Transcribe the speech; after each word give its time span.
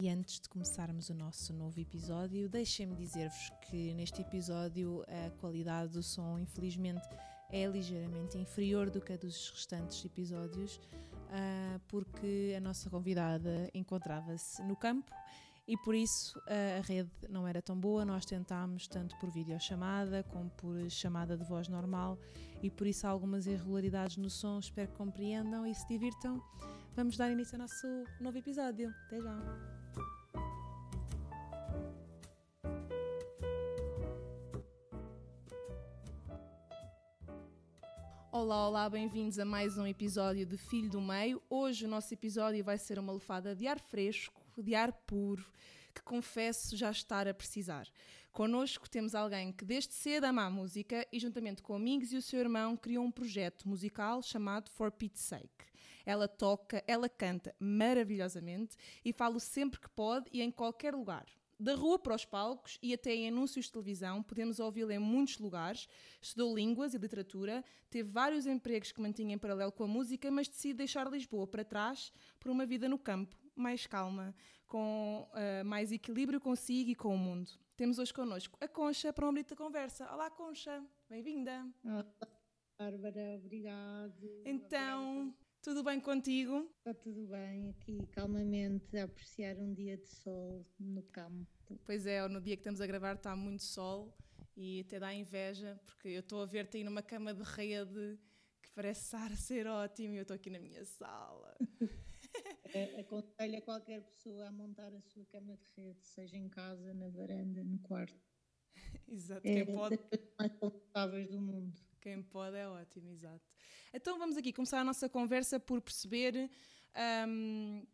E 0.00 0.08
antes 0.10 0.38
de 0.38 0.48
começarmos 0.50 1.08
o 1.08 1.14
nosso 1.14 1.52
novo 1.54 1.80
episódio, 1.80 2.46
deixem-me 2.46 2.94
dizer-vos 2.94 3.50
que 3.62 3.94
neste 3.94 4.20
episódio 4.20 5.02
a 5.08 5.30
qualidade 5.40 5.92
do 5.92 6.02
som, 6.02 6.38
infelizmente, 6.38 7.08
é 7.50 7.66
ligeiramente 7.66 8.36
inferior 8.36 8.90
do 8.90 9.00
que 9.00 9.14
a 9.14 9.16
dos 9.16 9.50
restantes 9.50 10.04
episódios, 10.04 10.76
uh, 10.76 11.80
porque 11.88 12.54
a 12.54 12.60
nossa 12.60 12.90
convidada 12.90 13.70
encontrava-se 13.72 14.62
no 14.62 14.76
campo 14.76 15.10
e 15.66 15.76
por 15.78 15.94
isso 15.94 16.38
a 16.46 16.82
rede 16.82 17.10
não 17.28 17.46
era 17.46 17.62
tão 17.62 17.78
boa. 17.78 18.04
Nós 18.04 18.26
tentámos 18.26 18.86
tanto 18.88 19.16
por 19.18 19.30
videochamada 19.30 20.22
como 20.24 20.50
por 20.50 20.90
chamada 20.90 21.36
de 21.36 21.44
voz 21.44 21.66
normal 21.66 22.18
e 22.62 22.70
por 22.70 22.86
isso 22.86 23.06
há 23.06 23.10
algumas 23.10 23.46
irregularidades 23.46 24.18
no 24.18 24.28
som. 24.28 24.58
Espero 24.58 24.88
que 24.88 24.96
compreendam 24.96 25.66
e 25.66 25.74
se 25.74 25.86
divirtam. 25.88 26.42
Vamos 26.94 27.16
dar 27.16 27.30
início 27.30 27.54
ao 27.54 27.60
nosso 27.60 27.86
novo 28.20 28.38
episódio. 28.38 28.92
Até 29.06 29.20
já! 29.20 29.78
Olá, 38.30 38.68
olá, 38.68 38.90
bem-vindos 38.90 39.38
a 39.38 39.44
mais 39.44 39.78
um 39.78 39.86
episódio 39.86 40.44
de 40.44 40.56
Filho 40.56 40.90
do 40.90 41.00
Meio. 41.00 41.42
Hoje 41.48 41.86
o 41.86 41.88
nosso 41.88 42.12
episódio 42.12 42.64
vai 42.64 42.78
ser 42.78 42.98
uma 42.98 43.12
lefada 43.12 43.54
de 43.54 43.66
ar 43.66 43.80
fresco, 43.80 44.42
de 44.56 44.74
ar 44.74 44.92
puro, 44.92 45.44
que 45.94 46.02
confesso 46.02 46.76
já 46.76 46.90
estar 46.90 47.26
a 47.26 47.34
precisar. 47.34 47.88
Connosco 48.32 48.88
temos 48.88 49.14
alguém 49.14 49.50
que 49.52 49.64
desde 49.64 49.94
cedo 49.94 50.24
ama 50.24 50.44
a 50.44 50.50
música 50.50 51.06
e, 51.12 51.18
juntamente 51.18 51.62
com 51.62 51.74
amigos 51.74 52.12
e 52.12 52.16
o 52.16 52.22
seu 52.22 52.38
irmão, 52.38 52.76
criou 52.76 53.04
um 53.04 53.10
projeto 53.10 53.68
musical 53.68 54.22
chamado 54.22 54.70
For 54.70 54.92
Pete's 54.92 55.22
Sake. 55.22 55.66
Ela 56.08 56.26
toca, 56.26 56.82
ela 56.86 57.06
canta 57.06 57.54
maravilhosamente 57.60 58.78
e 59.04 59.12
fala 59.12 59.38
sempre 59.38 59.78
que 59.78 59.90
pode 59.90 60.30
e 60.32 60.40
em 60.40 60.50
qualquer 60.50 60.94
lugar. 60.94 61.26
Da 61.60 61.74
rua 61.74 61.98
para 61.98 62.14
os 62.14 62.24
palcos 62.24 62.78
e 62.82 62.94
até 62.94 63.14
em 63.14 63.28
anúncios 63.28 63.66
de 63.66 63.72
televisão, 63.72 64.22
podemos 64.22 64.58
ouvi-la 64.58 64.94
em 64.94 64.98
muitos 64.98 65.38
lugares. 65.38 65.86
Estudou 66.18 66.56
línguas 66.56 66.94
e 66.94 66.98
literatura, 66.98 67.62
teve 67.90 68.08
vários 68.08 68.46
empregos 68.46 68.90
que 68.90 69.02
mantinha 69.02 69.34
em 69.34 69.38
paralelo 69.38 69.70
com 69.70 69.84
a 69.84 69.86
música, 69.86 70.30
mas 70.30 70.48
decide 70.48 70.78
deixar 70.78 71.06
Lisboa 71.10 71.46
para 71.46 71.62
trás 71.62 72.10
por 72.40 72.50
uma 72.50 72.64
vida 72.64 72.88
no 72.88 72.98
campo, 72.98 73.36
mais 73.54 73.86
calma, 73.86 74.34
com 74.66 75.28
uh, 75.34 75.62
mais 75.66 75.92
equilíbrio 75.92 76.40
consigo 76.40 76.88
e 76.88 76.94
com 76.94 77.14
o 77.14 77.18
mundo. 77.18 77.50
Temos 77.76 77.98
hoje 77.98 78.14
connosco 78.14 78.56
a 78.62 78.66
Concha 78.66 79.12
para 79.12 79.26
uma 79.26 79.32
bonita 79.32 79.54
conversa. 79.54 80.10
Olá, 80.10 80.30
Concha, 80.30 80.82
bem-vinda. 81.06 81.70
Olá, 81.84 82.06
Bárbara, 82.78 83.36
obrigado. 83.36 84.42
Então, 84.46 85.20
obrigado. 85.20 85.47
Tudo 85.62 85.82
bem 85.82 86.00
contigo? 86.00 86.70
Está 86.78 86.94
tudo 86.94 87.26
bem, 87.26 87.70
aqui 87.70 88.06
calmamente 88.12 88.96
a 88.96 89.04
apreciar 89.04 89.56
um 89.58 89.72
dia 89.74 89.96
de 89.96 90.08
sol 90.08 90.66
no 90.78 91.02
campo. 91.02 91.78
Pois 91.84 92.06
é, 92.06 92.26
no 92.28 92.40
dia 92.40 92.56
que 92.56 92.60
estamos 92.60 92.80
a 92.80 92.86
gravar 92.86 93.14
está 93.14 93.34
muito 93.36 93.62
sol 93.62 94.16
e 94.56 94.80
até 94.80 94.98
dá 94.98 95.12
inveja, 95.12 95.80
porque 95.84 96.08
eu 96.08 96.20
estou 96.20 96.42
a 96.42 96.46
ver-te 96.46 96.78
aí 96.78 96.84
numa 96.84 97.02
cama 97.02 97.34
de 97.34 97.42
rede 97.42 98.18
que 98.62 98.70
parece 98.70 99.02
estar 99.04 99.30
a 99.30 99.36
ser 99.36 99.66
ótimo 99.66 100.14
e 100.14 100.18
eu 100.18 100.22
estou 100.22 100.34
aqui 100.34 100.50
na 100.50 100.58
minha 100.58 100.84
sala. 100.84 101.56
É, 102.74 103.00
aconselho 103.00 103.56
a 103.56 103.62
qualquer 103.62 104.02
pessoa 104.02 104.48
a 104.48 104.52
montar 104.52 104.92
a 104.92 105.00
sua 105.00 105.24
cama 105.26 105.56
de 105.56 105.64
rede, 105.74 106.04
seja 106.04 106.36
em 106.36 106.50
casa, 106.50 106.92
na 106.92 107.08
varanda, 107.08 107.64
no 107.64 107.78
quarto. 107.78 108.20
Exato, 109.08 109.46
é 109.46 109.64
quem 109.64 109.74
pode. 109.74 109.96
Das 109.96 110.20
mais 110.38 110.52
confortáveis 110.58 111.30
do 111.30 111.40
mundo. 111.40 111.87
Quem 112.00 112.22
pode 112.22 112.56
é 112.56 112.68
ótimo, 112.68 113.10
exato. 113.10 113.44
Então 113.92 114.18
vamos 114.18 114.36
aqui 114.36 114.52
começar 114.52 114.80
a 114.80 114.84
nossa 114.84 115.08
conversa 115.08 115.58
por 115.58 115.80
perceber. 115.80 116.48
Um, 117.26 117.84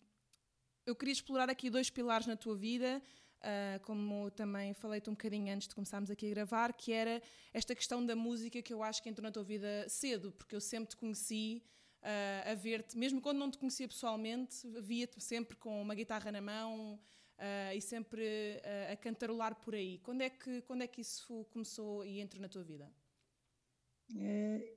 eu 0.85 0.95
queria 0.95 1.13
explorar 1.13 1.49
aqui 1.49 1.71
dois 1.71 1.89
pilares 1.89 2.27
na 2.27 2.37
tua 2.37 2.55
vida, 2.55 3.03
uh, 3.41 3.81
como 3.85 4.31
também 4.31 4.75
falei-te 4.75 5.09
um 5.09 5.15
bocadinho 5.15 5.55
antes 5.55 5.69
de 5.69 5.75
começarmos 5.75 6.11
aqui 6.11 6.27
a 6.27 6.31
gravar, 6.35 6.73
que 6.75 6.93
era 6.93 7.23
esta 7.53 7.75
questão 7.75 8.05
da 8.05 8.15
música 8.15 8.61
que 8.61 8.75
eu 8.75 8.83
acho 8.83 9.03
que 9.03 9.09
entrou 9.09 9.23
na 9.23 9.31
tua 9.31 9.43
vida 9.45 9.89
cedo, 9.89 10.33
porque 10.33 10.55
eu 10.55 10.61
sempre 10.61 10.91
te 10.91 10.97
conheci 10.97 11.63
uh, 12.03 12.51
a 12.51 12.55
ver-te, 12.55 12.99
mesmo 12.99 13.23
quando 13.23 13.39
não 13.39 13.51
te 13.51 13.57
conhecia 13.57 13.89
pessoalmente, 13.89 14.69
via-te 14.83 15.19
sempre 15.23 15.57
com 15.57 15.81
uma 15.81 15.95
guitarra 15.95 16.31
na 16.31 16.43
mão 16.43 17.01
uh, 17.39 17.75
e 17.75 17.81
sempre 17.81 18.61
a 18.93 18.97
cantarolar 18.97 19.55
por 19.55 19.75
aí. 19.75 19.99
Quando 20.01 20.21
é, 20.21 20.29
que, 20.29 20.61
quando 20.63 20.83
é 20.83 20.87
que 20.87 21.01
isso 21.01 21.47
começou 21.51 22.05
e 22.05 22.21
entrou 22.21 22.43
na 22.43 22.49
tua 22.49 22.63
vida? 22.63 22.93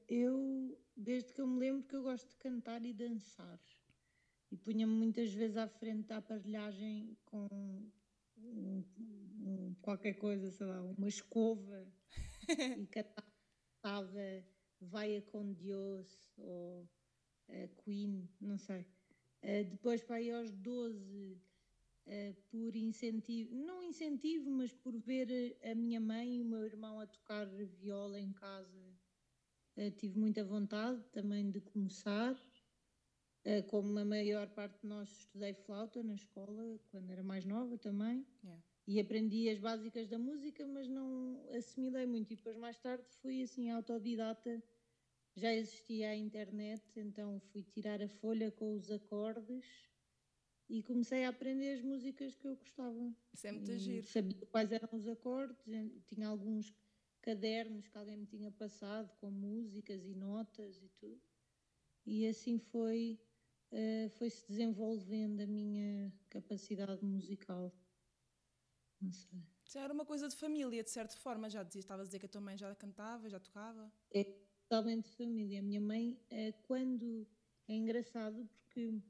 Eu, 0.08 0.78
desde 0.96 1.34
que 1.34 1.42
eu 1.42 1.48
me 1.48 1.60
lembro 1.60 1.88
que 1.88 1.96
eu 1.96 2.04
gosto 2.04 2.30
de 2.30 2.36
cantar 2.38 2.86
e 2.86 2.94
dançar. 2.94 3.60
E 4.52 4.58
punha-me 4.58 4.94
muitas 4.94 5.34
vezes 5.34 5.58
à 5.58 5.68
frente 5.68 6.08
da 6.08 6.18
aparelhagem 6.18 7.18
com 7.26 7.48
um, 8.38 8.84
um, 9.42 9.76
qualquer 9.82 10.14
coisa, 10.14 10.50
sei 10.52 10.68
lá, 10.68 10.82
uma 10.82 11.08
escova 11.08 11.86
e 12.48 12.88
cantava 12.88 14.46
Vai 14.80 15.18
a 15.18 15.22
com 15.24 15.54
Deus 15.54 16.32
ou 16.38 16.88
Queen, 17.84 18.30
não 18.40 18.58
sei. 18.58 18.82
Uh, 19.42 19.64
depois, 19.70 20.04
para 20.04 20.18
aí 20.18 20.32
aos 20.32 20.52
12, 20.52 21.34
uh, 21.34 21.40
eh, 22.06 22.36
por 22.50 22.76
incentivo, 22.76 23.56
não 23.56 23.82
incentivo, 23.82 24.50
mas 24.52 24.74
por 24.74 24.96
ver 24.98 25.58
a 25.64 25.74
minha 25.74 26.00
mãe 26.00 26.36
e 26.36 26.42
o 26.42 26.46
meu 26.46 26.64
irmão 26.64 27.00
a 27.00 27.08
tocar 27.08 27.48
viola 27.48 28.20
em 28.20 28.32
casa, 28.34 28.97
uh, 29.78 29.92
tive 29.92 30.20
muita 30.20 30.44
vontade 30.44 31.02
também 31.12 31.50
de 31.52 31.62
começar. 31.62 32.36
como 33.68 33.98
a 33.98 34.04
maior 34.04 34.50
parte 34.50 34.82
de 34.82 34.88
nós 34.88 35.10
estudei 35.20 35.54
flauta 35.54 36.04
na 36.04 36.16
escola, 36.16 36.80
quando 36.92 37.10
era 37.12 37.24
mais 37.24 37.46
nova 37.46 37.78
também. 37.78 38.26
Yeah. 38.44 38.64
E 38.88 39.00
aprendi 39.00 39.50
as 39.50 39.60
básicas 39.60 40.10
da 40.10 40.20
música, 40.20 40.66
mas 40.68 40.88
não 40.88 41.42
assimilei 41.56 42.06
muito. 42.06 42.34
E 42.34 42.36
depois, 42.36 42.58
mais 42.58 42.78
tarde, 42.80 43.06
fui 43.22 43.42
assim 43.42 43.70
autodidata 43.70 44.62
já 45.38 45.54
existia 45.54 46.10
a 46.10 46.16
internet, 46.16 46.82
então 47.00 47.40
fui 47.52 47.62
tirar 47.62 48.02
a 48.02 48.10
folha 48.10 48.52
com 48.52 48.74
os 48.74 48.90
acordes 48.90 49.64
e 50.68 50.82
comecei 50.82 51.26
a 51.26 51.30
aprender 51.30 51.74
as 51.74 51.82
músicas 51.84 52.36
que 52.36 52.48
eu 52.48 52.56
gostava. 52.56 53.14
Isso 53.32 53.46
é 53.46 53.52
muito 53.52 53.72
e 53.72 53.78
giro. 53.78 54.08
Sabia 54.08 54.46
quais 54.48 54.72
eram 54.72 54.90
os 54.92 55.08
acordes, 55.08 55.64
tinha 56.08 56.28
alguns 56.28 56.72
cadernos 57.28 57.90
que 57.90 57.98
alguém 57.98 58.16
me 58.16 58.26
tinha 58.26 58.50
passado 58.50 59.14
com 59.20 59.30
músicas 59.30 60.06
e 60.06 60.16
notas 60.16 60.82
e 60.82 60.88
tudo. 60.98 61.22
E 62.06 62.26
assim 62.26 62.58
foi, 62.58 63.20
uh, 63.70 64.10
foi-se 64.12 64.48
desenvolvendo 64.48 65.42
a 65.42 65.46
minha 65.46 66.14
capacidade 66.30 67.04
musical. 67.04 67.76
Não 69.02 69.12
sei. 69.12 69.44
Já 69.66 69.82
era 69.82 69.94
uma 69.94 70.06
coisa 70.06 70.30
de 70.30 70.38
família, 70.38 70.82
de 70.82 70.90
certa 70.90 71.18
forma, 71.18 71.50
já 71.50 71.64
dizia, 71.64 71.82
estavas 71.82 72.06
a 72.06 72.08
dizer 72.08 72.20
que 72.20 72.28
a 72.28 72.30
tua 72.30 72.40
mãe 72.40 72.58
já 72.58 72.74
cantava, 72.74 73.30
já 73.30 73.42
tocava? 73.42 73.92
É, 74.12 74.24
totalmente 74.70 75.10
família. 75.10 75.60
A 75.60 75.64
minha 75.64 75.82
mãe, 75.82 76.18
eh, 76.30 76.54
quando. 76.64 77.28
É 77.68 77.74
engraçado 77.74 78.50
porque. 78.56 79.02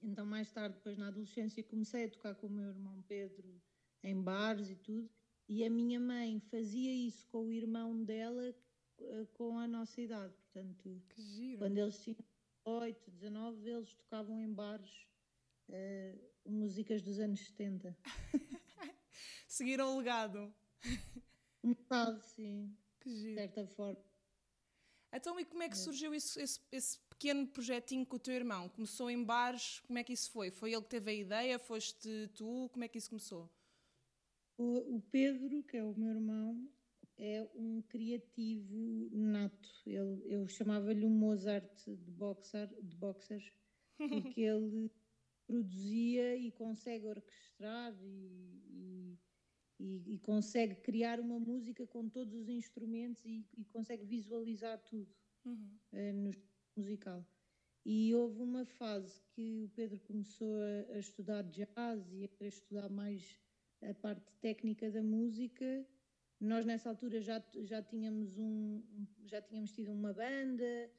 Então, 0.00 0.24
mais 0.24 0.52
tarde, 0.52 0.76
depois 0.76 0.96
na 0.96 1.08
adolescência, 1.08 1.64
comecei 1.64 2.04
a 2.04 2.10
tocar 2.10 2.36
com 2.36 2.46
o 2.46 2.50
meu 2.50 2.68
irmão 2.68 3.02
Pedro 3.08 3.60
em 4.04 4.22
bares 4.22 4.70
e 4.70 4.76
tudo. 4.76 5.10
E 5.48 5.64
a 5.64 5.70
minha 5.70 6.00
mãe 6.00 6.40
fazia 6.50 6.92
isso 6.92 7.26
com 7.28 7.44
o 7.44 7.52
irmão 7.52 8.02
dela 8.02 8.54
eh, 8.98 9.26
com 9.34 9.58
a 9.58 9.66
nossa 9.66 10.00
idade. 10.00 10.34
Portanto, 10.52 11.02
quando 11.58 11.78
eles 11.78 11.98
tinham 12.02 12.24
8, 12.64 13.10
19, 13.10 13.68
eles 13.68 13.94
tocavam 13.94 14.40
em 14.40 14.52
bares 14.52 15.06
uh, 15.68 16.50
músicas 16.50 17.02
dos 17.02 17.18
anos 17.18 17.40
70. 17.40 17.96
Seguiram 19.46 19.94
o 19.94 19.98
legado. 19.98 20.54
Um 21.62 21.74
bocado, 21.74 22.20
sim. 22.22 22.74
Que 23.00 23.10
giro. 23.10 23.34
De 23.34 23.34
certa 23.34 23.66
forma. 23.66 24.02
Então, 25.12 25.38
e 25.38 25.44
como 25.44 25.62
é 25.62 25.68
que 25.68 25.78
surgiu 25.78 26.12
isso, 26.12 26.40
esse, 26.40 26.60
esse, 26.72 26.98
pequeno 27.08 27.46
projetinho 27.46 28.04
com 28.04 28.16
o 28.16 28.18
teu 28.18 28.34
irmão? 28.34 28.68
Começou 28.68 29.08
em 29.08 29.22
bares? 29.22 29.78
Como 29.80 29.98
é 29.98 30.02
que 30.02 30.12
isso 30.12 30.30
foi? 30.30 30.50
Foi 30.50 30.72
ele 30.72 30.82
que 30.82 30.88
teve 30.88 31.10
a 31.10 31.14
ideia? 31.14 31.58
Foste 31.58 32.28
tu? 32.34 32.68
Como 32.72 32.84
é 32.84 32.88
que 32.88 32.98
isso 32.98 33.10
começou? 33.10 33.48
O, 34.56 34.96
o 34.96 35.00
Pedro, 35.10 35.62
que 35.64 35.76
é 35.76 35.84
o 35.84 35.94
meu 35.94 36.10
irmão, 36.10 36.68
é 37.16 37.46
um 37.54 37.82
criativo 37.82 39.08
nato. 39.12 39.68
Ele, 39.86 40.22
eu 40.26 40.46
chamava-lhe 40.48 41.04
um 41.04 41.10
Mozart 41.10 41.84
de, 41.86 42.10
boxer, 42.10 42.68
de 42.82 42.96
boxers, 42.96 43.52
porque 43.96 44.40
ele 44.42 44.90
produzia 45.46 46.36
e 46.36 46.50
consegue 46.52 47.06
orquestrar 47.06 47.94
e, 48.02 48.62
e 48.70 49.18
e, 49.78 50.14
e, 50.14 50.18
consegue 50.20 50.76
criar 50.76 51.18
uma 51.20 51.38
música 51.38 51.86
com 51.86 52.08
todos 52.08 52.32
os 52.34 52.48
instrumentos 52.48 53.24
e, 53.24 53.44
e 53.56 53.64
consegue 53.64 54.04
visualizar 54.04 54.78
tudo 54.84 55.12
uhum. 55.44 55.78
uh, 55.92 56.12
no 56.12 56.30
musical. 56.76 57.26
E 57.84 58.14
houve 58.14 58.40
uma 58.40 58.64
fase 58.64 59.20
que 59.34 59.62
o 59.62 59.68
Pedro 59.70 60.00
começou 60.00 60.56
a, 60.56 60.94
a, 60.94 60.98
estudar 60.98 61.42
jazz 61.42 62.12
e 62.12 62.30
a 62.40 62.46
estudar 62.46 62.88
mais 62.88 63.36
a 63.90 63.94
parte 63.94 64.32
técnica 64.40 64.90
da 64.90 65.02
música. 65.02 65.86
Nós 66.40 66.64
nessa 66.66 66.88
altura 66.88 67.20
já, 67.20 67.42
já 67.62 67.82
tínhamos 67.82 68.38
um 68.38 68.82
já 69.26 69.40
tínhamos 69.40 69.72
tido 69.72 69.92
uma 69.92 70.12
banda 70.12 70.90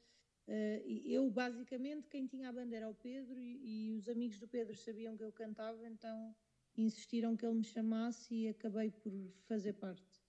Uh, 0.46 0.78
eu, 1.04 1.28
basicamente, 1.28 2.08
quem 2.08 2.24
tinha 2.24 2.48
a 2.48 2.52
banda 2.52 2.76
era 2.76 2.88
o 2.88 2.94
Pedro 2.94 3.36
e, 3.36 3.88
e, 3.88 3.92
os 3.94 4.08
amigos 4.08 4.38
do 4.38 4.46
Pedro 4.46 4.76
sabiam 4.76 5.16
que 5.16 5.24
eu 5.24 5.32
cantava, 5.32 5.84
então 5.88 6.34
insistiram 6.76 7.36
que 7.36 7.44
ele 7.44 7.56
me 7.56 7.64
chamasse 7.64 8.32
e 8.32 8.48
acabei 8.48 8.92
por 8.92 9.12
fazer 9.48 9.72
parte. 9.72 10.24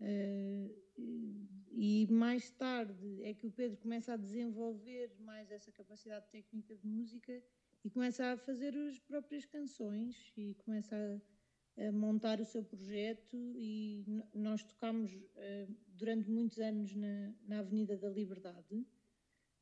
Uh, 0.00 0.74
e 1.70 2.06
mais 2.10 2.50
tarde 2.52 3.22
é 3.22 3.34
que 3.34 3.46
o 3.46 3.50
Pedro 3.50 3.76
começa 3.76 4.14
a 4.14 4.16
desenvolver 4.16 5.14
mais 5.18 5.50
essa 5.50 5.70
capacidade 5.70 6.26
técnica 6.30 6.74
de 6.74 6.86
música 6.86 7.42
e 7.84 7.90
começa 7.90 8.32
a 8.32 8.38
fazer 8.38 8.74
as 8.74 8.98
próprias 8.98 9.44
canções 9.44 10.32
e 10.34 10.54
começa 10.64 10.96
a 10.96 11.20
montar 11.92 12.40
o 12.40 12.44
seu 12.44 12.62
projeto 12.62 13.36
e 13.56 14.04
nós 14.34 14.62
tocámos 14.62 15.12
uh, 15.14 15.76
durante 15.88 16.30
muitos 16.30 16.58
anos 16.58 16.94
na, 16.94 17.34
na 17.46 17.58
Avenida 17.60 17.96
da 17.96 18.08
Liberdade 18.08 18.86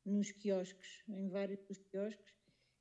nos 0.05 0.31
quiosques, 0.31 1.03
em 1.07 1.29
vários 1.29 1.61
dos 1.63 1.77
quiosques, 1.83 2.35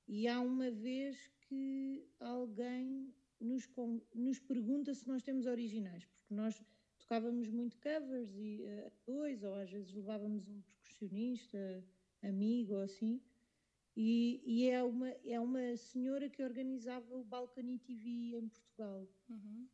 e 0.06 0.26
há 0.26 0.40
uma 0.40 0.70
vez 0.70 1.30
que 1.42 2.08
alguém 2.18 3.14
nos, 3.40 3.68
nos 4.14 4.38
pergunta 4.40 4.94
se 4.94 5.06
nós 5.06 5.22
temos 5.22 5.46
originais, 5.46 6.04
porque 6.04 6.34
nós 6.34 6.62
tocávamos 6.98 7.48
muito 7.48 7.76
covers 7.78 8.34
e 8.34 8.64
uh, 8.64 8.92
dois, 9.06 9.42
ou 9.42 9.54
às 9.54 9.70
vezes 9.70 9.92
levávamos 9.92 10.48
um 10.48 10.60
percussionista, 10.62 11.84
amigo 12.22 12.74
ou 12.74 12.80
assim, 12.80 13.20
e, 14.00 14.40
e, 14.46 14.70
é, 14.70 14.80
uma, 14.80 15.08
é 15.24 15.40
uma 15.40 15.76
senhora 15.76 16.30
que 16.30 16.40
organizava 16.40 17.16
o 17.16 17.24
Balcony 17.24 17.80
TV 17.80 18.36
em 18.36 18.46
Portugal. 18.48 19.08
Uhum. 19.28 19.68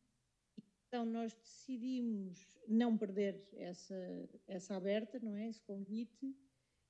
Então 0.89 1.05
nós 1.05 1.35
decidimos 1.35 2.57
não 2.67 2.97
perder 2.97 3.47
essa, 3.53 3.95
essa 4.47 4.77
aberta, 4.77 5.19
não 5.19 5.37
é? 5.37 5.51
Esse 5.51 5.61
convite, 5.61 6.35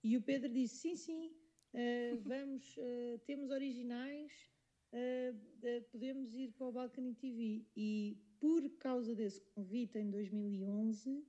e 0.04 0.16
o 0.16 0.22
Pedro 0.22 0.48
disse: 0.48 0.76
sim, 0.76 0.94
sim, 0.94 1.32
uh, 1.72 2.20
vamos, 2.22 2.76
uh, 2.76 3.18
temos 3.26 3.50
originais, 3.50 4.32
uh, 4.92 5.82
podemos 5.90 6.36
ir 6.36 6.52
para 6.52 6.68
o 6.68 6.72
Balcony 6.72 7.14
TV. 7.14 7.66
E 7.76 8.16
por 8.38 8.70
causa 8.78 9.12
desse 9.12 9.40
convite, 9.40 9.98
em 9.98 10.08
2011, 10.08 11.26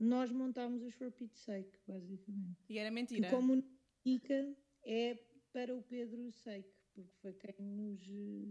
nós 0.00 0.32
montámos 0.32 0.82
os 0.82 0.94
For 0.94 1.12
Pete's 1.12 1.40
Sake, 1.40 1.78
basicamente. 1.86 2.64
E 2.66 2.78
era 2.78 2.90
mentira? 2.90 3.28
Que 3.28 3.34
como 3.34 3.62
Ica 4.06 4.56
é 4.84 5.33
para 5.54 5.72
o 5.72 5.80
Pedro 5.82 6.32
Sake, 6.32 6.74
porque 6.92 7.14
foi 7.22 7.32
quem 7.52 7.64
nos 7.64 8.00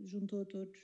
juntou 0.09 0.41
a 0.41 0.45
todos 0.45 0.79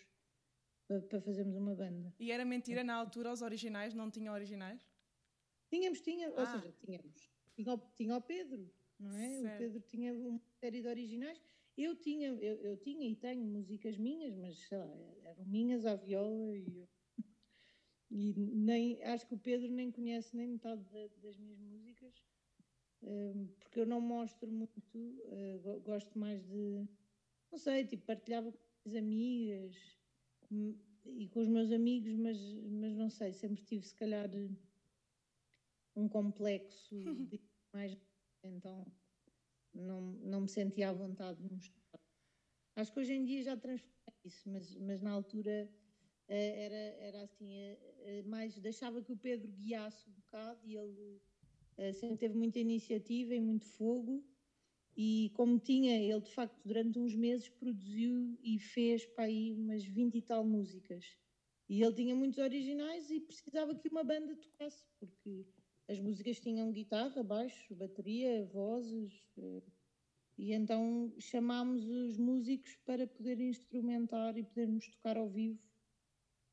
para, 0.86 1.22
fazermos 1.22 1.56
uma 1.56 1.74
banda. 1.74 2.14
E 2.20 2.30
era 2.30 2.44
mentira 2.44 2.84
na 2.84 2.94
altura 2.96 3.32
os 3.32 3.42
originais 3.42 3.94
não 3.94 4.12
tinham 4.12 4.34
originais? 4.34 4.86
Tínhamos, 5.70 6.02
tínhamos, 6.02 6.38
ah. 6.38 6.42
ou 6.42 6.48
seja, 6.48 6.74
tínhamos 6.74 7.32
tinha 7.56 7.74
o, 7.74 7.78
tinha 7.96 8.18
o 8.18 8.22
Pedro, 8.22 8.70
não 9.00 9.16
é? 9.16 9.42
Certo. 9.42 9.56
O 9.56 9.58
Pedro 9.58 9.82
tinha 9.82 10.14
uma 10.14 10.40
série 10.60 10.82
de 10.82 10.88
originais. 10.88 11.42
Eu 11.78 11.96
tinha, 11.96 12.28
eu, 12.28 12.62
eu, 12.62 12.78
tinha 12.78 13.08
e 13.08 13.16
tenho 13.16 13.42
músicas 13.46 13.98
minhas, 13.98 14.36
mas 14.36 14.58
sei 14.68 14.78
lá, 14.78 15.16
eram 15.24 15.46
minhas 15.46 15.86
à 15.86 15.96
viola 15.96 16.58
e 16.58 16.78
eu, 16.78 16.90
e 18.12 18.34
nem 18.34 19.02
acho 19.04 19.26
que 19.26 19.36
o 19.36 19.40
Pedro 19.40 19.72
nem 19.72 19.90
conhece 19.90 20.36
nem 20.36 20.48
metade 20.48 20.84
das 21.22 21.38
minhas 21.38 21.62
músicas 21.62 22.22
porque 23.60 23.80
eu 23.80 23.86
não 23.86 24.02
mostro 24.02 24.52
muito 24.52 24.78
uh, 24.98 25.80
gosto 25.82 26.18
mais 26.18 26.44
de 26.44 26.88
não 27.52 27.58
sei, 27.58 27.86
tipo 27.86 28.06
partilhava 28.06 28.52
com 28.52 28.60
as 28.86 28.96
amigas 28.96 29.76
hum, 30.52 30.78
e 31.06 31.28
com 31.30 31.40
os 31.40 31.48
meus 31.48 31.72
amigos 31.72 32.16
mas, 32.16 32.38
mas 32.72 32.96
não 32.96 33.10
sei, 33.10 33.32
sempre 33.34 33.64
tive 33.64 33.86
se 33.86 33.96
calhar 33.96 34.30
um 35.96 36.08
complexo 36.08 36.96
de 36.96 37.40
mais, 37.74 37.98
então 38.44 38.86
não, 39.74 40.02
não 40.02 40.42
me 40.42 40.48
sentia 40.48 40.90
à 40.90 40.94
vontade 40.94 41.42
de 41.42 41.54
mostrar. 41.54 42.00
Acho 42.76 42.94
que 42.94 43.00
hoje 43.00 43.14
em 43.14 43.26
dia 43.26 43.44
já 43.44 43.58
transformei 43.58 43.96
isso, 44.26 44.50
mas, 44.50 44.76
mas 44.78 45.02
na 45.02 45.12
altura 45.12 45.70
eh, 46.28 46.66
era, 46.66 47.08
era 47.08 47.24
assim, 47.24 47.52
eh, 47.54 48.24
mais 48.26 48.58
deixava 48.60 49.02
que 49.02 49.12
o 49.12 49.18
Pedro 49.18 49.52
guiasse 49.52 50.10
um 50.10 50.14
bocado 50.14 50.66
e 50.66 50.76
ele 50.76 51.22
sempre 51.94 52.18
teve 52.18 52.36
muita 52.36 52.60
iniciativa 52.60 53.34
e 53.34 53.40
muito 53.40 53.66
fogo. 53.66 54.24
E 54.98 55.32
como 55.34 55.60
tinha, 55.60 55.98
ele 55.98 56.20
de 56.20 56.32
facto 56.34 56.60
durante 56.66 57.00
uns 57.00 57.16
meses 57.16 57.48
produziu 57.50 58.38
e 58.44 58.60
fez 58.60 59.06
para 59.06 59.26
aí 59.26 59.54
umas 59.54 59.84
20 59.84 60.16
e 60.16 60.22
tal 60.22 60.46
músicas. 60.46 61.06
E 61.70 61.82
ele 61.82 61.94
tinha 61.94 62.16
muitos 62.16 62.40
originais 62.40 63.10
e 63.10 63.20
precisava 63.20 63.76
que 63.76 63.88
uma 63.90 64.04
banda 64.04 64.36
tocasse 64.36 64.84
porque 65.00 65.46
as 65.88 66.00
músicas 66.00 66.40
tinham 66.40 66.72
guitarra, 66.72 67.24
baixo, 67.24 67.76
bateria, 67.76 68.46
vozes, 68.46 69.24
eh, 69.38 69.62
e 70.38 70.54
então 70.54 71.14
chamámos 71.20 71.88
os 71.88 72.18
músicos 72.18 72.76
para 72.86 73.06
poder 73.06 73.40
instrumentar 73.40 74.38
e 74.38 74.44
podermos 74.44 74.88
tocar 74.88 75.18
ao 75.18 75.30
vivo 75.30 75.69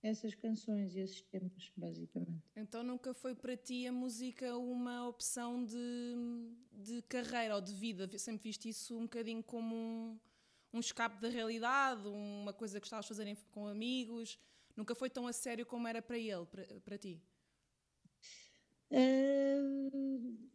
essas 0.02 0.34
canções 0.34 0.94
e 0.94 1.00
esses 1.00 1.22
temas, 1.22 1.70
basicamente. 1.76 2.44
Então 2.54 2.82
nunca 2.82 3.12
foi 3.14 3.34
para 3.34 3.56
ti 3.56 3.86
a 3.86 3.92
música 3.92 4.56
uma 4.56 5.08
opção 5.08 5.64
de, 5.64 6.14
de 6.72 7.02
carreira 7.02 7.56
ou 7.56 7.60
de 7.60 7.74
vida? 7.74 8.08
Sempre 8.18 8.44
viste 8.44 8.68
isso 8.68 8.96
um 8.96 9.02
bocadinho 9.02 9.42
como 9.42 9.74
um, 9.74 10.18
um 10.72 10.80
escape 10.80 11.20
da 11.20 11.28
realidade, 11.28 12.06
uma 12.08 12.52
coisa 12.52 12.80
que 12.80 12.86
estavas 12.86 13.06
a 13.06 13.08
fazer 13.08 13.36
com 13.50 13.66
amigos? 13.66 14.38
Nunca 14.76 14.94
foi 14.94 15.08
tão 15.08 15.26
a 15.26 15.32
sério 15.32 15.64
como 15.64 15.88
era 15.88 16.02
para 16.02 16.18
ele, 16.18 16.46
para, 16.46 16.80
para 16.80 16.98
ti? 16.98 17.20
Uh, 18.90 20.50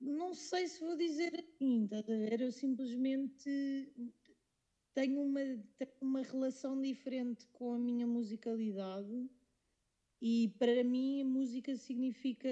não 0.00 0.34
sei 0.34 0.66
se 0.66 0.80
vou 0.80 0.96
dizer 0.96 1.34
assim, 1.38 1.88
Eu 2.40 2.50
simplesmente 2.50 3.92
tenho 4.94 5.20
uma, 5.22 5.40
tenho 5.78 5.92
uma 6.00 6.22
relação 6.22 6.80
diferente 6.80 7.46
com 7.52 7.72
a 7.74 7.78
minha 7.78 8.06
musicalidade 8.06 9.28
e 10.20 10.54
para 10.58 10.84
mim 10.84 11.22
a 11.22 11.24
música 11.24 11.76
significa 11.76 12.48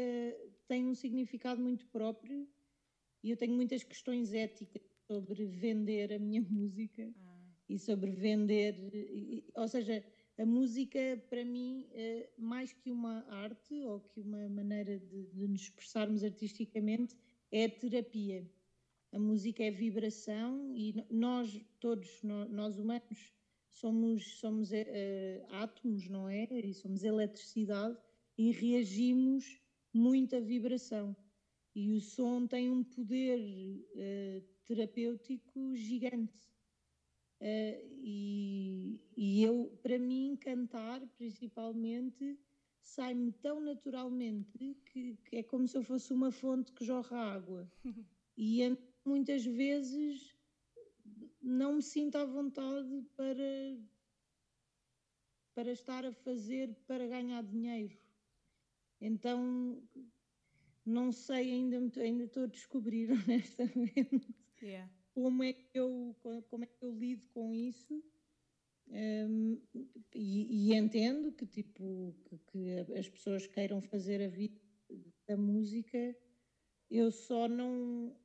tem 0.67 0.87
um 0.87 0.95
significado 0.95 1.61
muito 1.61 1.87
próprio 1.89 2.49
e 3.23 3.31
eu 3.31 3.37
tenho 3.37 3.55
muitas 3.55 3.83
questões 3.83 4.33
éticas 4.33 4.83
sobre 5.07 5.47
vender 5.47 6.13
a 6.13 6.19
minha 6.19 6.43
música 6.49 7.13
ah. 7.25 7.41
e 7.69 7.79
sobre 7.79 8.13
vender, 8.13 8.75
ou 9.55 9.67
seja, 9.67 10.05
a 10.39 10.47
música, 10.47 11.21
para 11.29 11.45
mim, 11.45 11.89
eh, 11.93 12.31
mais 12.39 12.73
que 12.73 12.93
uma 12.93 13.27
arte 13.29 13.75
ou 13.85 13.99
que 13.99 14.21
uma 14.21 14.49
maneira 14.49 14.97
de, 14.97 15.27
de 15.27 15.49
nos 15.49 15.63
expressarmos 15.63 16.23
artisticamente, 16.23 17.17
é 17.51 17.69
terapia. 17.69 18.49
A 19.13 19.19
música 19.19 19.63
é 19.63 19.71
vibração 19.71 20.75
e 20.75 20.95
nós, 21.11 21.59
todos, 21.81 22.23
nós 22.23 22.79
humanos, 22.79 23.33
somos, 23.69 24.39
somos 24.39 24.71
uh, 24.71 24.75
átomos, 25.51 26.09
não 26.09 26.29
é? 26.29 26.45
E 26.45 26.75
somos 26.75 27.03
eletricidade 27.05 27.97
e 28.37 28.51
reagimos 28.51 29.61
muito 29.95 30.37
à 30.37 30.41
vibração. 30.41 31.17
E 31.75 31.93
o 31.93 32.01
som 32.01 32.47
tem 32.47 32.71
um 32.71 32.83
poder 32.83 33.39
uh, 33.39 34.43
terapêutico 34.65 35.75
gigante. 35.75 36.49
Uh, 37.41 37.81
e, 38.01 39.01
e, 39.17 39.43
eu, 39.45 39.79
para 39.81 39.99
mim, 39.99 40.37
cantar 40.37 41.01
principalmente 41.17 42.39
sai-me 42.83 43.33
tão 43.33 43.61
naturalmente 43.61 44.77
que, 44.87 45.17
que, 45.25 45.37
é 45.37 45.43
como 45.43 45.69
se 45.69 45.77
eu 45.77 45.83
fosse 45.83 46.13
uma 46.13 46.33
fonte 46.33 46.73
que 46.73 46.85
jorra 46.85 47.17
água. 47.17 47.71
e 48.37 48.63
muitas 49.09 49.45
vezes 49.45 50.37
não 51.41 51.77
me 51.77 51.83
sinto 51.83 52.17
à 52.17 52.25
vontade 52.25 53.03
para, 53.17 53.79
para 55.55 55.73
estar 55.73 56.05
a 56.05 56.13
fazer 56.13 56.75
para 56.87 57.07
ganhar 57.07 57.43
dinheiro. 57.43 57.99
Então, 59.01 59.83
não 60.85 61.11
sei 61.13 61.53
ainda, 61.53 61.79
ainda 62.01 62.25
estou 62.25 62.45
a 62.45 62.47
descobrir, 62.47 63.09
honestamente. 63.13 64.35
Yeah 64.61 64.91
como 65.19 65.43
é 65.43 65.53
que 65.53 65.77
eu, 65.77 66.15
como 66.49 66.63
é 66.63 66.67
que 66.67 66.85
eu 66.85 66.93
lido 66.93 67.27
com 67.35 67.53
isso. 67.53 68.01
Um, 68.87 69.61
e, 70.15 70.71
e, 70.71 70.75
entendo 70.75 71.33
que 71.33 71.45
tipo 71.45 72.15
que, 72.25 72.39
que, 72.47 72.95
as 72.97 73.09
pessoas 73.09 73.47
queiram 73.47 73.83
fazer 73.83 74.23
a 74.23 74.29
vida 74.29 74.59
da 75.29 75.37
música 75.37 76.17
eu 76.91 77.11
só 77.11 77.47
não 77.47 78.17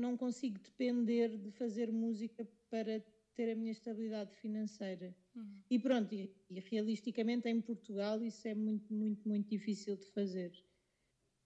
não 0.00 0.16
consigo 0.16 0.58
depender 0.58 1.36
de 1.36 1.50
fazer 1.52 1.92
música 1.92 2.46
para 2.70 3.00
ter 3.34 3.52
a 3.52 3.54
minha 3.54 3.72
estabilidade 3.72 4.34
financeira 4.36 5.14
uhum. 5.34 5.60
e 5.70 5.78
pronto 5.78 6.14
e, 6.14 6.34
e, 6.48 6.60
realisticamente 6.60 7.48
em 7.48 7.60
Portugal 7.60 8.22
isso 8.22 8.48
é 8.48 8.54
muito 8.54 8.92
muito 8.92 9.28
muito 9.28 9.48
difícil 9.48 9.96
de 9.96 10.06
fazer 10.06 10.52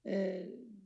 uh, 0.07 0.81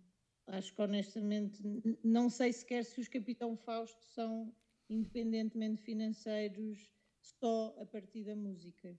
Acho 0.47 0.75
que 0.75 0.83
honestamente 0.83 1.63
não 2.03 2.29
sei 2.29 2.53
sequer 2.53 2.85
se 2.85 3.01
os 3.01 3.09
Capitão 3.09 3.57
Fausto 3.57 4.03
são 4.05 4.55
independentemente 4.91 5.83
financeiros 5.83 6.91
só 7.21 7.75
a 7.81 7.87
partir 7.87 8.25
da 8.25 8.37
música. 8.37 8.99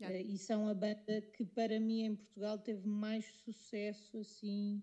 Uh, 0.00 0.12
e 0.12 0.38
são 0.38 0.68
a 0.68 0.74
banda 0.74 1.22
que 1.34 1.44
para 1.44 1.80
mim 1.80 2.02
em 2.02 2.16
Portugal 2.16 2.58
teve 2.58 2.86
mais 2.86 3.24
sucesso 3.44 4.18
assim. 4.18 4.82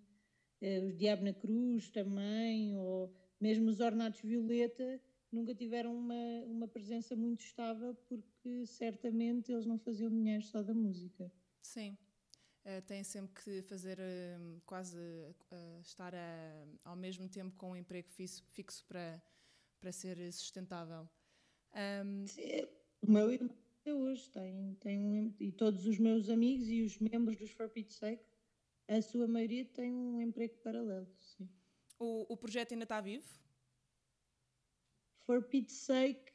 uh, 0.62 0.86
os 0.86 0.96
Diabo 0.96 1.24
na 1.24 1.34
Cruz 1.34 1.90
também, 1.90 2.76
ou 2.76 3.14
mesmo 3.44 3.70
os 3.70 3.82
Ornatos 3.82 4.22
Violeta, 4.22 5.02
nunca 5.30 5.54
tiveram 5.54 5.94
uma, 5.94 6.46
uma 6.46 6.68
presença 6.68 7.14
muito 7.14 7.42
estável 7.42 7.94
porque 8.08 8.66
certamente 8.66 9.52
eles 9.52 9.66
não 9.66 9.78
faziam 9.78 10.10
dinheiro 10.10 10.44
só 10.44 10.64
da 10.64 10.74
música. 10.74 11.30
Sim. 11.62 11.98
Uh, 12.66 12.82
têm 12.88 13.04
sempre 13.04 13.34
que 13.44 13.62
fazer 13.64 14.00
uh, 14.00 14.62
quase 14.66 14.98
uh, 14.98 15.82
estar 15.82 16.14
ao 16.86 16.96
mesmo 16.96 17.28
tempo 17.28 17.54
com 17.58 17.72
um 17.72 17.76
emprego 17.76 18.08
fixo, 18.10 18.42
fixo 18.52 18.86
para, 18.88 19.22
para 19.82 19.92
ser 19.92 20.32
sustentável. 20.32 21.10
Um... 21.76 22.26
Sim, 22.26 22.66
o 23.02 23.12
meu 23.12 23.30
irmão 23.30 23.54
hoje 23.86 24.30
tem, 24.30 24.78
tem 24.80 24.98
um, 24.98 25.36
e 25.38 25.52
todos 25.52 25.86
os 25.86 26.00
meus 26.00 26.30
amigos 26.30 26.70
e 26.70 26.84
os 26.84 26.98
membros 27.00 27.38
dos 27.38 27.52
For 27.52 27.68
Pete's 27.68 27.98
Sake, 27.98 28.24
a 28.88 29.02
sua 29.02 29.28
maioria 29.28 29.66
tem 29.66 29.92
um 29.92 30.22
emprego 30.22 30.56
paralelo. 30.64 31.08
Sim. 31.20 31.50
O, 32.00 32.34
o 32.34 32.38
projeto 32.38 32.74
ainda 32.74 32.84
está 32.84 33.00
vivo? 33.02 33.28
For 35.26 35.42
Pete's 35.44 35.76
Sake 35.78 36.34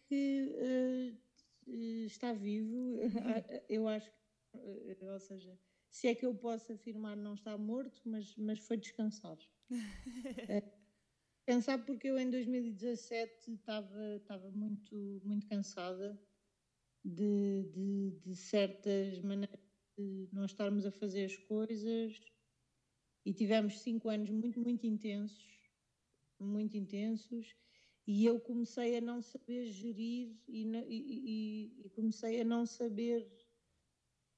está 2.07 2.33
vivo. 2.33 2.97
Eu 3.69 3.87
acho 3.89 4.11
que, 4.11 5.05
ou 5.05 5.21
seja, 5.21 5.59
se 5.91 6.09
é 6.09 6.15
que 6.15 6.25
eu 6.25 6.35
posso 6.35 6.73
afirmar, 6.73 7.17
não 7.17 7.35
está 7.35 7.57
morto, 7.59 8.01
mas, 8.05 8.35
mas 8.37 8.59
foi 8.61 8.77
descansar. 8.77 9.39
é, 10.49 10.63
descansar 11.47 11.85
porque 11.85 12.09
eu 12.09 12.19
em 12.19 12.31
2017 12.31 13.53
estava, 13.53 14.17
estava 14.17 14.51
muito, 14.51 15.21
muito 15.25 15.47
cansada 15.47 16.19
de, 17.05 17.65
de, 17.65 18.11
de 18.21 18.37
certas 18.37 19.21
maneiras 19.21 19.61
de 19.99 20.29
não 20.33 20.45
estarmos 20.45 20.87
a 20.87 20.91
fazer 20.93 21.25
as 21.25 21.37
coisas 21.37 22.21
e 23.29 23.33
tivemos 23.35 23.81
cinco 23.81 24.09
anos 24.09 24.31
muito, 24.31 24.59
muito 24.59 24.87
intensos, 24.87 25.61
muito 26.41 26.79
intensos, 26.79 27.55
e 28.07 28.25
eu 28.25 28.41
comecei 28.41 28.97
a 28.97 29.03
não 29.03 29.21
saber 29.21 29.67
gerir 29.67 30.35
e, 30.49 30.63
e, 30.65 31.85
e, 31.85 31.91
comecei 31.91 32.41
a 32.41 32.45
não 32.45 32.65
saber 32.65 33.31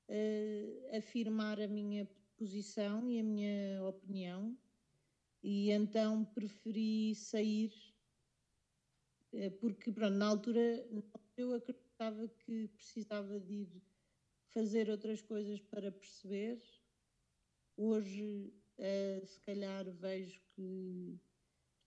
uh, 0.08 0.96
afirmar 0.96 1.60
a 1.60 1.68
minha 1.68 2.04
posição 2.36 3.08
e 3.08 3.20
a 3.20 3.22
minha 3.22 3.84
opinião, 3.84 4.58
e 5.40 5.70
então 5.70 6.24
preferi 6.24 7.14
sair, 7.14 7.72
uh, 9.32 9.52
porque 9.60 9.92
pronto, 9.92 10.16
na 10.16 10.26
altura 10.26 10.84
eu 11.36 11.54
acreditava 11.54 12.26
que 12.26 12.66
precisava 12.66 13.38
de 13.38 13.54
ir 13.54 13.82
fazer 14.48 14.90
outras 14.90 15.22
coisas 15.22 15.60
para 15.60 15.92
perceber. 15.92 16.60
Hoje, 17.76 18.52
uh, 18.80 19.26
se 19.26 19.40
calhar, 19.40 19.88
vejo 19.92 20.40
que 20.54 21.20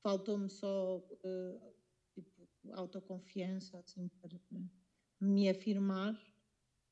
faltou-me 0.02 0.50
só 0.50 1.00
uh, 1.00 1.76
tipo, 2.14 2.48
autoconfiança 2.74 3.80
assim, 3.80 4.08
para 4.22 4.40
me 5.20 5.50
afirmar 5.50 6.18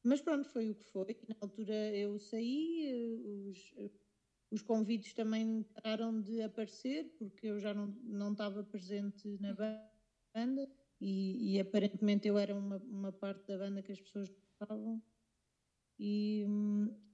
mas 0.03 0.19
pronto, 0.19 0.47
foi 0.49 0.69
o 0.69 0.75
que 0.75 0.85
foi. 0.85 1.17
Na 1.27 1.35
altura 1.41 1.73
eu 1.95 2.17
saí, 2.17 2.91
os, 3.47 3.73
os 4.49 4.61
convites 4.61 5.13
também 5.13 5.63
pararam 5.63 6.19
de 6.21 6.41
aparecer, 6.41 7.15
porque 7.19 7.47
eu 7.47 7.59
já 7.59 7.73
não, 7.73 7.87
não 8.03 8.31
estava 8.31 8.63
presente 8.63 9.37
na 9.39 9.53
banda 9.53 10.69
e, 10.99 11.55
e 11.55 11.59
aparentemente 11.59 12.27
eu 12.27 12.37
era 12.37 12.55
uma, 12.55 12.77
uma 12.77 13.11
parte 13.11 13.45
da 13.47 13.57
banda 13.57 13.83
que 13.83 13.91
as 13.91 14.01
pessoas 14.01 14.29
gostavam. 14.29 15.01
E, 16.03 16.43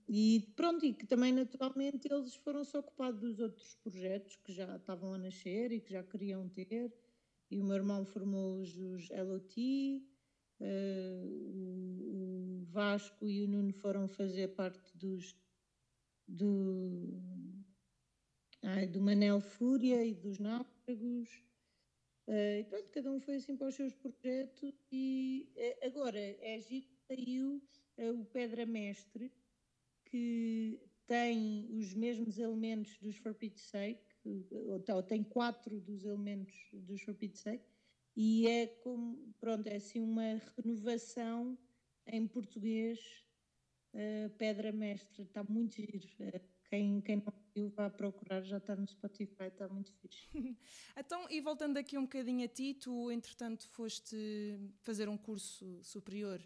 e 0.07 0.53
pronto, 0.55 0.85
e 0.85 0.93
que 0.93 1.05
também 1.05 1.33
naturalmente 1.33 2.07
eles 2.09 2.35
foram-se 2.35 2.77
ocupar 2.77 3.11
dos 3.11 3.37
outros 3.39 3.75
projetos 3.75 4.37
que 4.37 4.53
já 4.53 4.77
estavam 4.77 5.13
a 5.13 5.17
nascer 5.17 5.73
e 5.73 5.81
que 5.81 5.91
já 5.91 6.03
queriam 6.03 6.47
ter. 6.47 6.93
E 7.51 7.59
o 7.59 7.65
meu 7.65 7.75
irmão 7.75 8.05
formou 8.05 8.61
os, 8.61 8.77
os 8.77 9.09
LOT, 9.09 10.01
Uh, 10.59 12.61
o 12.61 12.65
Vasco 12.65 13.29
e 13.29 13.43
o 13.43 13.47
Nuno 13.47 13.71
foram 13.73 14.07
fazer 14.07 14.55
parte 14.55 14.97
dos 14.97 15.35
do, 16.27 17.21
ai, 18.63 18.87
do 18.87 18.99
Manel 18.99 19.39
Fúria 19.39 20.03
e 20.03 20.15
dos 20.15 20.39
Náufragos. 20.39 21.29
Uh, 22.27 22.59
e 22.59 22.63
pronto, 22.63 22.89
cada 22.89 23.11
um 23.11 23.19
foi 23.19 23.35
assim 23.35 23.55
para 23.55 23.67
os 23.67 23.75
seus 23.75 23.93
projetos 23.93 24.73
e 24.91 25.47
uh, 25.55 25.85
agora 25.85 26.19
é 26.19 26.59
giro 26.59 26.87
saiu 27.07 27.61
o 27.97 28.25
Pedra 28.25 28.65
Mestre 28.65 29.31
que 30.09 30.79
tem 31.05 31.67
os 31.71 31.93
mesmos 31.93 32.37
elementos 32.37 32.97
dos 32.99 33.15
For 33.17 33.33
Pete's 33.33 33.69
Sake, 33.69 34.03
ou, 34.51 35.03
tem 35.03 35.23
quatro 35.23 35.79
dos 35.79 36.03
elementos 36.03 36.55
dos 36.73 37.01
For 37.01 37.15
Pete's 37.15 37.41
Sake, 37.41 37.63
e 38.15 38.47
é 38.47 38.67
como, 38.67 39.33
pronto, 39.39 39.67
é 39.67 39.75
assim 39.75 40.01
uma 40.01 40.41
renovação 40.57 41.57
em 42.05 42.27
português, 42.27 42.99
uh, 43.93 44.29
Pedra 44.37 44.71
Mestre, 44.71 45.23
está 45.23 45.43
muito 45.43 45.75
giro. 45.75 46.07
Uh, 46.19 46.41
quem, 46.69 46.99
quem 46.99 47.17
não 47.17 47.33
viu, 47.55 47.69
vá 47.69 47.89
procurar, 47.89 48.41
já 48.41 48.57
está 48.57 48.75
no 48.75 48.87
Spotify, 48.87 49.43
está 49.43 49.69
muito 49.69 49.93
fixe. 50.01 50.27
então, 50.97 51.29
e 51.29 51.39
voltando 51.39 51.77
aqui 51.77 51.97
um 51.97 52.03
bocadinho 52.03 52.43
a 52.43 52.47
ti, 52.47 52.73
tu, 52.73 53.09
entretanto, 53.11 53.67
foste 53.69 54.17
fazer 54.81 55.07
um 55.07 55.17
curso 55.17 55.79
superior 55.83 56.41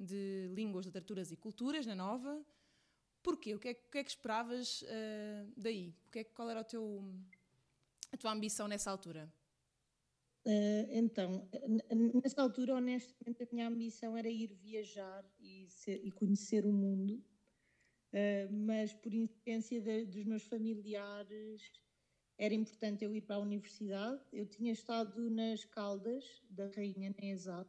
de 0.00 0.48
Línguas, 0.54 0.86
Literaturas 0.86 1.30
e 1.30 1.36
Culturas 1.36 1.84
na 1.84 1.94
Nova. 1.94 2.42
Porquê? 3.22 3.54
O 3.54 3.58
que 3.58 3.68
é, 3.68 3.72
o 3.72 3.90
que, 3.90 3.98
é 3.98 4.04
que 4.04 4.10
esperavas 4.10 4.80
uh, 4.82 5.52
daí? 5.56 5.94
O 6.06 6.10
que 6.10 6.20
é, 6.20 6.24
qual 6.24 6.48
era 6.48 6.60
o 6.60 6.64
teu, 6.64 7.04
a 8.10 8.16
tua 8.16 8.32
ambição 8.32 8.66
nessa 8.66 8.90
altura? 8.90 9.30
Uh, 10.46 10.88
então, 10.90 11.46
nessa 12.22 12.40
altura, 12.40 12.74
honestamente, 12.74 13.42
a 13.42 13.48
minha 13.52 13.68
ambição 13.68 14.16
era 14.16 14.30
ir 14.30 14.54
viajar 14.54 15.22
e, 15.38 15.68
ser, 15.68 16.00
e 16.02 16.10
conhecer 16.10 16.64
o 16.64 16.72
mundo, 16.72 17.22
uh, 18.14 18.50
mas 18.50 18.94
por 18.94 19.12
influência 19.12 20.06
dos 20.06 20.24
meus 20.24 20.44
familiares 20.44 21.70
era 22.38 22.54
importante 22.54 23.04
eu 23.04 23.14
ir 23.14 23.20
para 23.20 23.36
a 23.36 23.40
universidade. 23.40 24.22
Eu 24.32 24.46
tinha 24.46 24.72
estado 24.72 25.28
nas 25.28 25.62
Caldas 25.66 26.24
da 26.48 26.68
Rainha 26.68 27.14
Neza 27.20 27.68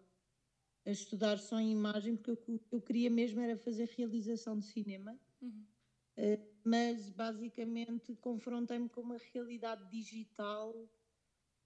a 0.86 0.92
estudar 0.92 1.38
som 1.38 1.60
e 1.60 1.72
imagem, 1.72 2.16
porque 2.16 2.58
que 2.60 2.76
eu 2.76 2.82
queria 2.82 3.10
mesmo 3.10 3.40
era 3.40 3.58
fazer 3.58 3.90
realização 3.96 4.58
de 4.58 4.66
cinema. 4.66 5.18
Uhum. 5.42 5.66
Uh, 6.18 6.52
mas 6.64 7.10
basicamente 7.10 8.16
confrontei-me 8.16 8.90
com 8.90 9.02
uma 9.02 9.18
realidade 9.34 9.90
digital 9.90 10.74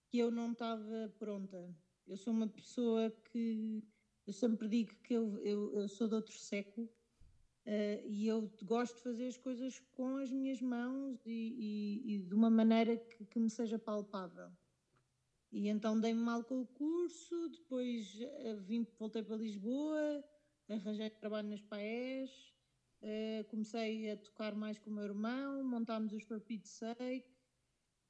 que 0.10 0.20
eu 0.20 0.32
não 0.32 0.52
estava 0.52 1.14
pronta. 1.18 1.76
Eu 2.08 2.18
sou 2.18 2.34
uma 2.34 2.48
pessoa 2.48 3.10
que 3.32 3.84
eu 4.26 4.34
sempre 4.34 4.68
digo 4.68 4.96
que 5.04 5.14
eu, 5.14 5.38
eu, 5.40 5.74
eu 5.74 5.88
sou 5.88 6.08
de 6.08 6.16
outro 6.16 6.34
século 6.34 6.88
uh, 7.66 8.08
e 8.08 8.28
eu 8.28 8.50
gosto 8.64 8.96
de 8.96 9.02
fazer 9.02 9.28
as 9.28 9.38
coisas 9.38 9.80
com 9.94 10.18
as 10.18 10.32
minhas 10.32 10.62
mãos 10.62 11.20
e, 11.26 11.32
e, 12.06 12.16
e 12.16 12.20
de 12.20 12.34
uma 12.34 12.50
maneira 12.50 12.98
que, 12.98 13.26
que, 13.26 13.40
me 13.40 13.50
seja 13.50 13.78
palpável. 13.78 14.50
E 15.52 15.70
então 15.70 16.00
dei-me 16.00 16.20
mal 16.20 16.44
com 16.44 16.62
o 16.62 16.68
curso, 16.68 17.50
depois 17.50 18.14
uh, 18.16 18.58
vim, 18.62 18.86
voltei 19.00 19.24
para 19.24 19.38
Lisboa, 19.38 20.24
arranjei 20.70 21.10
trabalho 21.10 21.50
nas 21.50 21.62
PAES, 21.62 22.32
uh, 23.02 23.44
comecei 23.50 24.12
a 24.12 24.18
tocar 24.18 24.54
mais 24.56 24.78
com 24.78 24.90
o 24.90 24.94
meu 24.94 25.06
irmão, 25.06 25.64
montámos 25.64 26.12
os 26.14 26.26
Torpedo 26.26 26.68
Sake, 26.68 27.36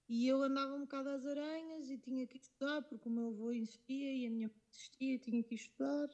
e 0.08 0.28
eu 0.28 0.44
andava 0.44 0.76
um 0.76 0.82
bocado 0.82 1.10
às 1.10 1.26
aranhas 1.26 1.90
e 1.90 1.98
tinha 1.98 2.28
que 2.28 2.38
estudar, 2.38 2.84
porque 2.84 3.10
o 3.10 3.12
meu 3.12 3.30
avô 3.30 3.52
insistia 3.52 4.14
e 4.14 4.28
a 4.28 4.30
minha 4.30 4.48
mãe 4.48 4.62
insistia, 4.70 5.18
tinha 5.18 5.44
que 5.44 5.56
estudar 5.56 6.10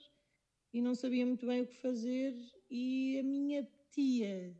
e 0.73 0.81
não 0.81 0.95
sabia 0.95 1.25
muito 1.25 1.45
bem 1.45 1.61
o 1.61 1.67
que 1.67 1.75
fazer. 1.75 2.33
E 2.69 3.19
a 3.19 3.23
minha 3.23 3.69
tia, 3.89 4.57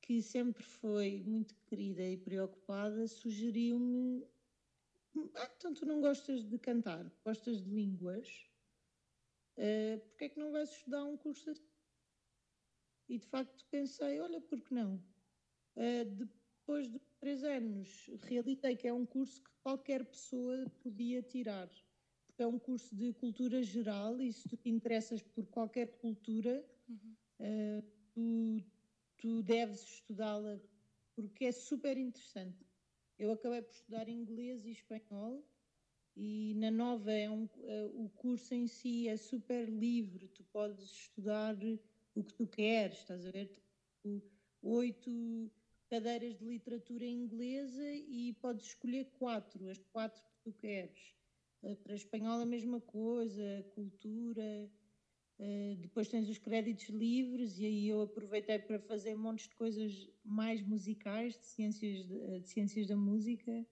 que 0.00 0.20
sempre 0.20 0.62
foi 0.64 1.22
muito 1.24 1.54
querida 1.68 2.02
e 2.02 2.16
preocupada, 2.16 3.06
sugeriu-me: 3.06 4.26
ah, 5.36 5.50
então 5.56 5.74
tu 5.74 5.86
não 5.86 6.00
gostas 6.00 6.44
de 6.44 6.58
cantar, 6.58 7.10
gostas 7.24 7.62
de 7.62 7.70
línguas, 7.70 8.28
uh, 9.58 9.98
porque 10.08 10.24
é 10.24 10.28
que 10.28 10.38
não 10.38 10.52
vais 10.52 10.70
estudar 10.70 11.04
um 11.04 11.16
curso 11.16 11.50
assim? 11.50 11.72
E 13.08 13.18
de 13.18 13.26
facto 13.26 13.66
pensei: 13.70 14.20
olha, 14.20 14.40
por 14.40 14.60
que 14.60 14.74
não? 14.74 14.96
Uh, 15.76 16.04
depois 16.04 16.88
de 16.88 16.98
três 17.18 17.44
anos, 17.44 18.10
realizei 18.22 18.76
que 18.76 18.88
é 18.88 18.92
um 18.92 19.04
curso 19.04 19.42
que 19.42 19.50
qualquer 19.62 20.04
pessoa 20.04 20.68
podia 20.82 21.22
tirar. 21.22 21.68
Porque 22.26 22.42
é 22.42 22.46
um 22.46 22.58
curso 22.58 22.94
de 22.96 23.12
cultura 23.12 23.62
geral 23.62 24.20
e 24.20 24.32
se 24.32 24.48
tu 24.48 24.56
te 24.56 24.70
interessas 24.70 25.22
por 25.22 25.46
qualquer 25.46 25.98
cultura, 25.98 26.64
uhum. 26.88 27.14
uh, 27.40 27.82
tu, 28.12 28.64
tu 29.18 29.42
deves 29.42 29.82
estudá-la 29.82 30.58
porque 31.14 31.46
é 31.46 31.52
super 31.52 31.96
interessante. 31.96 32.64
Eu 33.22 33.30
acabei 33.30 33.62
por 33.62 33.72
estudar 33.72 34.08
inglês 34.08 34.66
e 34.66 34.72
espanhol 34.72 35.48
e 36.16 36.54
na 36.56 36.72
Nova 36.72 37.12
é 37.12 37.30
um, 37.30 37.44
uh, 37.44 38.04
o 38.04 38.08
curso 38.16 38.52
em 38.52 38.66
si 38.66 39.06
é 39.06 39.16
super 39.16 39.68
livre, 39.68 40.26
tu 40.26 40.42
podes 40.52 40.90
estudar 40.90 41.56
o 42.16 42.24
que 42.24 42.34
tu 42.34 42.48
queres, 42.48 42.98
estás 42.98 43.24
a 43.24 43.30
ver? 43.30 43.48
Oito 44.60 45.48
cadeiras 45.88 46.36
de 46.36 46.44
literatura 46.44 47.06
inglesa 47.06 47.88
e 47.92 48.32
podes 48.40 48.66
escolher 48.66 49.04
quatro, 49.16 49.68
as 49.68 49.78
quatro 49.92 50.20
que 50.20 50.42
tu 50.42 50.52
queres. 50.54 51.14
Uh, 51.62 51.76
para 51.76 51.94
espanhol 51.94 52.40
a 52.40 52.44
mesma 52.44 52.80
coisa, 52.80 53.64
cultura, 53.72 54.68
uh, 55.42 55.76
depois 55.76 56.08
tens 56.08 56.28
os 56.28 56.38
créditos 56.38 56.88
livres 56.88 57.58
e 57.58 57.66
aí 57.66 57.88
eu 57.88 58.02
aproveitei 58.02 58.58
para 58.58 58.78
fazer 58.78 59.14
montes 59.16 59.48
de 59.48 59.54
coisas 59.56 60.08
mais 60.24 60.62
musicais, 60.62 61.38
de 61.38 61.46
ciências, 61.46 62.06
de, 62.06 62.40
de 62.40 62.48
ciências 62.48 62.86
da 62.86 62.96
música 62.96 63.66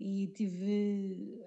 e 0.00 0.28
tive, 0.28 1.40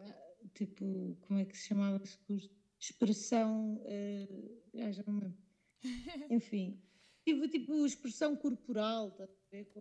tipo, 0.53 1.17
como 1.21 1.39
é 1.39 1.45
que 1.45 1.57
se 1.57 1.67
chamava 1.67 2.03
esse 2.03 2.17
curso? 2.19 2.49
Expressão, 2.79 3.75
uh, 3.75 4.91
já 4.91 5.03
não 5.05 5.19
lembro. 5.19 5.37
Enfim, 6.31 6.81
tive 7.23 7.47
tipo 7.47 7.85
expressão 7.85 8.35
corporal, 8.35 9.11
tá 9.11 9.27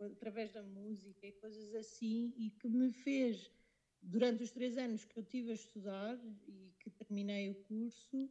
através 0.06 0.52
da 0.52 0.62
música 0.62 1.26
e 1.26 1.32
coisas 1.32 1.74
assim, 1.74 2.32
e 2.36 2.50
que 2.50 2.68
me 2.68 2.92
fez, 2.92 3.50
durante 4.02 4.42
os 4.42 4.50
três 4.50 4.76
anos 4.76 5.04
que 5.04 5.18
eu 5.18 5.24
tive 5.24 5.50
a 5.50 5.54
estudar 5.54 6.18
e 6.46 6.72
que 6.80 6.90
terminei 6.90 7.50
o 7.50 7.54
curso, 7.64 8.30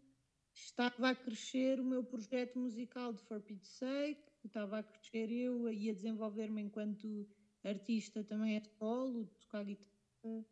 estava 0.54 1.10
a 1.10 1.16
crescer 1.16 1.80
o 1.80 1.86
meu 1.86 2.04
projeto 2.04 2.58
musical 2.60 3.14
de 3.14 3.22
For 3.24 3.42
Pete's 3.42 3.70
Sake, 3.70 4.22
estava 4.44 4.80
a 4.80 4.84
crescer 4.84 5.32
eu 5.32 5.70
e 5.72 5.90
a 5.90 5.94
desenvolver-me 5.94 6.62
enquanto 6.62 7.28
artista 7.64 8.24
também 8.24 8.58
é 8.58 8.62
solo, 8.78 9.26
tocar 9.40 9.64
guitarra, 9.64 10.46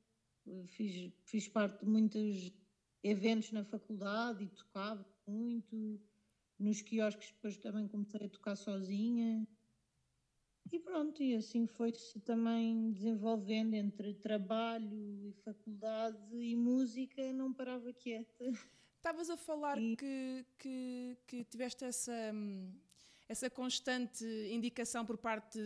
fiz, 0.68 1.12
fiz 1.24 1.48
parte 1.48 1.86
de 1.86 1.90
muitos 1.90 2.52
eventos 3.04 3.52
na 3.52 3.64
faculdade 3.64 4.44
e 4.44 4.50
tocava 4.50 5.06
muito, 5.26 6.02
nos 6.60 6.82
quiosques 6.82 7.32
depois 7.32 7.58
também 7.58 7.88
comecei 7.88 8.26
a 8.26 8.30
tocar 8.30 8.56
sozinha, 8.56 9.48
e 10.72 10.80
pronto, 10.80 11.24
e 11.24 11.34
assim 11.34 11.66
foi-se 11.66 12.20
também 12.20 12.92
desenvolvendo 12.92 13.74
entre 13.74 14.14
trabalho 14.16 15.26
e 15.26 15.32
faculdade 15.44 16.36
e 16.36 16.56
música, 16.58 17.32
não 17.32 17.54
parava 17.54 17.94
quieta. 17.94 18.46
Estavas 18.98 19.30
a 19.30 19.38
falar 19.38 19.78
e... 19.78 19.96
que, 19.96 20.46
que, 20.58 21.18
que, 21.26 21.44
tiveste 21.46 21.86
essa, 21.86 22.34
essa 23.28 23.50
constante 23.50 24.26
indicação 24.52 25.06
por 25.06 25.18
parte 25.18 25.60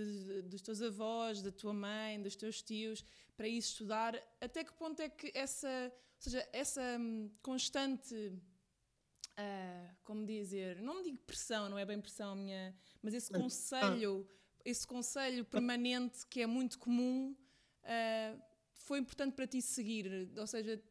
dos 0.43 0.61
teus 0.61 0.81
avós, 0.81 1.41
da 1.41 1.51
tua 1.51 1.73
mãe, 1.73 2.21
dos 2.21 2.35
teus 2.35 2.61
tios, 2.61 3.03
para 3.35 3.47
ir 3.47 3.57
estudar. 3.57 4.21
Até 4.39 4.63
que 4.63 4.73
ponto 4.73 5.01
é 5.01 5.09
que 5.09 5.31
essa, 5.33 5.91
ou 5.91 6.21
seja, 6.21 6.47
essa 6.53 6.99
constante, 7.41 8.13
uh, 8.13 9.95
como 10.03 10.25
dizer, 10.25 10.81
não 10.81 11.01
digo 11.01 11.17
pressão, 11.19 11.67
não 11.69 11.77
é 11.77 11.85
bem 11.85 11.99
pressão 11.99 12.35
minha, 12.35 12.75
mas 13.01 13.13
esse 13.13 13.31
conselho 13.31 14.27
esse 14.65 14.85
conselho 14.85 15.43
permanente 15.45 16.25
que 16.27 16.41
é 16.41 16.47
muito 16.47 16.77
comum 16.79 17.35
uh, 17.83 18.41
foi 18.73 18.99
importante 18.99 19.33
para 19.33 19.47
ti 19.47 19.61
seguir? 19.61 20.31
Ou 20.37 20.47
seja, 20.47 20.81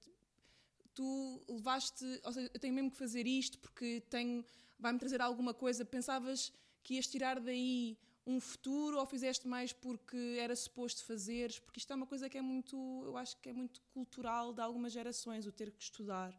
tu 1.00 1.42
levaste, 1.48 2.04
ou 2.22 2.32
seja, 2.32 2.50
eu 2.52 2.60
tenho 2.60 2.74
mesmo 2.74 2.90
que 2.90 2.98
fazer 2.98 3.26
isto 3.26 3.58
porque 3.58 4.02
tenho, 4.10 4.44
vai-me 4.78 4.98
trazer 4.98 5.22
alguma 5.22 5.54
coisa. 5.54 5.82
Pensavas 5.82 6.52
que 6.82 6.96
ias 6.96 7.06
tirar 7.06 7.40
daí 7.40 7.96
um 8.26 8.38
futuro 8.38 8.98
ou 8.98 9.06
fizeste 9.06 9.48
mais 9.48 9.72
porque 9.72 10.36
era 10.38 10.54
suposto 10.54 11.02
fazeres? 11.04 11.58
Porque 11.58 11.78
isto 11.78 11.90
é 11.90 11.96
uma 11.96 12.06
coisa 12.06 12.28
que 12.28 12.36
é 12.36 12.42
muito, 12.42 12.76
eu 13.06 13.16
acho 13.16 13.34
que 13.38 13.48
é 13.48 13.52
muito 13.54 13.80
cultural 13.94 14.52
de 14.52 14.60
algumas 14.60 14.92
gerações, 14.92 15.46
o 15.46 15.52
ter 15.52 15.70
que 15.70 15.82
estudar. 15.82 16.38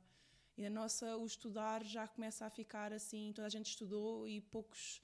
E 0.55 0.63
a 0.63 0.69
nossa, 0.69 1.17
o 1.17 1.25
estudar 1.25 1.83
já 1.83 2.07
começa 2.07 2.45
a 2.45 2.49
ficar 2.51 2.93
assim, 2.93 3.31
toda 3.33 3.47
a 3.47 3.49
gente 3.49 3.65
estudou 3.65 4.27
e 4.27 4.41
poucos 4.41 5.01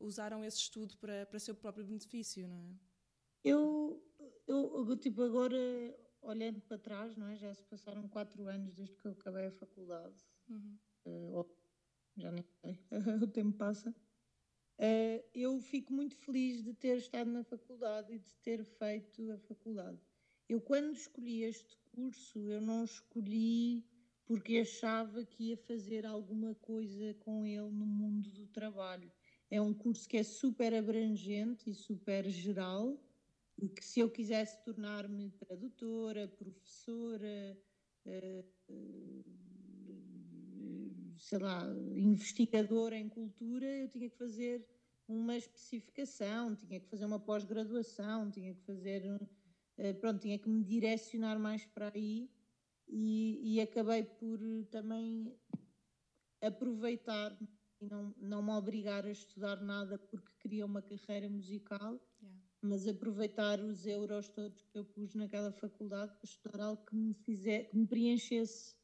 usaram 0.00 0.44
esse 0.44 0.58
estudo 0.58 0.96
para, 0.96 1.24
para 1.26 1.38
seu 1.38 1.54
próprio 1.54 1.84
benefício, 1.84 2.48
não 2.48 2.58
é? 2.64 2.74
Eu, 3.44 4.02
eu, 4.48 4.96
tipo, 4.96 5.22
agora, 5.22 5.56
olhando 6.30 6.60
para 6.60 6.78
trás, 6.78 7.16
não 7.16 7.28
é? 7.28 7.36
Já 7.36 7.54
se 7.54 7.64
passaram 7.64 8.08
quatro 8.08 8.46
anos 8.46 8.74
desde 8.74 8.96
que 8.96 9.06
eu 9.06 9.12
acabei 9.12 9.46
a 9.46 9.50
faculdade. 9.50 10.16
Uhum. 10.48 10.78
Uh, 11.06 11.46
já 12.16 12.30
nem 12.30 12.44
sei, 12.60 12.78
o 13.22 13.26
tempo 13.26 13.56
passa. 13.56 13.90
Uh, 14.78 15.24
eu 15.34 15.58
fico 15.60 15.92
muito 15.92 16.14
feliz 16.14 16.62
de 16.62 16.72
ter 16.72 16.98
estado 16.98 17.30
na 17.30 17.42
faculdade 17.42 18.12
e 18.12 18.18
de 18.18 18.34
ter 18.36 18.64
feito 18.64 19.30
a 19.32 19.38
faculdade. 19.38 20.00
Eu, 20.48 20.60
quando 20.60 20.92
escolhi 20.92 21.42
este 21.42 21.76
curso, 21.92 22.48
eu 22.48 22.60
não 22.60 22.84
escolhi 22.84 23.84
porque 24.24 24.58
achava 24.58 25.24
que 25.24 25.48
ia 25.48 25.56
fazer 25.56 26.04
alguma 26.04 26.54
coisa 26.54 27.14
com 27.14 27.46
ele 27.46 27.70
no 27.70 27.86
mundo 27.86 28.30
do 28.30 28.46
trabalho. 28.46 29.10
É 29.50 29.60
um 29.60 29.72
curso 29.72 30.06
que 30.06 30.18
é 30.18 30.22
super 30.22 30.74
abrangente 30.74 31.70
e 31.70 31.74
super 31.74 32.28
geral, 32.28 33.00
que 33.66 33.84
se 33.84 34.00
eu 34.00 34.10
quisesse 34.10 34.62
tornar-me 34.62 35.30
tradutora, 35.32 36.28
professora, 36.28 37.58
eh, 38.04 38.44
sei 41.18 41.38
lá, 41.38 41.64
investigadora 41.96 42.96
em 42.96 43.08
cultura, 43.08 43.66
eu 43.66 43.88
tinha 43.88 44.08
que 44.08 44.16
fazer 44.16 44.66
uma 45.08 45.36
especificação, 45.36 46.54
tinha 46.54 46.78
que 46.78 46.88
fazer 46.88 47.04
uma 47.04 47.18
pós-graduação, 47.18 48.30
tinha 48.30 48.54
que 48.54 48.62
fazer, 48.62 49.02
eh, 49.76 49.92
pronto, 49.94 50.20
tinha 50.20 50.38
que 50.38 50.48
me 50.48 50.62
direcionar 50.62 51.38
mais 51.38 51.64
para 51.66 51.90
aí 51.94 52.30
e, 52.86 53.54
e 53.54 53.60
acabei 53.60 54.04
por 54.04 54.38
também 54.70 55.34
aproveitar 56.40 57.36
e 57.80 57.86
não, 57.86 58.14
não 58.18 58.42
me 58.42 58.50
obrigar 58.52 59.04
a 59.04 59.10
estudar 59.10 59.60
nada 59.60 59.98
porque 59.98 60.32
queria 60.40 60.66
uma 60.66 60.82
carreira 60.82 61.28
musical. 61.28 62.00
Mas 62.60 62.86
aproveitar 62.88 63.60
os 63.60 63.86
euros 63.86 64.28
todos 64.28 64.62
que 64.66 64.78
eu 64.78 64.84
pus 64.84 65.14
naquela 65.14 65.52
faculdade 65.52 66.12
para 66.14 66.24
estudar 66.24 66.60
algo 66.60 66.84
que 66.84 66.96
me, 66.96 67.14
fizer, 67.14 67.64
que 67.64 67.76
me 67.76 67.86
preenchesse 67.86 68.76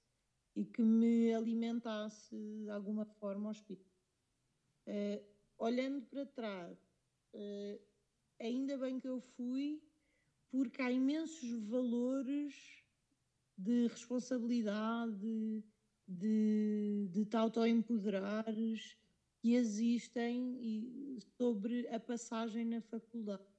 e 0.55 0.65
que 0.65 0.83
me 0.83 1.35
alimentasse 1.35 2.37
de 2.37 2.71
alguma 2.71 3.05
forma 3.05 3.47
ao 3.49 3.53
espírito. 3.53 3.91
Uh, 4.87 5.25
olhando 5.59 6.03
para 6.03 6.27
trás, 6.27 6.79
uh, 7.35 7.81
ainda 8.41 8.79
bem 8.79 9.01
que 9.01 9.09
eu 9.09 9.21
fui, 9.21 9.83
porque 10.51 10.81
há 10.81 10.91
imensos 10.91 11.59
valores 11.69 12.85
de 13.57 13.89
responsabilidade, 13.89 15.65
de, 16.07 17.09
de 17.11 17.25
te 17.25 17.37
auto-empoderares 17.37 18.97
que 19.41 19.55
existem 19.55 21.19
sobre 21.37 21.89
a 21.89 21.99
passagem 21.99 22.65
na 22.65 22.81
faculdade. 22.81 23.54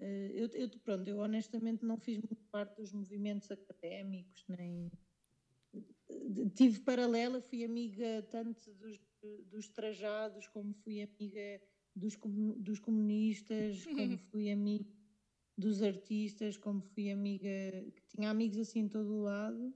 Eh, 0.00 0.32
eu, 0.34 0.48
eu, 0.54 0.70
pronto, 0.82 1.08
eu 1.08 1.18
honestamente 1.18 1.84
não 1.84 1.98
fiz 1.98 2.16
muito 2.16 2.42
parte 2.50 2.76
dos 2.76 2.90
movimentos 2.92 3.50
académicos, 3.50 4.44
nem 4.48 4.90
tive 6.54 6.80
paralela, 6.80 7.40
fui 7.40 7.64
amiga 7.64 8.26
tanto 8.30 8.72
dos, 8.74 8.98
dos 9.46 9.68
trajados, 9.68 10.46
como 10.48 10.72
fui 10.72 11.02
amiga 11.02 11.60
dos, 11.94 12.16
dos 12.56 12.80
comunistas, 12.80 13.84
como 13.94 14.18
fui 14.30 14.50
amiga 14.50 14.90
dos 15.56 15.82
artistas, 15.82 16.56
como 16.56 16.80
fui 16.80 17.10
amiga, 17.10 17.48
que 17.94 18.02
tinha 18.08 18.30
amigos 18.30 18.58
assim 18.58 18.80
em 18.80 18.88
todo 18.88 19.12
o 19.12 19.22
lado. 19.22 19.74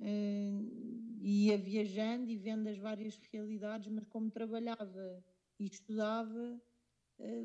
Uh, 0.00 1.16
ia 1.20 1.56
viajando 1.56 2.30
e 2.30 2.36
vendo 2.36 2.68
as 2.68 2.78
várias 2.78 3.18
realidades, 3.32 3.90
mas 3.92 4.06
como 4.06 4.30
trabalhava 4.30 5.24
e 5.58 5.66
estudava, 5.66 6.60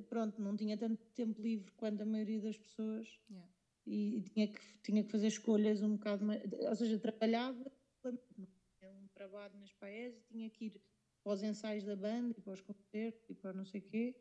pronto, 0.09 0.41
não 0.41 0.55
tinha 0.55 0.77
tanto 0.77 1.03
tempo 1.13 1.41
livre 1.41 1.71
quanto 1.73 2.01
a 2.01 2.05
maioria 2.05 2.41
das 2.41 2.57
pessoas 2.57 3.07
yeah. 3.29 3.49
e, 3.85 4.21
tinha, 4.33 4.47
que, 4.47 4.59
tinha 4.83 5.03
que 5.03 5.11
fazer 5.11 5.27
escolhas 5.27 5.81
um 5.81 5.93
bocado 5.93 6.25
mais. 6.25 6.41
Ou 6.51 6.75
seja, 6.75 6.99
trabalhava, 6.99 7.71
um 8.05 9.07
trabalho 9.13 9.57
nas 9.59 9.73
paes 9.73 10.15
e 10.17 10.21
tinha 10.31 10.49
que 10.49 10.65
ir 10.65 10.81
para 11.23 11.33
os 11.33 11.43
ensaios 11.43 11.83
da 11.83 11.95
banda 11.95 12.35
e 12.37 12.41
para 12.41 12.53
os 12.53 12.61
concertos 12.61 13.29
e 13.29 13.35
para 13.35 13.53
não 13.53 13.65
sei 13.65 13.81
o 13.81 13.83
quê, 13.83 14.15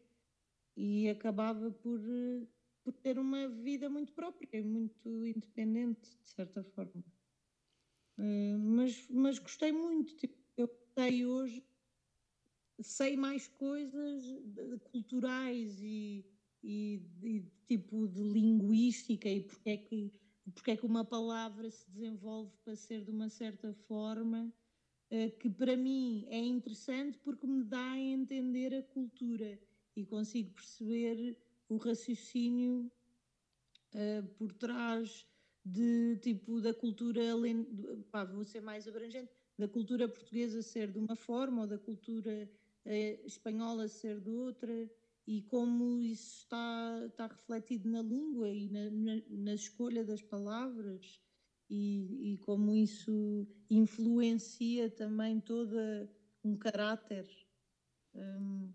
e 0.77 1.09
acabava 1.09 1.71
por, 1.71 2.01
por 2.85 2.93
ter 2.93 3.19
uma 3.19 3.49
vida 3.49 3.89
muito 3.89 4.13
própria, 4.13 4.63
muito 4.63 5.27
independente, 5.27 6.11
de 6.23 6.29
certa 6.29 6.63
forma. 6.63 7.05
Eh, 8.19 8.57
mas, 8.57 9.09
mas 9.09 9.39
gostei 9.39 9.73
muito. 9.73 10.15
Tipo, 10.17 10.37
eu 10.57 10.69
sei 10.95 11.25
hoje, 11.25 11.65
sei 12.83 13.17
mais 13.17 13.47
coisas 13.47 14.25
culturais 14.91 15.81
e, 15.81 16.25
e, 16.63 17.03
e, 17.23 17.45
tipo 17.67 18.07
de 18.09 18.23
linguística 18.23 19.29
e 19.29 19.41
porque 19.41 19.71
é, 19.71 19.77
que, 19.77 20.13
porque 20.55 20.71
é 20.73 20.77
que 20.77 20.87
uma 20.87 21.05
palavra 21.05 21.71
se 21.71 21.91
desenvolve 21.91 22.53
para 22.65 22.77
ser 22.77 23.05
de 23.05 23.11
uma 23.11 23.29
certa 23.29 23.73
forma 23.87 24.53
uh, 25.11 25.39
que 25.39 25.49
para 25.49 25.77
mim 25.77 26.27
é 26.29 26.39
interessante 26.39 27.19
porque 27.19 27.47
me 27.47 27.65
dá 27.65 27.93
a 27.93 27.99
entender 27.99 28.75
a 28.75 28.83
cultura 28.83 29.59
e 29.97 30.05
consigo 30.05 30.51
perceber 30.53 31.37
o 31.69 31.77
raciocínio 31.77 32.91
uh, 33.95 34.27
por 34.37 34.53
trás 34.53 35.27
de 35.65 36.17
tipo 36.23 36.61
da 36.61 36.73
cultura, 36.73 37.21
pá, 38.11 38.25
vou 38.25 38.45
ser 38.45 38.61
mais 38.61 38.89
abrangente, 38.89 39.31
da 39.59 39.69
cultura 39.69 40.09
portuguesa 40.09 40.63
ser 40.63 40.91
de 40.91 40.99
uma 40.99 41.15
forma 41.15 41.63
ou 41.63 41.67
da 41.67 41.79
cultura 41.79 42.33
eh, 42.33 42.49
espanhola 42.87 43.89
ser 43.89 44.21
de 44.21 44.31
outra 44.31 44.91
e 45.27 45.43
como 45.43 46.01
isso 46.01 46.39
está, 46.39 47.07
está 47.07 47.27
refletido 47.27 47.89
na 47.89 48.03
língua 48.03 48.49
e 48.49 48.69
na, 48.69 48.91
na, 48.91 49.23
na 49.29 49.55
escolha 49.55 50.05
das 50.05 50.23
palavras 50.23 51.21
e, 51.69 52.33
e, 52.33 52.39
como 52.39 52.75
isso 52.75 53.47
influencia 53.71 54.91
também 54.91 55.41
todo 55.41 55.77
um 56.43 56.57
caráter. 56.57 57.29
Um, 58.13 58.73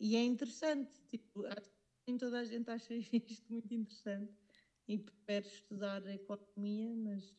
e 0.00 0.16
é 0.16 0.24
interessante, 0.24 1.00
tipo, 1.08 1.46
acho 1.46 1.70
que 2.04 2.16
toda 2.18 2.40
a 2.40 2.44
gente 2.44 2.68
acha 2.70 2.94
isto 3.28 3.52
muito 3.52 3.72
interessante 3.72 4.34
e 4.88 4.98
prefere 4.98 5.46
estudar 5.46 6.04
economia, 6.06 6.94
mas 6.96 7.34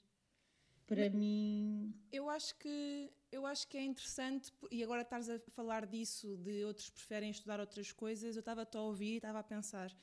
para 0.90 1.10
mim. 1.10 1.94
Eu 2.12 2.30
acho 2.30 2.56
que 2.56 3.12
eu 3.32 3.46
acho 3.46 3.68
que 3.68 3.78
é 3.78 3.84
interessante, 3.84 4.52
e 4.72 4.84
agora 4.84 5.04
estás 5.04 5.30
a 5.30 5.40
falar 5.52 5.86
disso, 5.86 6.36
de 6.38 6.64
outros 6.66 6.90
preferem 6.90 7.30
estudar 7.30 7.60
outras 7.60 7.92
coisas, 7.92 8.36
eu 8.36 8.40
estava 8.40 8.68
a 8.74 8.82
ouvir 8.82 9.14
e 9.14 9.16
estava 9.18 9.40
a 9.40 9.44
pensar 9.44 9.96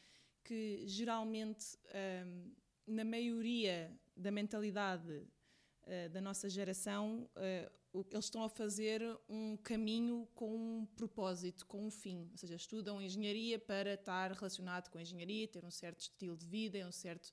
que 0.44 0.86
geralmente, 0.86 1.76
um, 2.24 2.52
na 2.86 3.04
maioria 3.04 3.90
da 4.16 4.30
mentalidade 4.30 5.12
uh, 5.12 6.08
da 6.10 6.20
nossa 6.20 6.48
geração, 6.48 7.28
uh, 7.36 8.04
eles 8.10 8.26
estão 8.26 8.44
a 8.44 8.48
fazer 8.48 9.02
um 9.28 9.56
caminho 9.56 10.28
com 10.34 10.54
um 10.54 10.86
propósito, 10.94 11.66
com 11.66 11.86
um 11.86 11.90
fim. 11.90 12.28
Ou 12.30 12.36
seja, 12.36 12.54
estudam 12.54 13.00
engenharia 13.00 13.58
para 13.58 13.94
estar 13.94 14.30
relacionado 14.32 14.90
com 14.90 14.98
a 14.98 15.02
engenharia, 15.02 15.48
ter 15.48 15.64
um 15.64 15.70
certo 15.70 16.00
estilo 16.00 16.36
de 16.36 16.46
vida, 16.46 16.86
um 16.86 16.92
certo 16.92 17.32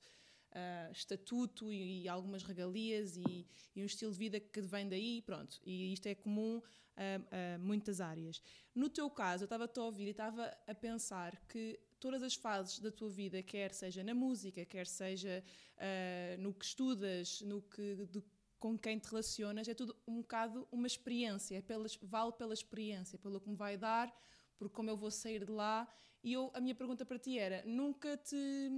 uh, 0.54 0.92
estatuto 0.92 1.72
e, 1.72 2.02
e, 2.02 2.08
algumas 2.08 2.42
regalias 2.42 3.16
e, 3.16 3.46
e, 3.74 3.82
um 3.82 3.86
estilo 3.86 4.12
de 4.12 4.18
vida 4.18 4.40
que 4.40 4.60
vem 4.60 4.88
daí, 4.88 5.22
pronto. 5.22 5.60
E 5.64 5.92
isto 5.92 6.06
é 6.06 6.14
comum 6.14 6.62
a, 6.96 7.58
muitas 7.58 8.00
áreas. 8.00 8.40
No 8.74 8.88
teu 8.88 9.10
caso, 9.10 9.44
eu 9.44 9.46
estava 9.46 9.70
a 9.76 9.80
ouvir 9.82 10.06
e 10.06 10.10
estava 10.10 10.56
a 10.66 10.74
pensar 10.74 11.36
que 11.48 11.78
todas 11.98 12.22
as 12.22 12.34
fases 12.34 12.78
da 12.80 12.90
tua 12.90 13.08
vida, 13.08 13.42
quer 13.42 13.72
seja 13.72 14.04
na 14.04 14.14
música, 14.14 14.64
quer 14.64 14.86
seja 14.86 15.42
uh, 15.76 16.42
no 16.42 16.52
que 16.52 16.64
estudas, 16.64 17.40
no 17.40 17.62
que 17.62 18.06
de, 18.10 18.22
com 18.58 18.78
quem 18.78 18.98
te 18.98 19.08
relacionas, 19.08 19.68
é 19.68 19.74
tudo 19.74 19.96
um 20.06 20.20
bocado 20.20 20.68
uma 20.70 20.86
experiência, 20.86 21.56
é 21.56 21.62
pelas, 21.62 21.96
vale 22.02 22.32
pela 22.32 22.54
experiência, 22.54 23.18
pelo 23.18 23.40
que 23.40 23.48
me 23.48 23.56
vai 23.56 23.76
dar, 23.76 24.14
por 24.56 24.70
como 24.70 24.90
eu 24.90 24.96
vou 24.96 25.10
sair 25.10 25.44
de 25.44 25.50
lá. 25.50 25.88
E 26.22 26.32
eu, 26.32 26.50
a 26.54 26.60
minha 26.60 26.74
pergunta 26.74 27.04
para 27.04 27.18
ti 27.18 27.38
era: 27.38 27.62
nunca 27.66 28.16
te 28.16 28.70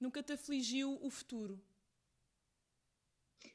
Nunca 0.00 0.22
te 0.22 0.32
afligiu 0.32 0.98
o 1.02 1.10
futuro? 1.10 1.62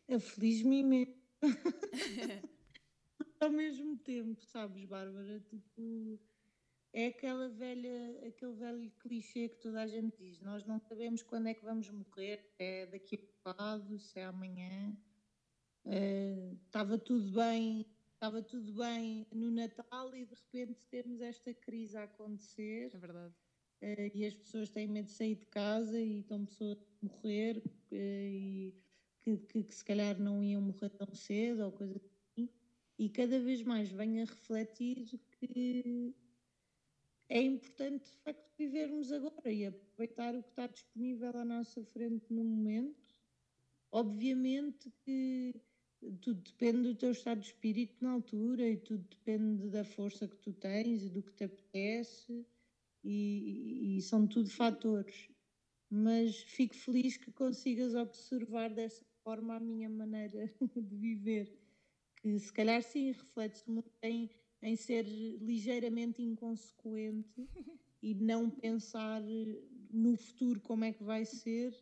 Aflige-me 0.07 0.83
mesmo. 0.83 1.15
Ao 3.39 3.49
mesmo 3.49 3.97
tempo, 3.97 4.39
sabes, 4.45 4.85
Bárbara? 4.85 5.39
Tipo, 5.39 6.19
é 6.93 7.07
aquela 7.07 7.49
velha, 7.49 8.27
aquele 8.27 8.53
velho 8.53 8.91
clichê 8.99 9.49
que 9.49 9.57
toda 9.57 9.81
a 9.81 9.87
gente 9.87 10.15
diz: 10.17 10.39
nós 10.41 10.63
não 10.65 10.79
sabemos 10.79 11.23
quando 11.23 11.47
é 11.47 11.53
que 11.55 11.65
vamos 11.65 11.89
morrer, 11.89 12.53
é 12.59 12.85
daqui 12.85 13.15
a 13.15 13.49
bocado, 13.49 13.99
se 13.99 14.19
é 14.19 14.25
amanhã. 14.25 14.95
Estava 16.65 16.95
uh, 16.95 16.99
tudo 16.99 17.31
bem, 17.31 17.87
estava 18.13 18.41
tudo 18.43 18.71
bem 18.73 19.27
no 19.31 19.49
Natal 19.49 20.15
e 20.15 20.25
de 20.25 20.35
repente 20.35 20.85
temos 20.87 21.21
esta 21.21 21.53
crise 21.53 21.97
a 21.97 22.03
acontecer. 22.03 22.91
É 22.93 22.97
verdade 22.97 23.35
e 23.81 24.25
as 24.25 24.33
pessoas 24.33 24.69
têm 24.69 24.87
medo 24.87 25.05
de 25.05 25.11
sair 25.11 25.35
de 25.35 25.45
casa 25.47 25.99
e 25.99 26.19
estão 26.19 26.45
pessoas 26.45 26.77
a 26.77 27.05
morrer 27.05 27.57
uh, 27.57 27.95
e 27.95 28.73
que, 29.21 29.37
que, 29.37 29.63
que, 29.63 29.75
se 29.75 29.83
calhar 29.83 30.19
não 30.19 30.43
iam 30.43 30.61
morrer 30.61 30.89
tão 30.89 31.13
cedo 31.13 31.65
ou 31.65 31.71
coisa 31.71 31.95
assim. 31.95 32.49
E 32.97 33.09
cada 33.09 33.39
vez 33.39 33.61
mais 33.63 33.89
venho 33.91 34.23
a 34.23 34.25
refletir 34.25 35.19
que 35.31 36.15
é 37.27 37.41
importante 37.41 38.09
de 38.09 38.17
facto 38.17 38.51
vivermos 38.57 39.11
agora 39.11 39.51
e 39.51 39.65
aproveitar 39.65 40.35
o 40.35 40.43
que 40.43 40.49
está 40.49 40.67
disponível 40.67 41.37
à 41.37 41.45
nossa 41.45 41.83
frente 41.83 42.25
no 42.31 42.43
momento. 42.43 43.15
Obviamente 43.91 44.91
que 45.03 45.53
tudo 46.21 46.41
depende 46.41 46.83
do 46.83 46.95
teu 46.95 47.11
estado 47.11 47.39
de 47.39 47.47
espírito 47.47 48.03
na 48.03 48.11
altura 48.11 48.67
e 48.67 48.77
tudo 48.77 49.03
depende 49.09 49.69
da 49.69 49.83
força 49.83 50.27
que 50.27 50.37
tu 50.37 50.53
tens 50.53 51.03
e 51.03 51.09
do 51.09 51.23
que 51.23 51.33
te 51.33 51.45
apetece 51.45 52.45
e, 53.05 53.97
e 53.97 54.01
são 54.01 54.27
tudo 54.27 54.49
fatores. 54.49 55.29
Mas 55.89 56.37
fico 56.37 56.75
feliz 56.75 57.15
que 57.15 57.31
consigas 57.31 57.93
observar 57.93 58.69
dessa 58.69 59.05
forma 59.23 59.55
a 59.55 59.59
minha 59.59 59.87
maneira 59.87 60.51
de 60.75 60.95
viver, 60.95 61.55
que 62.17 62.39
se 62.39 62.51
calhar 62.51 62.81
sim 62.81 63.11
reflete-se 63.11 63.69
muito 63.69 63.91
em, 64.01 64.29
em 64.61 64.75
ser 64.75 65.03
ligeiramente 65.03 66.21
inconsequente 66.21 67.47
e 68.01 68.15
não 68.15 68.49
pensar 68.49 69.21
no 69.91 70.17
futuro 70.17 70.59
como 70.59 70.83
é 70.83 70.91
que 70.91 71.03
vai 71.03 71.23
ser 71.23 71.73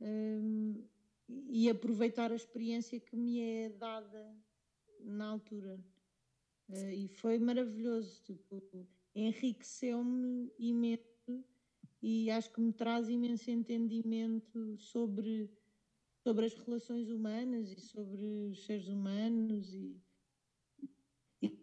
um, 0.00 0.86
e 1.48 1.68
aproveitar 1.68 2.32
a 2.32 2.36
experiência 2.36 3.00
que 3.00 3.16
me 3.16 3.40
é 3.40 3.68
dada 3.70 4.36
na 5.00 5.28
altura. 5.28 5.78
Uh, 6.68 6.90
e 6.92 7.08
foi 7.08 7.38
maravilhoso. 7.38 8.22
Tipo, 8.22 8.86
enriqueceu-me 9.14 10.52
imenso 10.58 11.44
e 12.02 12.30
acho 12.30 12.52
que 12.52 12.60
me 12.60 12.72
traz 12.72 13.08
imenso 13.08 13.50
entendimento 13.50 14.76
sobre, 14.78 15.50
sobre 16.26 16.46
as 16.46 16.54
relações 16.54 17.10
humanas 17.10 17.70
e 17.70 17.80
sobre 17.80 18.22
os 18.22 18.64
seres 18.64 18.88
humanos 18.88 19.74
e, 19.74 20.00
e, 21.42 21.58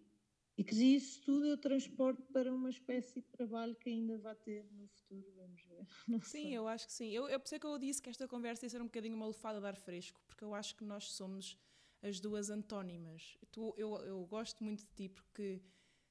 e 0.58 0.64
que 0.64 0.76
isso 0.76 1.24
tudo 1.24 1.46
eu 1.48 1.58
transporto 1.58 2.22
para 2.32 2.54
uma 2.54 2.70
espécie 2.70 3.22
de 3.22 3.28
trabalho 3.28 3.76
que 3.76 3.90
ainda 3.90 4.18
vai 4.18 4.36
ter 4.36 4.72
no 4.72 4.88
futuro, 4.88 5.34
vamos 5.36 5.62
ver. 5.64 5.88
Não 6.08 6.22
sim, 6.22 6.42
sei. 6.42 6.58
eu 6.58 6.68
acho 6.68 6.88
que 6.88 6.94
sim. 6.94 7.10
Eu, 7.10 7.28
eu 7.30 7.40
pensei 7.40 7.60
que 7.60 7.66
eu 7.66 7.78
disse 7.80 8.02
que 8.02 8.10
esta 8.10 8.28
conversa 8.28 8.66
ia 8.66 8.70
ser 8.70 8.82
um 8.82 8.86
bocadinho 8.86 9.16
uma 9.16 9.26
lufada 9.28 9.60
de 9.60 9.66
ar 9.66 9.76
fresco, 9.76 10.22
porque 10.28 10.44
eu 10.44 10.54
acho 10.54 10.76
que 10.76 10.84
nós 10.84 11.12
somos 11.12 11.58
as 12.02 12.20
duas 12.20 12.50
antónimas. 12.50 13.38
Tu, 13.52 13.74
eu, 13.78 13.96
eu 14.04 14.26
gosto 14.26 14.64
muito 14.64 14.86
de 14.86 14.92
ti 14.94 15.10
porque 15.10 15.62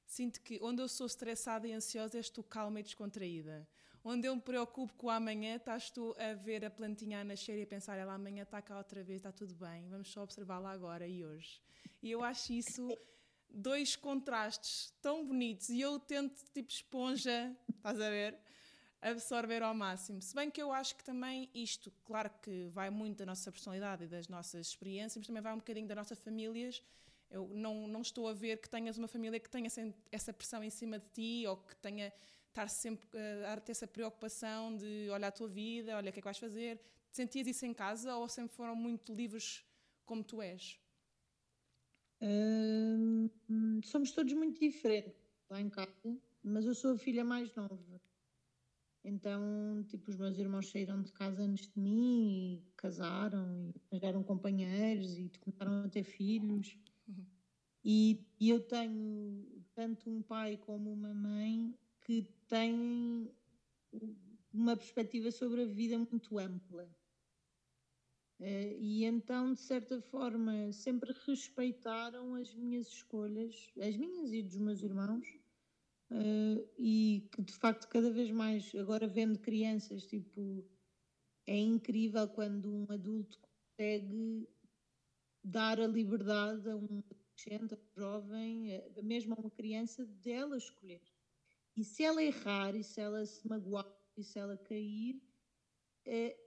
Sinto 0.07 0.39
que 0.41 0.57
onde 0.63 0.81
eu 0.81 0.87
sou 0.87 1.05
estressada 1.05 1.67
e 1.67 1.73
ansiosa 1.73 2.17
és 2.17 2.29
tu 2.29 2.41
calma 2.41 2.79
e 2.79 2.83
descontraída. 2.83 3.67
Onde 4.03 4.25
eu 4.25 4.33
me 4.33 4.41
preocupo 4.41 4.93
com 4.93 5.07
o 5.07 5.09
amanhã, 5.09 5.57
estás 5.57 5.91
tu 5.91 6.15
a 6.17 6.33
ver 6.33 6.63
a 6.63 6.69
plantinha 6.69 7.19
a 7.19 7.23
nascer 7.25 7.59
e 7.59 7.63
a 7.63 7.67
pensar, 7.67 7.97
ela 7.97 8.13
amanhã 8.13 8.43
está 8.43 8.61
cá 8.61 8.77
outra 8.77 9.03
vez, 9.03 9.17
está 9.17 9.33
tudo 9.33 9.53
bem, 9.53 9.89
vamos 9.89 10.09
só 10.09 10.23
observá-la 10.23 10.71
agora 10.71 11.05
e 11.05 11.25
hoje. 11.25 11.61
E 12.01 12.09
eu 12.09 12.23
acho 12.23 12.53
isso 12.53 12.97
dois 13.51 13.97
contrastes 13.97 14.93
tão 15.01 15.25
bonitos 15.25 15.67
e 15.67 15.81
eu 15.81 15.99
tento, 15.99 16.41
tipo 16.53 16.71
esponja, 16.71 17.53
estás 17.75 17.99
a 17.99 18.09
ver? 18.09 18.39
Absorver 19.01 19.61
ao 19.61 19.75
máximo. 19.75 20.21
Se 20.21 20.33
bem 20.33 20.49
que 20.49 20.61
eu 20.61 20.71
acho 20.71 20.95
que 20.95 21.03
também 21.03 21.49
isto, 21.53 21.91
claro 22.05 22.31
que 22.41 22.69
vai 22.69 22.89
muito 22.89 23.17
da 23.17 23.25
nossa 23.25 23.51
personalidade 23.51 24.05
e 24.05 24.07
das 24.07 24.29
nossas 24.29 24.67
experiências, 24.67 25.17
mas 25.17 25.27
também 25.27 25.41
vai 25.41 25.53
um 25.53 25.57
bocadinho 25.57 25.85
das 25.85 25.97
nossas 25.97 26.17
famílias 26.17 26.81
eu 27.29 27.47
não, 27.49 27.87
não 27.87 28.01
estou 28.01 28.27
a 28.27 28.33
ver 28.33 28.57
que 28.57 28.69
tenhas 28.69 28.97
uma 28.97 29.07
família 29.07 29.39
que 29.39 29.49
tenha 29.49 29.69
essa 30.11 30.33
pressão 30.33 30.63
em 30.63 30.69
cima 30.69 30.99
de 30.99 31.09
ti 31.09 31.47
ou 31.47 31.57
que 31.57 31.75
tenha 31.77 32.11
estar 32.47 32.67
sempre 32.69 33.07
uh, 33.13 33.47
a 33.53 33.57
ter 33.59 33.71
essa 33.71 33.87
preocupação 33.87 34.75
de 34.75 35.09
olha 35.11 35.27
a 35.27 35.31
tua 35.31 35.47
vida, 35.47 35.95
olha 35.95 36.09
o 36.09 36.13
que 36.13 36.19
é 36.19 36.21
que 36.21 36.25
vais 36.25 36.39
fazer. 36.39 36.79
Sentias 37.11 37.47
isso 37.47 37.65
em 37.65 37.73
casa 37.73 38.15
ou 38.15 38.27
sempre 38.27 38.55
foram 38.55 38.75
muito 38.75 39.13
livres 39.13 39.63
como 40.05 40.23
tu 40.23 40.41
és? 40.41 40.79
Hum, 42.21 43.29
somos 43.83 44.11
todos 44.11 44.33
muito 44.33 44.59
diferentes 44.59 45.13
lá 45.49 45.61
em 45.61 45.69
casa, 45.69 46.17
mas 46.43 46.65
eu 46.65 46.73
sou 46.73 46.93
a 46.93 46.97
filha 46.97 47.23
mais 47.23 47.53
nova. 47.55 48.01
Então, 49.03 49.85
tipo, 49.87 50.09
os 50.09 50.17
meus 50.17 50.37
irmãos 50.37 50.69
saíram 50.69 51.01
de 51.01 51.11
casa 51.13 51.43
antes 51.43 51.71
de 51.71 51.79
mim 51.79 52.55
e 52.55 52.71
casaram 52.75 53.71
e 53.73 53.81
arranjaram 53.91 54.23
companheiros 54.23 55.17
e 55.17 55.31
começaram 55.39 55.85
a 55.85 55.89
ter 55.89 56.03
filhos. 56.03 56.77
E, 57.83 58.25
e 58.39 58.49
eu 58.49 58.59
tenho 58.59 59.45
tanto 59.73 60.09
um 60.09 60.21
pai 60.21 60.57
como 60.57 60.91
uma 60.91 61.13
mãe 61.13 61.73
que 62.01 62.23
têm 62.47 63.31
uma 64.53 64.75
perspectiva 64.75 65.31
sobre 65.31 65.61
a 65.61 65.65
vida 65.65 65.97
muito 65.97 66.37
ampla. 66.37 66.89
Uh, 68.39 68.75
e 68.79 69.03
então, 69.03 69.53
de 69.53 69.61
certa 69.61 69.99
forma, 69.99 70.71
sempre 70.71 71.11
respeitaram 71.25 72.35
as 72.35 72.53
minhas 72.53 72.87
escolhas, 72.87 73.71
as 73.79 73.97
minhas 73.97 74.31
e 74.31 74.43
dos 74.43 74.57
meus 74.57 74.83
irmãos, 74.83 75.27
uh, 76.11 76.69
e 76.77 77.27
que 77.31 77.41
de 77.41 77.53
facto, 77.53 77.87
cada 77.87 78.11
vez 78.11 78.29
mais, 78.31 78.75
agora 78.75 79.07
vendo 79.07 79.39
crianças, 79.39 80.05
tipo, 80.05 80.63
é 81.47 81.57
incrível 81.57 82.27
quando 82.27 82.71
um 82.71 82.85
adulto 82.89 83.39
consegue 83.39 84.47
dar 85.47 85.79
a 85.79 85.87
liberdade 85.87 86.69
a 86.69 86.75
um 86.75 86.99
adolescente, 86.99 87.73
a 87.73 87.77
um 87.77 88.01
jovem, 88.01 88.73
eh, 88.73 89.01
mesmo 89.01 89.33
a 89.33 89.39
uma 89.39 89.49
criança, 89.49 90.05
dela 90.05 90.57
escolher. 90.57 91.01
E 91.75 91.83
se 91.83 92.03
ela 92.03 92.21
errar, 92.21 92.75
e 92.75 92.83
se 92.83 92.99
ela 92.99 93.25
se 93.25 93.47
magoar, 93.47 93.87
e 94.17 94.23
se 94.23 94.37
ela 94.37 94.57
cair, 94.57 95.21
é, 96.05 96.37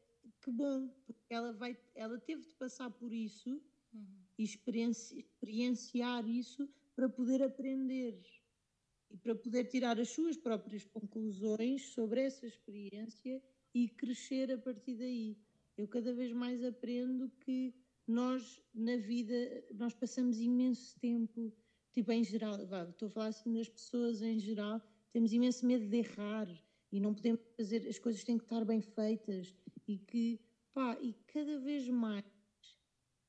que 0.43 0.51
bom, 0.51 0.89
porque 1.07 1.33
ela, 1.33 1.53
vai, 1.53 1.79
ela 1.95 2.19
teve 2.19 2.43
de 2.47 2.55
passar 2.55 2.91
por 2.91 3.11
isso 3.13 3.51
uhum. 3.93 4.25
e 4.39 4.45
experienci, 4.45 5.19
experienciar 5.19 6.29
isso 6.29 6.69
para 6.95 7.09
poder 7.09 7.43
aprender. 7.43 8.21
e 9.11 9.17
para 9.17 9.35
poder 9.35 9.65
tirar 9.65 9.99
as 9.99 10.11
suas 10.11 10.37
próprias 10.37 10.85
conclusões 10.85 11.87
sobre 11.95 12.21
essa 12.21 12.47
experiência 12.47 13.43
e 13.75 13.89
crescer 13.89 14.53
a 14.53 14.59
partir 14.59 14.95
daí. 14.95 15.39
Eu 15.77 15.89
cada 15.89 16.13
vez 16.13 16.33
mais 16.33 16.63
aprendo 16.63 17.31
que 17.41 17.75
nós 18.11 18.63
na 18.75 18.97
vida 18.97 19.35
nós 19.75 19.95
passamos 19.95 20.39
imenso 20.41 20.99
tempo, 20.99 21.53
tipo 21.93 22.13
em 22.13 22.25
geral, 22.25 22.67
vá, 22.67 22.85
estou 22.85 23.09
a 23.09 23.11
falar 23.11 23.27
assim 23.29 23.53
das 23.53 23.69
pessoas 23.69 24.23
em 24.23 24.39
geral, 24.39 24.81
temos 25.13 25.33
imenso 25.33 25.67
medo 25.67 25.87
de 25.89 25.97
errar 25.99 26.49
e 26.93 27.01
não 27.01 27.15
podemos 27.15 27.41
fazer, 27.57 27.87
as 27.89 27.99
coisas 27.99 28.25
têm 28.25 28.37
que 28.37 28.45
estar 28.45 28.65
bem 28.65 28.81
feitas 28.81 29.55
e 29.87 29.99
que, 29.99 30.41
pá, 30.73 30.99
e 31.01 31.15
cada 31.27 31.59
vez 31.59 31.89
mais 31.89 32.25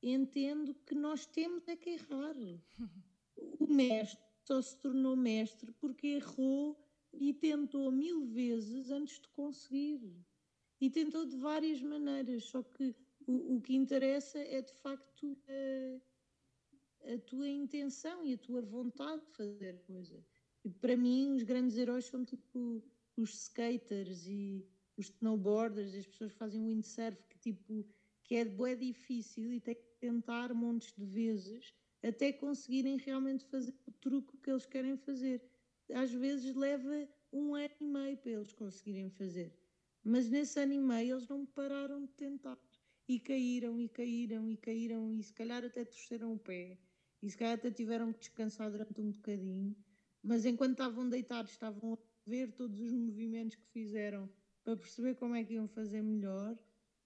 entendo 0.02 0.74
que 0.74 0.94
nós 0.94 1.26
temos 1.26 1.66
é 1.68 1.76
que 1.76 1.90
errar. 1.90 2.34
O 3.58 3.66
mestre 3.66 4.22
só 4.44 4.60
se 4.60 4.76
tornou 4.78 5.16
mestre 5.16 5.72
porque 5.72 6.06
errou 6.08 6.78
e 7.12 7.32
tentou 7.32 7.90
mil 7.90 8.26
vezes 8.26 8.90
antes 8.90 9.20
de 9.20 9.28
conseguir. 9.28 10.00
E 10.80 10.90
tentou 10.90 11.24
de 11.24 11.36
várias 11.36 11.80
maneiras, 11.80 12.44
só 12.44 12.62
que 12.62 12.94
o, 13.26 13.56
o 13.56 13.60
que 13.60 13.74
interessa 13.74 14.38
é 14.38 14.60
de 14.62 14.72
facto 14.74 15.38
a, 15.48 17.12
a, 17.12 17.18
tua 17.18 17.48
intenção 17.48 18.24
e 18.24 18.34
a 18.34 18.38
tua 18.38 18.62
vontade 18.62 19.22
de 19.24 19.32
fazer 19.32 19.78
coisa. 19.82 20.24
E 20.64 20.70
para 20.70 20.96
mim, 20.96 21.32
os 21.32 21.42
grandes 21.42 21.76
heróis 21.76 22.06
são 22.06 22.24
tipo 22.24 22.82
os 23.16 23.34
skaters 23.34 24.26
e 24.26 24.66
os 24.96 25.06
snowboarders, 25.06 25.94
as 25.94 26.06
pessoas 26.06 26.32
que 26.32 26.38
fazem 26.38 26.64
windsurf, 26.64 27.18
que 27.28 27.38
tipo 27.38 27.86
que 28.24 28.36
é, 28.36 28.40
é 28.42 28.76
difícil 28.76 29.52
e 29.52 29.60
tem 29.60 29.74
que 29.74 29.82
tentar 30.00 30.54
montes 30.54 30.94
de 30.96 31.04
vezes 31.04 31.74
até 32.02 32.32
conseguirem 32.32 32.96
realmente 32.96 33.44
fazer 33.44 33.74
o 33.86 33.92
truque 33.92 34.36
que 34.38 34.50
eles 34.50 34.66
querem 34.66 34.96
fazer. 34.96 35.42
Às 35.92 36.12
vezes 36.12 36.54
leva 36.54 37.08
um 37.32 37.54
ano 37.54 37.74
e 37.80 37.84
meio 37.84 38.16
para 38.16 38.32
eles 38.32 38.52
conseguirem 38.52 39.10
fazer. 39.10 39.52
Mas 40.04 40.28
nesse 40.28 40.58
ano 40.58 40.72
e 40.72 40.80
meio 40.80 41.14
eles 41.14 41.28
não 41.28 41.46
pararam 41.46 42.04
de 42.04 42.12
tentar. 42.12 42.58
E 43.08 43.18
caíram, 43.18 43.80
e 43.80 43.88
caíram, 43.88 44.48
e 44.48 44.56
caíram, 44.56 45.14
e 45.14 45.22
se 45.22 45.32
calhar 45.32 45.64
até 45.64 45.84
torceram 45.84 46.34
o 46.34 46.38
pé. 46.38 46.78
E 47.22 47.30
se 47.30 47.36
calhar 47.36 47.54
até 47.54 47.70
tiveram 47.70 48.12
que 48.12 48.20
descansar 48.20 48.70
durante 48.70 49.00
um 49.00 49.10
bocadinho. 49.10 49.76
Mas 50.22 50.44
enquanto 50.44 50.72
estavam 50.72 51.08
deitados, 51.08 51.52
estavam 51.52 51.94
a 51.94 51.98
ver 52.26 52.52
todos 52.52 52.80
os 52.80 52.92
movimentos 52.92 53.56
que 53.56 53.66
fizeram 53.72 54.30
para 54.62 54.76
perceber 54.76 55.16
como 55.16 55.34
é 55.34 55.44
que 55.44 55.54
iam 55.54 55.68
fazer 55.68 56.02
melhor. 56.02 56.56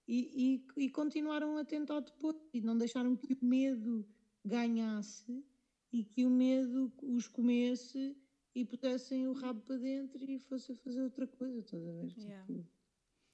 E, 0.07 0.63
e, 0.77 0.83
e 0.85 0.89
continuaram 0.89 1.57
a 1.57 1.65
tentar 1.65 1.99
depois. 1.99 2.37
E 2.53 2.61
não 2.61 2.77
deixaram 2.77 3.15
que 3.15 3.33
o 3.33 3.45
medo 3.45 4.07
ganhasse 4.45 5.43
e 5.91 6.03
que 6.03 6.25
o 6.25 6.29
medo 6.29 6.93
os 7.01 7.27
comesse 7.27 8.15
e 8.55 8.65
pudessem 8.65 9.27
o 9.27 9.33
rabo 9.33 9.61
para 9.61 9.77
dentro 9.77 10.23
e 10.23 10.39
fossem 10.39 10.75
fazer 10.75 11.01
outra 11.01 11.27
coisa, 11.27 11.61
toda 11.63 11.91
vez. 11.93 12.15
Yeah. 12.15 12.45
Tipo, 12.45 12.67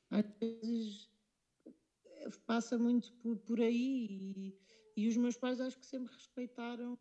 às 0.09 0.25
vezes 0.39 1.12
passa 2.45 2.77
muito 2.77 3.13
por, 3.13 3.37
por 3.37 3.59
aí 3.61 4.07
e, 4.35 4.57
e, 4.95 5.07
os 5.07 5.17
meus 5.17 5.37
pais 5.37 5.59
acho 5.59 5.79
que 5.79 5.85
sempre 5.85 6.13
respeitaram 6.13 6.97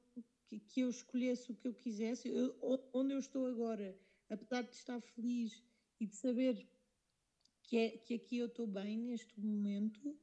que, 0.49 0.61
que 0.61 0.81
eu 0.81 0.91
escolhesse 0.91 1.53
o 1.53 1.55
que 1.55 1.69
eu 1.69 1.75
quisesse. 1.75 2.29
Eu, 2.29 2.57
onde 2.93 3.15
eu 3.15 3.19
estou 3.19 3.47
agora, 3.47 3.99
apesar 4.29 4.63
de 4.63 4.75
estar 4.75 5.01
feliz 5.01 5.63
e 6.01 6.07
de 6.07 6.17
saber 6.17 6.67
que, 7.63 7.77
é, 7.77 7.91
que 7.91 8.15
aqui 8.15 8.39
eu 8.39 8.47
estou 8.47 8.67
bem 8.67 8.99
neste 8.99 9.39
momento, 9.41 10.19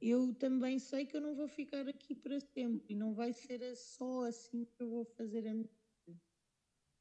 eu 0.00 0.34
também 0.34 0.78
sei 0.78 1.06
que 1.06 1.16
eu 1.16 1.20
não 1.20 1.34
vou 1.34 1.48
ficar 1.48 1.88
aqui 1.88 2.14
para 2.14 2.38
sempre 2.40 2.92
e 2.92 2.94
não 2.94 3.14
vai 3.14 3.32
ser 3.32 3.74
só 3.76 4.24
assim 4.26 4.64
que 4.64 4.82
eu 4.82 4.90
vou 4.90 5.04
fazer 5.04 5.46
a 5.46 5.54
minha 5.54 5.70
vida. 6.06 6.20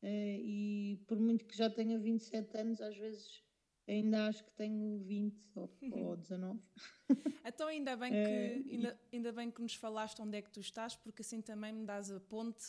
Uh, 0.01 0.39
e 0.41 1.03
por 1.08 1.19
muito 1.19 1.45
que 1.45 1.56
já 1.56 1.69
tenha 1.69 1.99
27 1.99 2.58
anos, 2.58 2.82
às 2.82 2.95
vezes 2.95 3.43
ainda 3.88 4.28
acho 4.28 4.43
que 4.43 4.52
tenho 4.52 5.00
20 5.00 5.50
ou, 5.56 5.69
ou 5.91 6.15
19. 6.17 6.60
então 7.46 7.67
ainda 7.67 7.96
bem, 7.96 8.12
que, 8.13 8.17
uh, 8.17 8.72
ainda, 8.72 9.00
ainda 9.12 9.32
bem 9.32 9.52
que 9.52 9.62
nos 9.62 9.76
falaste 9.76 10.22
onde 10.22 10.38
é 10.38 10.41
que 10.41 10.52
tu 10.52 10.60
estás, 10.60 10.96
porque 10.96 11.22
assim 11.22 11.41
também 11.41 11.74
me 11.74 11.86
dás 11.86 12.12
a 12.12 12.19
ponte 12.19 12.63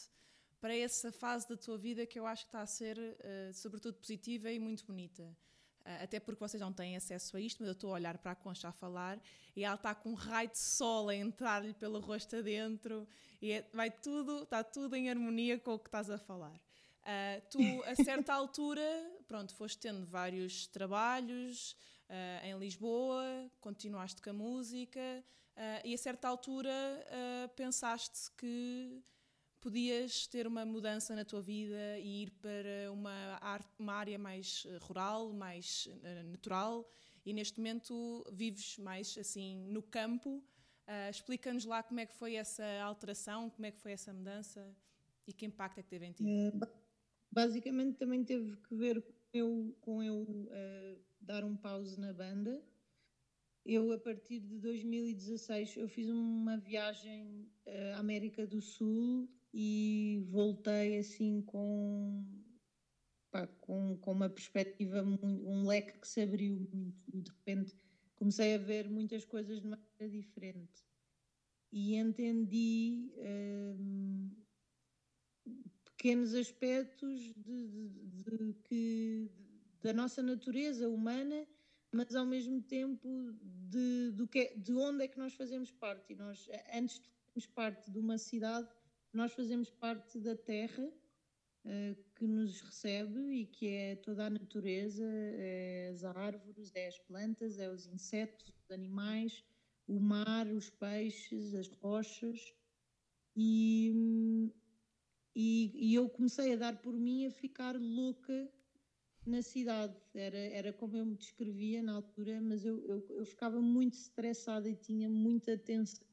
para 0.61 0.75
essa 0.77 1.13
fase 1.13 1.49
da 1.49 1.57
tua 1.57 1.77
vida 1.77 2.07
que 2.07 2.19
eu 2.19 2.27
acho 2.27 2.45
que 2.45 2.49
está 2.49 2.63
a 2.63 2.67
ser, 2.67 2.99
uh, 2.99 3.53
sobretudo, 3.53 3.99
positiva 3.99 4.51
e 4.51 4.59
muito 4.59 4.85
bonita. 4.85 5.37
Ah, 5.85 6.05
até 6.05 6.19
porque 6.19 6.41
vocês 6.41 6.61
não 6.61 6.73
têm 6.73 6.97
acesso 6.97 7.37
a 7.37 7.41
isto, 7.41 7.59
mas 7.61 7.69
eu 7.69 7.73
estou 7.73 7.91
a 7.91 7.95
olhar 7.95 8.17
para 8.17 8.33
a 8.33 8.35
Concha 8.35 8.69
a 8.69 8.73
falar 8.73 9.21
e 9.55 9.65
ela 9.65 9.75
está 9.75 9.95
com 9.95 10.11
um 10.11 10.15
raio 10.15 10.49
de 10.49 10.59
sol 10.59 11.11
a 11.11 11.15
entrar-lhe 11.15 11.75
pelo 11.75 12.01
rosto 12.01 12.37
adentro 12.37 13.07
e 13.41 13.53
é, 13.53 13.69
vai 13.73 13.91
tudo, 13.91 14.45
está 14.45 14.65
tudo 14.65 14.97
em 14.97 15.11
harmonia 15.11 15.59
com 15.59 15.75
o 15.75 15.79
que 15.79 15.89
estás 15.89 16.09
a 16.09 16.17
falar. 16.17 16.59
Uh, 17.05 17.43
tu, 17.51 17.83
a 17.85 17.95
certa 17.95 18.33
altura, 18.33 18.83
pronto, 19.29 19.55
foste 19.55 19.79
tendo 19.79 20.07
vários 20.07 20.67
trabalhos 20.69 21.77
uh, 22.09 22.47
em 22.47 22.59
Lisboa, 22.59 23.51
continuaste 23.61 24.23
com 24.23 24.31
a 24.31 24.33
música 24.33 25.23
uh, 25.55 25.87
e 25.87 25.93
a 25.93 25.99
certa 25.99 26.29
altura 26.29 26.73
pensaste 27.55 28.31
que 28.39 29.03
podias 29.61 30.27
ter 30.27 30.47
uma 30.47 30.65
mudança 30.65 31.15
na 31.15 31.27
tua 31.27 31.43
vida 31.43 31.99
e 31.99 32.23
ir 32.23 32.31
para 32.31 32.91
uma, 32.91 33.39
arte, 33.41 33.69
uma 33.79 33.95
área 33.95 34.19
mais 34.19 34.67
eh, 34.67 34.77
rural, 34.77 35.33
mais 35.33 35.89
natural, 36.27 36.87
e 37.25 37.33
neste 37.33 37.59
momento 37.59 38.23
vives 38.31 38.77
mais 38.77 39.17
assim 39.17 39.65
no 39.71 39.83
campo. 39.83 40.45
Explica-nos 41.09 41.65
lá 41.65 41.83
como 41.83 41.99
é 41.99 42.05
que 42.05 42.13
foi 42.13 42.35
essa 42.35 42.63
alteração, 42.83 43.49
como 43.49 43.65
é 43.65 43.71
que 43.71 43.81
foi 43.81 43.93
essa 43.93 44.13
mudança 44.13 44.77
e 45.27 45.33
que 45.33 45.47
impacto 45.47 45.79
é 45.79 45.83
que 45.83 45.89
teve 45.89 46.05
em 46.05 46.13
ti. 46.13 46.25
Basicamente 47.35 47.99
também 47.99 48.25
teve 48.25 48.57
que 48.57 48.75
ver 48.77 49.03
com 49.03 49.13
eu, 49.33 49.77
com 49.81 50.03
eu 50.03 50.23
uh, 50.23 51.05
dar 51.21 51.45
um 51.45 51.57
pause 51.57 51.99
na 51.99 52.13
banda. 52.13 52.65
Eu, 53.67 53.93
a 53.93 53.99
partir 53.99 54.41
de 54.41 54.59
2016, 54.59 55.77
eu 55.77 55.89
fiz 55.89 56.09
uma 56.09 56.57
viagem 56.59 57.51
à 57.95 57.99
América 57.99 58.47
do 58.47 58.61
Sul 58.61 59.29
e 59.53 60.23
voltei 60.29 60.99
assim 60.99 61.41
com, 61.43 62.25
pá, 63.31 63.47
com, 63.61 63.97
com 63.99 64.13
uma 64.13 64.29
perspectiva, 64.29 65.03
um 65.03 65.67
leque 65.67 65.99
que 65.99 66.07
se 66.07 66.21
abriu 66.21 66.69
muito 66.73 67.03
e 67.13 67.23
de 67.23 67.31
repente 67.31 67.75
comecei 68.15 68.55
a 68.55 68.59
ver 68.59 68.89
muitas 68.89 69.25
coisas 69.25 69.61
de 69.61 69.67
maneira 69.67 70.09
diferente 70.11 70.85
e 71.73 71.97
entendi 71.97 73.11
hum, 73.19 74.31
pequenos 76.05 76.35
aspectos 76.35 77.33
de, 77.35 77.67
de, 77.67 77.89
de, 77.89 78.53
que, 78.65 79.31
da 79.81 79.91
nossa 79.95 80.23
natureza 80.23 80.87
humana, 80.87 81.49
mas 81.91 82.15
ao 82.15 82.27
mesmo 82.27 82.61
tempo 82.61 83.09
de, 83.43 84.11
do 84.11 84.29
que, 84.29 84.41
é, 84.41 84.55
de 84.55 84.75
onde 84.75 85.05
é 85.05 85.09
que 85.09 85.19
nós 85.19 85.33
fazemos 85.33 85.71
parte. 85.73 86.13
E 86.13 86.17
nós, 86.17 86.47
antes 86.75 87.01
de 87.01 87.09
fazermos 87.09 87.47
parte 87.47 87.91
de 87.91 87.99
uma 87.99 88.19
cidade, 88.19 88.69
nós 89.15 89.33
fazemos 89.33 89.71
parte 89.71 90.21
da 90.21 90.37
terra 90.37 90.85
uh, 90.85 91.97
que 92.15 92.27
nos 92.27 92.61
recebe 92.61 93.21
e 93.41 93.47
que 93.47 93.69
é 93.69 93.97
toda 93.97 94.27
a 94.27 94.31
natureza, 94.31 95.07
é 95.07 95.89
as 95.91 96.05
árvores, 96.05 96.71
é 96.75 96.89
as 96.89 96.99
plantas, 96.99 97.59
é 97.59 97.71
os 97.71 97.87
insetos, 97.87 98.53
os 98.63 98.71
animais, 98.71 99.43
o 99.89 99.99
mar, 99.99 100.47
os 100.49 100.69
peixes, 100.69 101.55
as 101.55 101.69
rochas. 101.69 102.53
E, 103.35 104.53
e, 105.35 105.73
e, 105.75 105.95
eu 105.95 106.09
comecei 106.09 106.53
a 106.53 106.57
dar 106.57 106.81
por 106.81 106.95
mim 106.95 107.27
a 107.27 107.31
ficar 107.31 107.75
louca 107.77 108.49
na 109.27 109.43
cidade. 109.43 109.97
Era, 110.15 110.39
era 110.39 110.73
como 110.73 110.97
eu 110.97 111.05
me 111.05 111.17
descrevia 111.17 111.83
na 111.83 111.95
altura, 111.95 112.41
mas 112.41 112.65
eu, 112.65 112.85
eu, 112.87 113.07
eu 113.11 113.25
ficava 113.27 113.61
muito 113.61 113.95
estressada 113.95 114.69
e 114.69 114.77
tinha 114.77 115.09
muita 115.09 115.59
tensão 115.59 116.07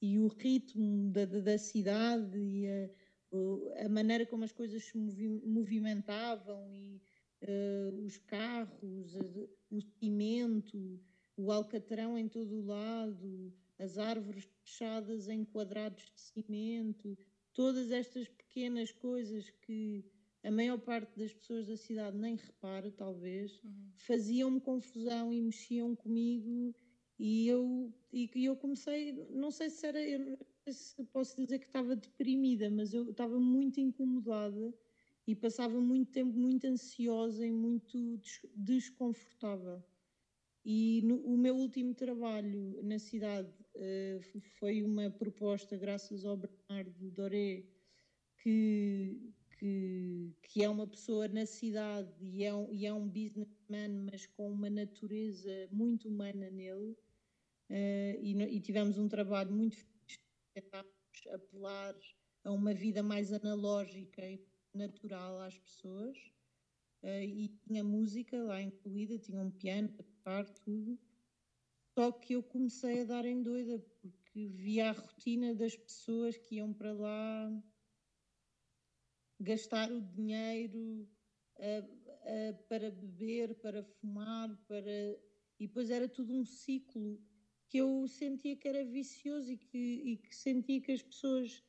e 0.00 0.18
o 0.18 0.28
ritmo 0.28 1.10
da, 1.10 1.24
da, 1.26 1.40
da 1.40 1.58
cidade 1.58 2.38
e 2.38 2.66
a, 2.66 3.84
a, 3.84 3.88
maneira 3.88 4.24
como 4.24 4.44
as 4.44 4.52
coisas 4.52 4.84
se 4.84 4.96
movi, 4.96 5.28
movimentavam 5.44 6.72
e 6.72 7.02
uh, 7.42 8.04
os 8.04 8.16
carros, 8.18 9.14
o 9.70 9.80
cimento, 9.98 10.98
o 11.36 11.52
alcatrão 11.52 12.16
em 12.16 12.28
todo 12.28 12.56
o 12.56 12.64
lado, 12.64 13.52
as 13.78 13.98
árvores 13.98 14.44
fechadas 14.62 15.28
em 15.28 15.44
quadrados 15.44 16.04
de 16.14 16.20
cimento, 16.20 17.16
todas 17.52 17.90
estas 17.90 18.26
pequenas 18.50 18.90
coisas 18.90 19.48
que 19.62 20.04
a 20.42 20.50
maior 20.50 20.78
parte 20.78 21.16
das 21.18 21.32
pessoas 21.32 21.66
da 21.66 21.76
cidade 21.76 22.18
nem 22.18 22.34
repara, 22.34 22.90
talvez, 22.90 23.62
uhum. 23.62 23.92
faziam-me 23.96 24.60
confusão 24.60 25.32
e 25.32 25.40
mexiam 25.40 25.94
comigo 25.94 26.74
e 27.18 27.46
eu, 27.46 27.92
e 28.12 28.44
eu 28.44 28.56
comecei, 28.56 29.12
não 29.30 29.50
sei 29.50 29.70
se 29.70 29.86
era, 29.86 30.02
eu 30.02 30.38
se 30.68 31.02
posso 31.04 31.36
dizer 31.36 31.58
que 31.58 31.66
estava 31.66 31.94
deprimida, 31.94 32.70
mas 32.70 32.92
eu 32.92 33.10
estava 33.10 33.38
muito 33.38 33.80
incomodada 33.80 34.74
e 35.26 35.34
passava 35.34 35.80
muito 35.80 36.10
tempo 36.10 36.36
muito 36.36 36.66
ansiosa 36.66 37.46
e 37.46 37.52
muito 37.52 38.20
desconfortável. 38.54 39.82
E 40.64 41.02
no, 41.02 41.16
o 41.24 41.36
meu 41.36 41.56
último 41.56 41.94
trabalho 41.94 42.80
na 42.82 42.98
cidade 42.98 43.48
uh, 43.76 44.40
foi 44.58 44.82
uma 44.82 45.10
proposta, 45.10 45.76
graças 45.76 46.24
ao 46.24 46.36
Bernardo 46.36 47.10
Doré, 47.10 47.64
que, 48.42 49.32
que, 49.58 50.34
que 50.42 50.64
é 50.64 50.68
uma 50.68 50.86
pessoa 50.86 51.28
na 51.28 51.46
cidade 51.46 52.12
e 52.20 52.44
é, 52.44 52.54
um, 52.54 52.72
e 52.72 52.86
é 52.86 52.92
um 52.92 53.08
businessman, 53.08 54.06
mas 54.10 54.26
com 54.26 54.50
uma 54.50 54.70
natureza 54.70 55.68
muito 55.70 56.08
humana 56.08 56.50
nele. 56.50 56.96
Uh, 57.70 58.18
e, 58.20 58.32
e, 58.56 58.60
tivemos 58.60 58.98
um 58.98 59.08
trabalho 59.08 59.52
muito 59.52 59.76
tentámos 60.54 60.90
apelar 61.32 61.94
a 62.42 62.50
uma 62.50 62.74
vida 62.74 63.00
mais 63.02 63.32
analógica 63.32 64.28
e 64.28 64.44
natural 64.74 65.40
às 65.40 65.56
pessoas. 65.58 66.18
Uh, 67.02 67.22
e 67.22 67.48
tinha 67.48 67.84
música 67.84 68.42
lá 68.42 68.60
incluída, 68.60 69.18
tinha 69.18 69.40
um 69.40 69.50
piano 69.50 69.94
a 69.98 70.02
tocar, 70.02 70.48
tudo. 70.50 70.98
Só 71.96 72.10
que 72.12 72.34
eu 72.34 72.42
comecei 72.42 73.02
a 73.02 73.04
dar 73.04 73.24
em 73.24 73.42
doida, 73.42 73.78
porque 74.00 74.48
via 74.48 74.90
a 74.90 74.92
rotina 74.92 75.54
das 75.54 75.76
pessoas 75.76 76.36
que 76.36 76.56
iam 76.56 76.72
para 76.72 76.92
lá 76.92 77.62
gastar 79.40 79.90
o 79.90 80.00
dinheiro 80.00 81.08
para 82.68 82.90
beber, 82.90 83.54
para 83.56 83.82
fumar, 83.82 84.56
para 84.66 85.18
e 85.58 85.66
depois 85.66 85.90
era 85.90 86.08
tudo 86.08 86.34
um 86.34 86.44
ciclo 86.44 87.20
que 87.68 87.78
eu 87.78 88.08
sentia 88.08 88.56
que 88.56 88.66
era 88.66 88.84
vicioso 88.84 89.52
e 89.52 89.56
que, 89.58 89.78
e 89.78 90.16
que 90.16 90.34
sentia 90.34 90.80
que 90.80 90.90
as 90.90 91.02
pessoas 91.02 91.62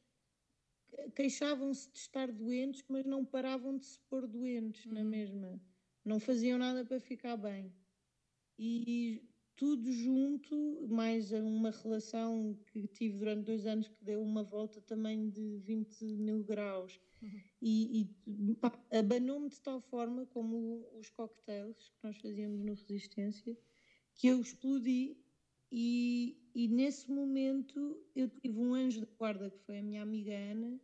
queixavam-se 1.15 1.91
de 1.91 1.97
estar 1.99 2.31
doentes, 2.31 2.83
mas 2.87 3.05
não 3.05 3.25
paravam 3.25 3.77
de 3.77 3.85
se 3.85 3.99
pôr 4.09 4.27
doentes 4.27 4.85
na 4.85 5.01
uhum. 5.01 5.09
mesma. 5.09 5.61
Não 6.03 6.19
faziam 6.19 6.57
nada 6.57 6.85
para 6.85 6.99
ficar 6.99 7.37
bem. 7.37 7.73
E 8.57 9.29
tudo 9.55 9.91
junto, 9.91 10.87
mais 10.89 11.31
uma 11.31 11.71
relação 11.71 12.57
que 12.67 12.87
tive 12.87 13.19
durante 13.19 13.45
dois 13.45 13.65
anos 13.65 13.87
que 13.87 14.03
deu 14.03 14.21
uma 14.21 14.43
volta 14.43 14.81
também 14.81 15.29
de 15.29 15.59
20 15.59 16.17
mil 16.17 16.43
graus. 16.43 16.99
Uhum. 17.21 17.41
E, 17.61 18.01
e 18.01 18.97
abanou-me 18.97 19.49
de 19.49 19.61
tal 19.61 19.81
forma, 19.81 20.25
como 20.25 20.87
os 20.99 21.09
cocktails 21.09 21.89
que 21.89 22.03
nós 22.03 22.17
fazíamos 22.17 22.63
no 22.63 22.73
Resistência, 22.73 23.57
que 24.15 24.27
eu 24.27 24.41
explodi 24.41 25.17
e, 25.71 26.37
e 26.53 26.67
nesse 26.67 27.09
momento 27.09 27.97
eu 28.15 28.27
tive 28.27 28.59
um 28.59 28.73
anjo 28.73 28.99
de 29.01 29.07
guarda, 29.17 29.49
que 29.49 29.59
foi 29.59 29.79
a 29.79 29.83
minha 29.83 30.01
amiga 30.01 30.33
Ana, 30.33 30.79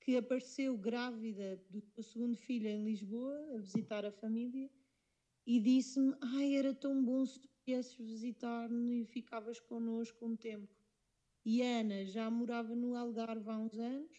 que 0.00 0.16
apareceu 0.16 0.76
grávida 0.76 1.56
do 1.70 1.80
seu 1.80 2.02
segundo 2.02 2.36
filho 2.36 2.68
em 2.68 2.84
Lisboa, 2.84 3.54
a 3.54 3.58
visitar 3.58 4.04
a 4.04 4.12
família, 4.12 4.70
e 5.46 5.58
disse-me: 5.58 6.14
Ai, 6.20 6.54
era 6.54 6.74
tão 6.74 7.02
bom 7.02 7.24
se 7.26 7.40
tu 7.40 7.48
viesses 7.64 7.94
visitar-me 7.96 9.02
e 9.02 9.06
ficavas 9.06 9.60
connosco 9.60 10.26
um 10.26 10.36
tempo. 10.36 10.74
E 11.44 11.62
a 11.62 11.80
Ana 11.80 12.04
já 12.06 12.30
morava 12.30 12.74
no 12.74 12.96
Algarve 12.96 13.50
há 13.50 13.58
uns 13.58 13.78
anos, 13.78 14.10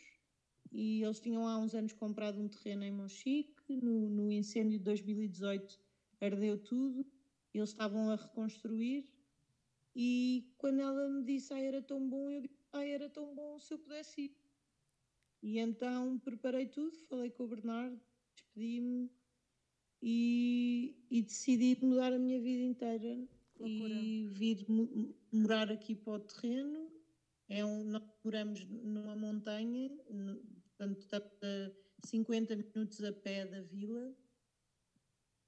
e 0.72 1.04
eles 1.04 1.20
tinham 1.20 1.48
há 1.48 1.58
uns 1.58 1.74
anos 1.74 1.94
comprado 1.94 2.40
um 2.40 2.48
terreno 2.48 2.84
em 2.84 2.92
Monchique. 2.92 3.54
No, 3.70 4.10
no 4.10 4.32
incêndio 4.32 4.78
de 4.78 4.84
2018 4.84 5.80
ardeu 6.22 6.58
tudo, 6.58 7.06
eles 7.54 7.70
estavam 7.70 8.10
a 8.10 8.16
reconstruir 8.16 9.06
e 9.96 10.54
quando 10.58 10.82
ela 10.82 11.08
me 11.08 11.24
disse, 11.24 11.54
ah, 11.54 11.60
era 11.60 11.82
tão 11.82 12.10
bom, 12.10 12.30
eu 12.30 12.42
disse, 12.42 12.60
ah, 12.74 12.86
era 12.86 13.10
tão 13.10 13.34
bom 13.34 13.58
se 13.58 13.74
eu 13.74 13.80
pudesse 13.80 14.22
ir. 14.24 14.38
E 15.42 15.58
então 15.58 16.20
preparei 16.20 16.68
tudo, 16.68 16.98
falei 17.08 17.30
com 17.30 17.44
o 17.44 17.48
Bernardo, 17.48 18.02
despedi-me 18.36 19.10
e, 20.08 20.96
e, 21.10 21.24
decidi 21.24 21.76
mudar 21.82 22.14
a 22.14 22.20
minha 22.20 22.40
vida 22.40 22.62
inteira 22.62 23.28
e 23.60 24.30
vir 24.32 24.64
morar 25.32 25.72
aqui 25.72 25.96
para 25.96 26.14
o 26.14 26.20
terreno. 26.20 26.92
É 27.50 27.66
um, 27.66 27.86
nós 27.86 28.04
moramos 28.24 28.64
numa 28.66 29.16
montanha, 29.16 29.90
no, 30.12 30.36
portanto, 30.36 31.00
estamos 31.00 31.32
a 31.42 31.72
50 32.06 32.56
minutos 32.56 33.04
a 33.04 33.12
pé 33.12 33.48
da 33.48 33.62
vila 33.62 34.16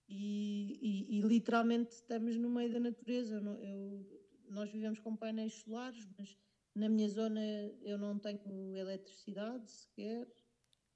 e, 0.09 0.79
e, 0.81 1.19
e 1.19 1.21
literalmente 1.21 1.91
estamos 1.91 2.35
no 2.35 2.49
meio 2.49 2.73
da 2.73 2.79
natureza. 2.79 3.35
Eu, 3.61 4.23
nós 4.49 4.71
vivemos 4.71 4.97
com 4.97 5.15
painéis 5.15 5.53
solares, 5.53 6.03
mas 6.17 6.35
na 6.73 6.89
minha 6.89 7.09
zona 7.09 7.41
eu 7.83 7.99
não 7.99 8.17
tenho 8.17 8.75
eletricidade 8.75 9.69
sequer. 9.69 10.27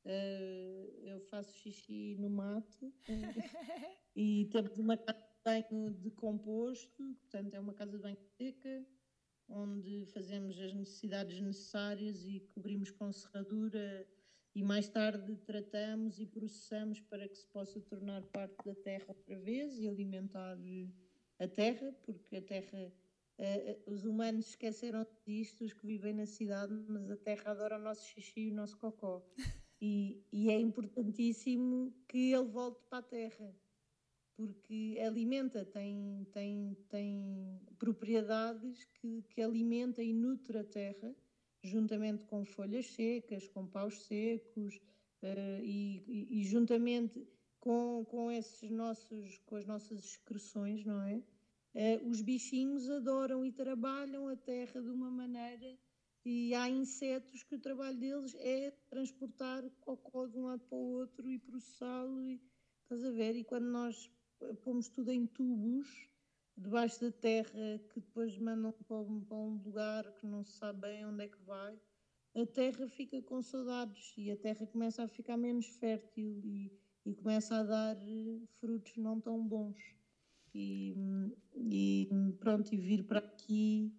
Uh, 0.03 1.07
eu 1.07 1.19
faço 1.29 1.55
xixi 1.57 2.15
no 2.17 2.29
mato 2.29 2.91
e 4.15 4.47
temos 4.51 4.77
uma 4.79 4.97
casa 4.97 5.19
de 5.19 5.43
banho 5.45 5.93
de 5.93 6.09
composto, 6.11 7.15
portanto 7.19 7.53
é 7.53 7.59
uma 7.59 7.73
casa 7.73 7.91
de 7.91 7.99
banho 7.99 8.17
seca, 8.35 8.83
onde 9.47 10.05
fazemos 10.07 10.59
as 10.59 10.73
necessidades 10.73 11.39
necessárias 11.39 12.25
e 12.25 12.39
cobrimos 12.53 12.89
com 12.89 13.11
serradura 13.11 14.07
e 14.55 14.63
mais 14.63 14.89
tarde 14.89 15.35
tratamos 15.45 16.19
e 16.19 16.25
processamos 16.25 16.99
para 17.01 17.27
que 17.29 17.35
se 17.35 17.45
possa 17.47 17.79
tornar 17.81 18.23
parte 18.23 18.57
da 18.65 18.73
terra 18.73 19.05
outra 19.09 19.39
vez 19.39 19.77
e 19.77 19.87
alimentar 19.87 20.57
a 21.39 21.47
terra, 21.47 21.93
porque 22.03 22.37
a 22.37 22.41
terra 22.41 22.91
Uh, 23.41 23.91
os 23.91 24.05
humanos 24.05 24.49
esqueceram 24.49 25.03
disto, 25.25 25.63
os 25.63 25.73
que 25.73 25.87
vivem 25.87 26.13
na 26.13 26.27
cidade, 26.27 26.73
mas 26.87 27.09
a 27.09 27.17
terra 27.17 27.49
adora 27.49 27.79
o 27.79 27.81
nosso 27.81 28.05
xixi 28.05 28.41
e 28.41 28.51
o 28.51 28.53
nosso 28.53 28.77
cocó. 28.77 29.25
E, 29.81 30.23
e, 30.31 30.51
é 30.51 30.59
importantíssimo 30.59 31.91
que 32.07 32.31
ele 32.31 32.47
volte 32.47 32.79
para 32.87 32.99
a 32.99 33.01
terra, 33.01 33.55
porque 34.35 34.99
alimenta, 35.03 35.65
tem, 35.65 36.27
tem, 36.31 36.77
tem 36.87 37.59
propriedades 37.79 38.85
que, 38.93 39.23
que 39.23 39.41
alimenta 39.41 40.03
e 40.03 40.13
nutre 40.13 40.59
a 40.59 40.63
terra, 40.63 41.15
juntamente 41.63 42.23
com 42.25 42.45
folhas 42.45 42.85
secas, 42.85 43.47
com 43.47 43.65
paus 43.65 44.03
secos 44.03 44.75
uh, 45.23 45.63
e, 45.63 46.03
e, 46.07 46.39
e, 46.39 46.43
juntamente 46.43 47.27
com, 47.59 48.05
com, 48.05 48.31
esses 48.31 48.69
nossos, 48.69 49.39
com 49.47 49.55
as 49.55 49.65
nossas 49.65 49.97
excreções, 49.97 50.85
não 50.85 51.01
é? 51.01 51.23
Uh, 51.73 52.07
os 52.07 52.21
bichinhos 52.21 52.87
adoram 52.87 53.43
e 53.43 53.51
trabalham 53.51 54.27
a 54.27 54.35
terra 54.35 54.79
de 54.79 54.89
uma 54.89 55.09
maneira 55.09 55.75
e 56.23 56.53
há 56.53 56.69
insetos 56.69 57.43
que 57.43 57.55
o 57.55 57.59
trabalho 57.59 57.97
deles 57.97 58.35
é 58.39 58.71
transportar 58.89 59.63
cocó 59.81 60.27
de 60.27 60.37
um 60.37 60.45
lado 60.45 60.61
para 60.61 60.77
o 60.77 60.91
outro 60.99 61.29
e 61.29 61.39
processá-lo 61.39 62.21
e 62.23 62.41
estás 62.83 63.03
a 63.03 63.11
ver? 63.11 63.35
E 63.35 63.43
quando 63.43 63.65
nós 63.65 64.11
pomos 64.63 64.87
tudo 64.89 65.11
em 65.11 65.25
tubos 65.25 66.09
debaixo 66.55 67.01
da 67.01 67.11
terra 67.11 67.79
que 67.93 67.99
depois 67.99 68.37
mandam 68.37 68.71
para 68.71 68.97
um, 68.97 69.21
para 69.21 69.37
um 69.37 69.61
lugar 69.63 70.11
que 70.13 70.27
não 70.27 70.43
se 70.43 70.57
sabe 70.57 70.81
bem 70.81 71.05
onde 71.05 71.23
é 71.23 71.27
que 71.27 71.41
vai, 71.41 71.79
a 72.35 72.45
terra 72.45 72.87
fica 72.87 73.21
com 73.21 73.41
saudades 73.41 74.13
e 74.17 74.31
a 74.31 74.37
terra 74.37 74.65
começa 74.67 75.03
a 75.03 75.07
ficar 75.07 75.37
menos 75.37 75.65
fértil 75.65 76.39
e, 76.45 76.71
e 77.05 77.13
começa 77.15 77.55
a 77.55 77.63
dar 77.63 77.97
eh, 77.97 78.39
frutos 78.59 78.95
não 78.97 79.19
tão 79.19 79.45
bons 79.45 79.77
e, 80.53 80.95
e 81.55 82.09
pronto, 82.39 82.73
e 82.73 82.77
vir 82.77 83.03
para 83.03 83.19
aqui 83.19 83.93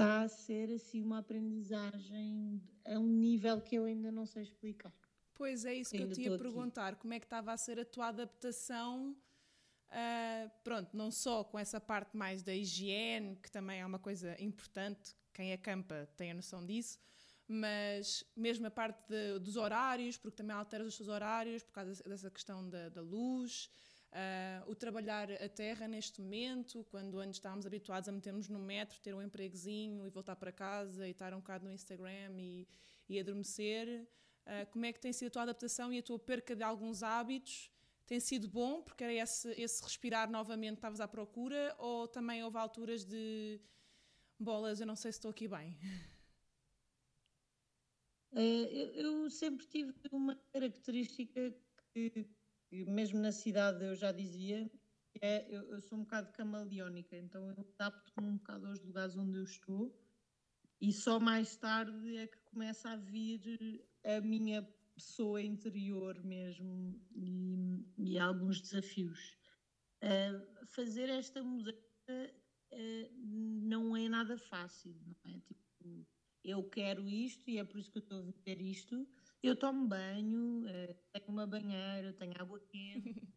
está 0.00 0.22
a 0.22 0.28
ser 0.28 0.72
assim 0.72 1.02
uma 1.02 1.18
aprendizagem 1.18 2.60
a 2.86 2.98
um 2.98 3.06
nível 3.06 3.60
que 3.60 3.76
eu 3.76 3.84
ainda 3.84 4.10
não 4.10 4.24
sei 4.24 4.42
explicar. 4.42 4.92
Pois 5.34 5.64
é 5.64 5.74
isso 5.74 5.90
que 5.90 6.02
eu 6.02 6.10
te 6.10 6.22
ia 6.22 6.38
perguntar, 6.38 6.96
como 6.96 7.12
é 7.12 7.20
que 7.20 7.26
estava 7.26 7.52
a 7.52 7.56
ser 7.56 7.78
a 7.78 7.84
tua 7.84 8.08
adaptação, 8.08 9.16
uh, 9.90 10.50
pronto, 10.64 10.96
não 10.96 11.10
só 11.10 11.44
com 11.44 11.58
essa 11.58 11.80
parte 11.80 12.16
mais 12.16 12.42
da 12.42 12.54
higiene, 12.54 13.36
que 13.36 13.50
também 13.50 13.80
é 13.80 13.86
uma 13.86 13.98
coisa 13.98 14.36
importante, 14.42 15.14
quem 15.32 15.52
acampa 15.52 16.08
tem 16.16 16.30
a 16.30 16.34
noção 16.34 16.64
disso, 16.64 16.98
mas 17.46 18.24
mesmo 18.36 18.66
a 18.66 18.70
parte 18.70 19.02
de, 19.08 19.38
dos 19.38 19.56
horários, 19.56 20.16
porque 20.16 20.36
também 20.36 20.54
alteras 20.54 20.88
os 20.88 20.94
seus 20.94 21.08
horários 21.08 21.62
por 21.62 21.72
causa 21.72 22.02
dessa 22.04 22.30
questão 22.30 22.68
da, 22.68 22.88
da 22.88 23.00
luz, 23.02 23.70
Uh, 24.12 24.68
o 24.68 24.74
trabalhar 24.74 25.30
a 25.30 25.48
terra 25.48 25.86
neste 25.86 26.20
momento, 26.20 26.84
quando 26.90 27.20
antes 27.20 27.36
estávamos 27.36 27.64
habituados 27.64 28.08
a 28.08 28.12
metermos 28.12 28.48
no 28.48 28.58
metro, 28.58 28.98
ter 29.00 29.14
um 29.14 29.22
empregozinho 29.22 30.04
e 30.04 30.10
voltar 30.10 30.34
para 30.34 30.50
casa 30.50 31.06
e 31.06 31.12
estar 31.12 31.32
um 31.32 31.38
bocado 31.38 31.64
no 31.64 31.70
Instagram 31.70 32.32
e, 32.40 32.66
e 33.08 33.20
adormecer, 33.20 34.08
uh, 34.46 34.66
como 34.72 34.84
é 34.84 34.92
que 34.92 34.98
tem 34.98 35.12
sido 35.12 35.28
a 35.28 35.30
tua 35.30 35.42
adaptação 35.42 35.92
e 35.92 35.98
a 35.98 36.02
tua 36.02 36.18
perca 36.18 36.56
de 36.56 36.64
alguns 36.64 37.04
hábitos? 37.04 37.70
Tem 38.04 38.18
sido 38.18 38.48
bom, 38.48 38.82
porque 38.82 39.04
era 39.04 39.14
esse, 39.14 39.48
esse 39.52 39.80
respirar 39.84 40.28
novamente 40.28 40.72
que 40.72 40.78
estavas 40.78 41.00
à 41.00 41.06
procura, 41.06 41.76
ou 41.78 42.08
também 42.08 42.42
houve 42.42 42.58
alturas 42.58 43.04
de 43.04 43.60
bolas, 44.36 44.80
eu 44.80 44.86
não 44.86 44.96
sei 44.96 45.12
se 45.12 45.18
estou 45.18 45.30
aqui 45.30 45.46
bem? 45.46 45.78
Eu, 48.32 48.92
eu 48.94 49.30
sempre 49.30 49.66
tive 49.66 49.92
uma 50.10 50.34
característica 50.52 51.54
que 51.92 52.26
mesmo 52.70 53.18
na 53.20 53.32
cidade 53.32 53.84
eu 53.84 53.94
já 53.94 54.12
dizia, 54.12 54.70
é, 55.20 55.46
eu, 55.54 55.62
eu, 55.70 55.80
sou 55.80 55.98
um 55.98 56.02
bocado 56.02 56.32
camaleónica, 56.32 57.16
então 57.16 57.48
eu 57.48 57.66
adapto-me 57.74 58.28
um 58.28 58.36
bocado 58.36 58.66
aos 58.66 58.80
lugares 58.80 59.16
onde 59.16 59.36
eu 59.36 59.44
estou 59.44 59.94
e 60.80 60.92
só 60.92 61.20
mais 61.20 61.56
tarde 61.56 62.16
é 62.16 62.26
que 62.26 62.38
começa 62.44 62.90
a 62.90 62.96
vir 62.96 63.84
a 64.04 64.20
minha 64.20 64.62
pessoa 64.94 65.42
interior 65.42 66.22
mesmo 66.24 66.98
e, 67.14 67.84
e 67.98 68.18
alguns 68.18 68.60
desafios. 68.60 69.36
Uh, 70.02 70.66
fazer 70.66 71.10
esta 71.10 71.42
mudança 71.42 71.80
uh, 72.72 73.10
não 73.22 73.94
é 73.94 74.08
nada 74.08 74.38
fácil, 74.38 74.94
não 75.04 75.32
é? 75.32 75.40
Tipo, 75.40 76.06
eu 76.42 76.62
quero 76.64 77.08
isto 77.08 77.48
e 77.50 77.58
é 77.58 77.64
por 77.64 77.78
isso 77.78 77.90
que 77.90 77.98
eu 77.98 78.02
estou 78.02 78.18
a 78.18 78.22
viver 78.22 78.60
isto, 78.60 79.06
Eu 79.42 79.56
tomo 79.56 79.88
banho, 79.88 80.66
uh, 80.66 80.94
tenho 81.12 81.28
uma 81.28 81.46
banheira, 81.46 82.12
tenho 82.12 82.34
água 82.38 82.60
quente, 82.60 83.14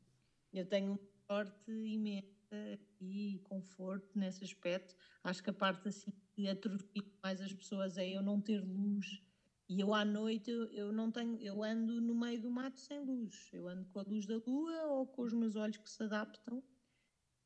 eu 0.51 0.65
tenho 0.65 0.93
um 0.93 0.99
sorte 1.25 1.71
imensa 1.71 2.79
e 2.99 3.39
conforto 3.45 4.09
nesse 4.13 4.43
aspecto. 4.43 4.95
Acho 5.23 5.41
que 5.41 5.49
a 5.49 5.53
parte 5.53 5.87
assim 5.87 6.11
que 6.33 6.47
atrofia 6.47 7.03
mais 7.23 7.39
as 7.41 7.53
pessoas 7.53 7.97
é 7.97 8.09
eu 8.09 8.21
não 8.21 8.41
ter 8.41 8.59
luz. 8.59 9.21
E 9.69 9.79
eu 9.79 9.93
à 9.93 10.03
noite 10.03 10.51
eu, 10.51 10.65
eu 10.73 10.91
não 10.91 11.09
tenho, 11.09 11.39
eu 11.39 11.63
ando 11.63 12.01
no 12.01 12.13
meio 12.13 12.41
do 12.41 12.49
mato 12.49 12.79
sem 12.81 12.99
luz. 12.99 13.49
Eu 13.53 13.67
ando 13.69 13.85
com 13.85 13.99
a 13.99 14.03
luz 14.03 14.25
da 14.25 14.35
lua 14.45 14.85
ou 14.87 15.07
com 15.07 15.21
os 15.21 15.33
meus 15.33 15.55
olhos 15.55 15.77
que 15.77 15.89
se 15.89 16.03
adaptam. 16.03 16.61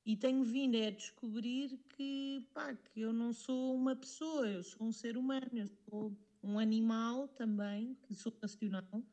E 0.04 0.16
tenho 0.16 0.44
vindo 0.44 0.78
a 0.78 0.90
descobrir 0.90 1.78
que, 1.90 2.48
pá, 2.54 2.74
que 2.74 3.02
eu 3.02 3.14
não 3.14 3.34
sou 3.34 3.76
uma 3.76 3.96
pessoa, 3.96 4.50
eu 4.50 4.64
sou 4.64 4.88
um 4.88 4.92
ser 4.92 5.18
humano, 5.18 5.50
eu 5.54 5.68
sou 5.68 6.18
um 6.44 6.60
animal 6.60 7.28
também, 7.30 7.96
que 8.04 8.16
sou 8.16 8.34
racional, 8.42 9.04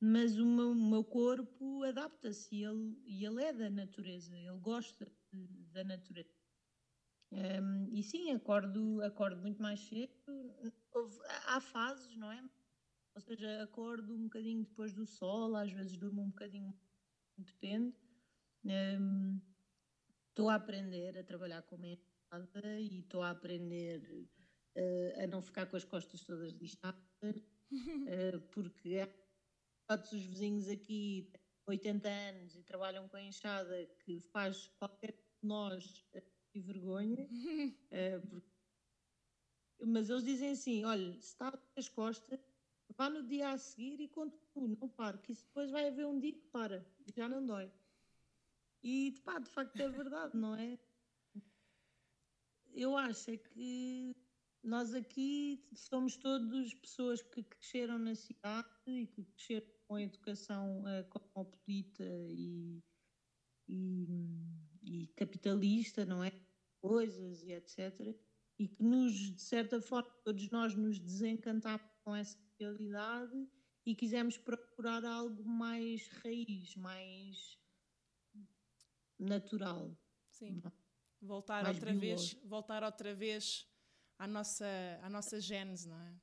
mas 0.00 0.38
o 0.38 0.44
meu, 0.44 0.72
o 0.72 0.74
meu 0.74 1.04
corpo 1.04 1.82
adapta-se 1.84 2.56
e 2.56 2.64
ele, 2.64 2.98
e 3.06 3.24
ele 3.24 3.42
é 3.42 3.52
da 3.52 3.70
natureza, 3.70 4.36
ele 4.36 4.58
gosta 4.58 5.10
de, 5.32 5.46
da 5.72 5.84
natureza. 5.84 6.42
Um, 7.30 7.88
e 7.90 8.02
sim, 8.02 8.30
acordo, 8.32 9.02
acordo 9.02 9.40
muito 9.40 9.62
mais 9.62 9.80
cedo. 9.80 10.12
Houve, 10.92 11.18
há 11.46 11.60
fases, 11.60 12.14
não 12.16 12.30
é? 12.30 12.42
Ou 13.14 13.20
seja, 13.20 13.62
acordo 13.62 14.14
um 14.14 14.24
bocadinho 14.24 14.64
depois 14.64 14.92
do 14.92 15.06
sol, 15.06 15.54
às 15.56 15.72
vezes 15.72 15.96
durmo 15.96 16.22
um 16.22 16.28
bocadinho, 16.28 16.74
depende. 17.38 17.94
Estou 20.28 20.46
um, 20.46 20.50
a 20.50 20.54
aprender 20.54 21.18
a 21.18 21.24
trabalhar 21.24 21.62
com 21.62 21.76
a 21.76 21.78
e 22.80 23.00
estou 23.00 23.22
a 23.22 23.30
aprender 23.30 24.28
uh, 24.76 25.22
a 25.22 25.26
não 25.26 25.42
ficar 25.42 25.66
com 25.66 25.76
as 25.76 25.84
costas 25.84 26.22
todas 26.24 26.52
lixadas, 26.52 27.36
uh, 27.72 28.40
porque 28.50 29.08
todos 29.86 30.12
os 30.12 30.24
vizinhos 30.24 30.68
aqui 30.68 31.28
têm 31.32 31.42
80 31.66 32.08
anos 32.08 32.56
e 32.56 32.62
trabalham 32.62 33.08
com 33.08 33.16
a 33.16 33.22
enxada 33.22 33.86
que 34.04 34.20
faz 34.20 34.68
qualquer 34.78 35.12
de 35.12 35.46
nós 35.48 36.04
uh, 36.14 36.60
vergonha. 36.60 37.28
Porque... 38.28 38.52
Mas 39.84 40.10
eles 40.10 40.24
dizem 40.24 40.50
assim: 40.50 40.84
olha, 40.84 41.12
se 41.14 41.28
está 41.28 41.58
as 41.76 41.88
costas, 41.88 42.38
vá 42.96 43.08
no 43.08 43.22
dia 43.22 43.50
a 43.50 43.58
seguir 43.58 44.00
e 44.00 44.08
continue, 44.08 44.76
não 44.80 44.88
pare, 44.88 45.18
que 45.18 45.32
isso 45.32 45.44
depois 45.46 45.70
vai 45.70 45.88
haver 45.88 46.06
um 46.06 46.18
dia 46.18 46.32
que 46.32 46.46
para, 46.52 46.86
já 47.16 47.28
não 47.28 47.44
dói. 47.44 47.70
E 48.82 49.12
pá, 49.24 49.38
de 49.38 49.50
facto 49.50 49.80
é 49.80 49.88
verdade, 49.88 50.36
não 50.36 50.54
é? 50.54 50.78
Eu 52.74 52.96
acho 52.96 53.30
é 53.30 53.36
que 53.36 54.16
nós 54.62 54.94
aqui 54.94 55.64
somos 55.74 56.16
todos 56.16 56.72
pessoas 56.74 57.20
que 57.20 57.42
cresceram 57.42 57.98
na 57.98 58.14
cidade 58.14 58.68
e 58.86 59.06
que 59.06 59.24
cresceram 59.24 59.66
com 59.88 59.96
a 59.96 60.02
educação 60.02 60.82
uh, 60.82 61.08
cosmopolita 61.10 62.04
e, 62.30 62.80
e, 63.68 64.06
e, 64.82 65.06
capitalista, 65.16 66.04
não 66.06 66.22
é? 66.22 66.32
Coisas 66.80 67.42
e 67.42 67.52
etc. 67.52 68.16
E 68.58 68.68
que 68.68 68.82
nos, 68.82 69.12
de 69.12 69.42
certa 69.42 69.80
forma, 69.80 70.10
todos 70.24 70.48
nós 70.50 70.74
nos 70.76 70.98
desencantámos 70.98 71.90
com 72.04 72.14
essa 72.14 72.38
realidade 72.60 73.48
e 73.84 73.96
quisemos 73.96 74.38
procurar 74.38 75.04
algo 75.04 75.44
mais 75.44 76.06
raiz, 76.22 76.76
mais 76.76 77.58
natural. 79.18 79.98
Sim. 80.30 80.62
Voltar 81.20 81.64
mais 81.64 81.76
outra 81.76 81.94
vez, 81.94 82.34
voltar 82.44 82.82
outra 82.84 83.14
vez 83.14 83.71
à 84.22 84.26
nossa, 84.28 84.66
à 85.02 85.10
nossa 85.10 85.40
gênese, 85.40 85.88
não 85.88 85.98
é? 85.98 86.14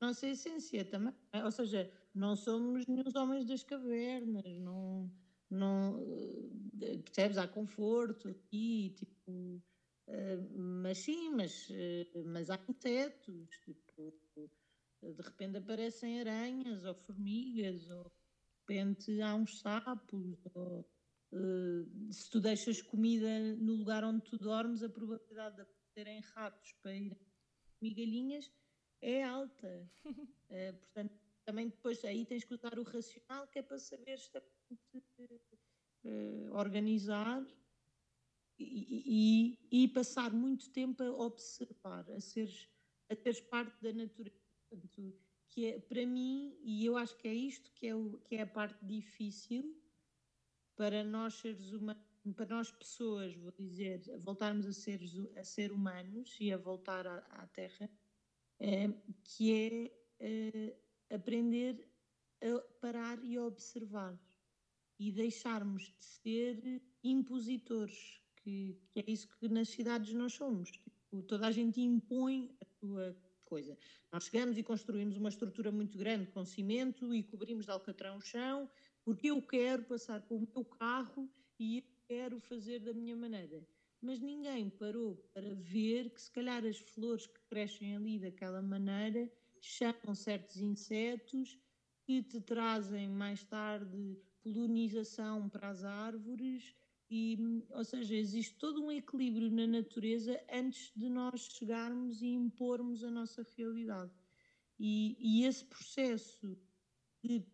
A 0.00 0.06
nossa 0.06 0.24
essência 0.24 0.84
também. 0.84 1.12
Ou 1.44 1.50
seja, 1.50 1.90
não 2.14 2.36
somos 2.36 2.86
nenhum 2.86 3.02
homens 3.16 3.44
das 3.44 3.64
cavernas, 3.64 4.44
não, 4.60 5.10
não 5.50 6.00
eh, 6.80 6.98
percebes? 6.98 7.38
Há 7.38 7.48
conforto 7.48 8.28
aqui, 8.28 8.94
tipo. 8.96 9.60
Uh, 10.08 10.58
mas 10.58 10.98
sim, 10.98 11.30
mas, 11.30 11.70
uh, 11.70 12.24
mas 12.26 12.50
há 12.50 12.58
insetos, 12.68 13.48
tipo, 13.64 14.12
de 15.02 15.22
repente 15.22 15.58
aparecem 15.58 16.20
aranhas 16.20 16.84
ou 16.84 16.94
formigas, 16.94 17.88
ou 17.88 18.04
de 18.04 18.74
repente 18.74 19.22
há 19.22 19.34
uns 19.34 19.60
sapos, 19.60 20.38
ou 20.54 20.88
se 22.10 22.28
tu 22.30 22.40
deixas 22.40 22.82
comida 22.82 23.56
no 23.56 23.74
lugar 23.74 24.04
onde 24.04 24.22
tu 24.22 24.36
dormes, 24.36 24.82
a 24.82 24.88
probabilidade 24.88 25.56
de 25.56 25.62
terem 25.94 26.20
ratos 26.20 26.72
para 26.82 26.94
ir 26.94 27.16
migalhinhas 27.80 28.50
é 29.00 29.24
alta. 29.24 29.90
uh, 30.04 30.04
portanto, 30.78 31.18
também 31.44 31.68
depois 31.68 32.04
aí 32.04 32.24
tens 32.24 32.44
que 32.44 32.54
usar 32.54 32.78
o 32.78 32.82
racional, 32.82 33.48
que 33.48 33.58
é 33.58 33.62
para 33.62 33.78
saber 33.78 34.18
uh, 36.04 36.52
organizar 36.52 37.44
e, 38.58 39.58
e, 39.70 39.84
e, 39.84 39.88
passar 39.88 40.32
muito 40.32 40.70
tempo 40.70 41.02
a 41.02 41.10
observar, 41.10 42.08
a 42.10 42.20
seres, 42.20 42.68
a 43.10 43.16
teres 43.16 43.40
parte 43.40 43.80
da 43.82 43.92
natureza. 43.92 44.38
Portanto, 44.68 45.18
que 45.48 45.66
é, 45.66 45.78
para 45.80 46.06
mim, 46.06 46.56
e 46.62 46.86
eu 46.86 46.96
acho 46.96 47.16
que 47.16 47.28
é 47.28 47.34
isto 47.34 47.70
que 47.72 47.86
é, 47.88 47.94
o, 47.94 48.18
que 48.20 48.36
é 48.36 48.42
a 48.42 48.46
parte 48.46 48.84
difícil 48.84 49.76
para 50.76 51.04
nós 51.04 51.34
seres 51.34 51.72
humanos 51.72 52.11
para 52.30 52.46
nós 52.46 52.70
pessoas, 52.70 53.34
vou 53.34 53.50
dizer, 53.50 54.00
voltarmos 54.20 54.66
a 54.66 54.72
ser, 54.72 55.00
a 55.36 55.42
ser 55.42 55.72
humanos 55.72 56.36
e 56.40 56.52
a 56.52 56.56
voltar 56.56 57.06
à, 57.06 57.18
à 57.30 57.46
Terra, 57.48 57.90
é, 58.60 58.88
que 59.24 59.52
é, 59.52 59.92
é 60.20 61.14
aprender 61.14 61.88
a 62.40 62.60
parar 62.80 63.22
e 63.24 63.36
a 63.36 63.44
observar 63.44 64.16
e 64.98 65.10
deixarmos 65.10 65.82
de 65.98 66.04
ser 66.04 66.82
impositores, 67.02 68.20
que, 68.36 68.80
que 68.90 69.00
é 69.00 69.04
isso 69.10 69.28
que 69.38 69.48
nas 69.48 69.68
cidades 69.68 70.14
nós 70.14 70.34
somos. 70.34 70.70
Tipo, 70.70 71.22
toda 71.22 71.48
a 71.48 71.50
gente 71.50 71.80
impõe 71.80 72.56
a 72.60 72.64
sua 72.64 73.16
coisa. 73.44 73.76
Nós 74.12 74.24
chegamos 74.24 74.56
e 74.56 74.62
construímos 74.62 75.16
uma 75.16 75.28
estrutura 75.28 75.72
muito 75.72 75.98
grande 75.98 76.30
com 76.30 76.44
cimento 76.44 77.12
e 77.12 77.22
cobrimos 77.22 77.64
de 77.64 77.70
alcatrão 77.72 78.16
o 78.16 78.20
chão, 78.20 78.70
porque 79.04 79.28
eu 79.28 79.42
quero 79.42 79.82
passar 79.84 80.22
com 80.22 80.36
o 80.36 80.48
meu 80.54 80.64
carro 80.64 81.28
e 81.58 81.84
quero 82.12 82.38
fazer 82.40 82.80
da 82.80 82.92
minha 82.92 83.16
maneira. 83.16 83.66
Mas 83.98 84.20
ninguém 84.20 84.68
parou 84.68 85.16
para 85.32 85.54
ver 85.54 86.10
que, 86.10 86.20
se 86.20 86.30
calhar, 86.30 86.62
as 86.66 86.76
flores 86.76 87.26
que 87.26 87.40
crescem 87.48 87.96
ali 87.96 88.18
daquela 88.18 88.60
maneira 88.60 89.32
chamam 89.60 90.14
certos 90.14 90.58
insetos 90.58 91.58
que 92.04 92.22
te 92.22 92.38
trazem 92.40 93.08
mais 93.08 93.42
tarde 93.44 94.18
polinização 94.42 95.48
para 95.48 95.70
as 95.70 95.84
árvores. 95.84 96.74
E, 97.10 97.64
ou 97.70 97.84
seja, 97.84 98.14
existe 98.14 98.56
todo 98.58 98.84
um 98.84 98.92
equilíbrio 98.92 99.50
na 99.50 99.66
natureza 99.66 100.38
antes 100.52 100.92
de 100.94 101.08
nós 101.08 101.40
chegarmos 101.56 102.20
e 102.20 102.26
impormos 102.26 103.02
a 103.04 103.10
nossa 103.10 103.46
realidade. 103.56 104.12
E, 104.78 105.16
e 105.18 105.46
esse 105.46 105.64
processo 105.64 106.58
de 107.22 107.46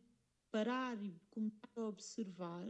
parar 0.51 1.01
e 1.05 1.15
começar 1.31 1.69
a 1.77 1.87
observar 1.87 2.67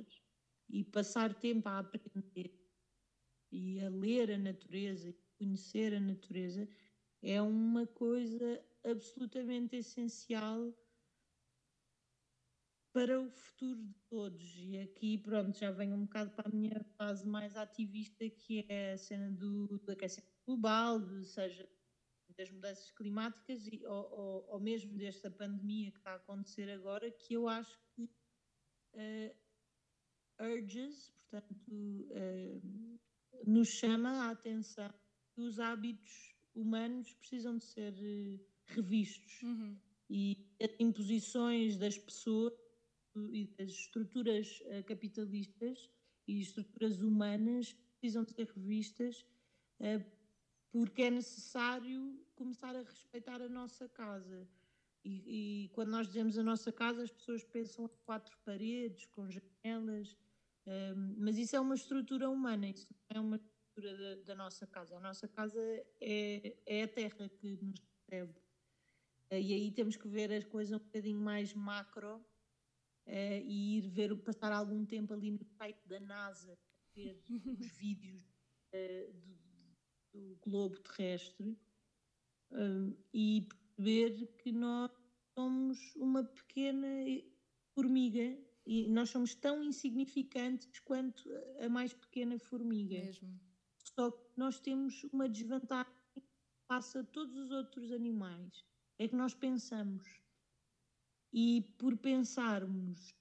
e 0.69 0.85
passar 0.85 1.35
tempo 1.35 1.69
a 1.69 1.79
aprender 1.79 2.53
e 3.51 3.81
a 3.81 3.89
ler 3.89 4.31
a 4.31 4.39
natureza 4.39 5.09
e 5.09 5.17
conhecer 5.39 5.95
a 5.95 6.01
natureza 6.01 6.69
é 7.23 7.41
uma 7.41 7.87
coisa 7.87 8.63
absolutamente 8.85 9.77
essencial 9.77 10.75
para 12.93 13.21
o 13.21 13.31
futuro 13.31 13.83
de 13.83 13.95
todos. 14.09 14.57
E 14.57 14.79
aqui, 14.79 15.19
pronto, 15.19 15.57
já 15.59 15.71
venho 15.71 15.95
um 15.95 16.05
bocado 16.05 16.31
para 16.33 16.49
a 16.49 16.53
minha 16.53 16.85
fase 16.97 17.27
mais 17.27 17.57
ativista, 17.57 18.29
que 18.29 18.65
é 18.69 18.93
a 18.93 18.99
cena 18.99 19.31
do, 19.31 19.79
do 19.79 19.93
aquecimento 19.93 20.33
global, 20.47 21.01
de, 21.01 21.25
seja 21.25 21.69
das 22.37 22.51
mudanças 22.51 22.91
climáticas 22.93 23.67
e, 23.67 23.85
ou, 23.85 24.11
ou, 24.13 24.49
ou, 24.51 24.61
mesmo 24.61 24.97
desta 24.97 25.31
pandemia 25.31 25.91
que 25.91 25.99
está 25.99 26.13
a 26.13 26.17
acontecer 26.17 26.71
agora, 26.71 27.11
que 27.11 27.35
eu 27.35 27.49
acho 27.49 27.79
que 27.95 28.05
uh, 28.05 29.37
urges, 30.41 31.13
portanto, 31.31 31.55
uh, 31.71 33.01
nos 33.47 33.69
chama 33.69 34.11
a 34.27 34.31
atenção 34.31 34.93
que 35.35 35.41
os 35.41 35.59
hábitos 35.59 36.35
humanos 36.55 37.13
precisam 37.15 37.57
de 37.57 37.65
ser 37.65 37.93
uh, 37.93 38.41
revistos 38.67 39.43
uhum. 39.43 39.77
e 40.09 40.47
as 40.63 40.71
imposições 40.79 41.77
das 41.77 41.99
pessoas 41.99 42.53
e 43.33 43.47
das 43.59 43.71
estruturas 43.71 44.63
uh, 44.67 44.85
capitalistas 44.85 45.91
e 46.27 46.41
estruturas 46.41 47.01
humanas 47.01 47.75
precisam 48.01 48.25
de 48.25 48.33
ser 48.33 48.47
revistas 48.55 49.25
porque 50.71 51.03
é 51.03 51.11
necessário 51.11 52.21
começar 52.35 52.75
a 52.75 52.83
respeitar 52.83 53.41
a 53.41 53.49
nossa 53.49 53.89
casa. 53.89 54.49
E, 55.05 55.65
e, 55.65 55.69
quando 55.71 55.91
nós 55.91 56.07
dizemos 56.07 56.37
a 56.37 56.43
nossa 56.43 56.71
casa, 56.71 57.03
as 57.03 57.11
pessoas 57.11 57.45
pensam 57.45 57.87
em 57.87 58.05
quatro 58.05 58.37
paredes, 58.45 59.07
com 59.07 59.29
janelas, 59.31 60.17
um, 60.69 61.15
mas 61.19 61.39
isso 61.39 61.57
é 61.57 61.61
uma 61.61 61.75
estrutura 61.75 62.29
humana, 62.29 62.69
isso 62.69 62.87
não 62.91 63.17
é 63.17 63.21
uma 63.21 63.37
estrutura 63.37 63.97
da, 63.97 64.23
da 64.23 64.35
nossa 64.35 64.67
casa. 64.67 64.97
A 64.97 65.01
nossa 65.01 65.27
casa 65.27 65.59
é, 65.99 66.57
é 66.67 66.83
a 66.83 66.89
terra 66.89 67.27
que 67.29 67.57
nos 67.63 67.81
recebe. 67.81 68.35
e 69.31 69.55
aí 69.55 69.71
temos 69.73 69.97
que 69.97 70.07
ver 70.07 70.31
as 70.31 70.45
coisas 70.45 70.79
um 70.79 70.85
bocadinho 70.85 71.19
mais 71.19 71.55
macro 71.55 72.23
e 73.07 73.79
ir 73.79 73.89
ver, 73.89 74.15
passar 74.19 74.53
algum 74.53 74.85
tempo 74.85 75.15
ali 75.15 75.31
no 75.31 75.43
site 75.57 75.81
da 75.87 75.99
NASA, 76.01 76.59
ver 76.95 77.19
os 77.59 77.67
vídeos 77.79 78.23
do, 79.15 79.39
do 80.13 80.37
globo 80.43 80.79
terrestre 80.81 81.57
e 83.15 83.49
perceber 83.75 84.27
que 84.39 84.53
nós 84.53 84.91
somos 85.35 85.79
uma 85.97 86.25
pequena 86.25 86.87
formiga 87.75 88.37
e 88.71 88.87
nós 88.87 89.09
somos 89.09 89.35
tão 89.35 89.65
insignificantes 89.65 90.79
quanto 90.81 91.27
a 91.59 91.71
mais 91.71 91.95
pequena 91.95 92.39
formiga. 92.39 92.99
Mesmo. 92.99 93.41
Só 93.83 94.11
que 94.11 94.23
nós 94.37 94.61
temos 94.61 95.05
uma 95.05 95.27
desvantagem 95.27 95.91
face 96.67 96.99
a 96.99 97.05
todos 97.05 97.35
os 97.35 97.51
outros 97.51 97.91
animais. 97.91 98.67
É 98.99 99.09
que 99.09 99.17
nós 99.17 99.33
pensamos. 99.33 100.07
E 101.33 101.63
por 101.79 101.97
pensarmos, 101.97 103.15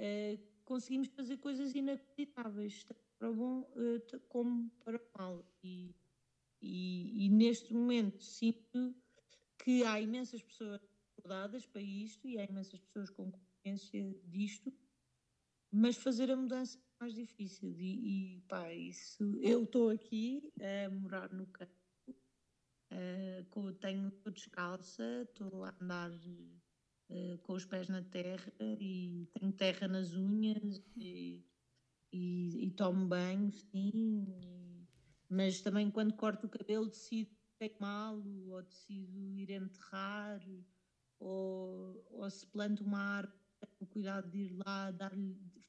uh, 0.00 0.38
conseguimos 0.64 1.06
fazer 1.10 1.36
coisas 1.36 1.76
inacreditáveis, 1.76 2.82
tanto 2.82 3.00
para 3.20 3.30
o 3.30 3.34
bom 3.36 3.60
uh, 3.60 4.20
como 4.28 4.68
para 4.84 4.96
o 4.96 5.00
mal. 5.16 5.48
E, 5.62 5.94
e, 6.60 7.26
e 7.26 7.28
neste 7.28 7.72
momento 7.72 8.20
sinto 8.24 8.96
que 9.62 9.84
há 9.84 10.00
imensas 10.00 10.42
pessoas 10.42 10.80
acordadas 11.16 11.64
para 11.66 11.82
isto 11.82 12.26
e 12.26 12.36
há 12.36 12.44
imensas 12.44 12.80
pessoas 12.80 13.10
com 13.10 13.30
consciência 13.30 14.20
disto, 14.24 14.72
mas 15.70 15.96
fazer 15.96 16.30
a 16.30 16.36
mudança 16.36 16.78
é 16.78 17.04
mais 17.04 17.14
difícil. 17.14 17.74
E, 17.78 18.36
e 18.36 18.40
pá, 18.42 18.72
isso. 18.72 19.22
Eu 19.40 19.64
estou 19.64 19.90
aqui 19.90 20.52
a 20.60 20.90
morar 20.90 21.32
no 21.32 21.46
campo, 21.46 21.72
uh, 22.92 23.72
tenho, 23.80 24.08
estou 24.08 24.32
descalça, 24.32 25.22
estou 25.22 25.64
a 25.64 25.74
andar 25.80 26.10
uh, 26.10 27.38
com 27.42 27.52
os 27.52 27.64
pés 27.66 27.88
na 27.88 28.02
terra 28.02 28.52
e 28.60 29.28
tenho 29.38 29.52
terra 29.52 29.88
nas 29.88 30.14
unhas 30.14 30.82
e, 30.96 31.44
e, 32.12 32.66
e 32.66 32.70
tomo 32.72 33.06
banho, 33.06 33.52
sim. 33.52 34.24
E, 34.28 34.88
mas 35.28 35.60
também 35.60 35.90
quando 35.90 36.14
corto 36.14 36.46
o 36.46 36.50
cabelo 36.50 36.88
decido 36.88 37.36
queimá-lo 37.58 38.50
ou 38.50 38.62
decido 38.62 39.36
ir 39.36 39.50
enterrar 39.50 40.40
ou, 41.18 42.06
ou 42.10 42.30
se 42.30 42.46
planta 42.46 42.82
uma 42.82 43.00
árvore, 43.00 43.38
o 43.80 43.86
cuidado 43.86 44.30
de 44.30 44.38
ir 44.38 44.56
lá, 44.64 44.90
dar 44.92 45.12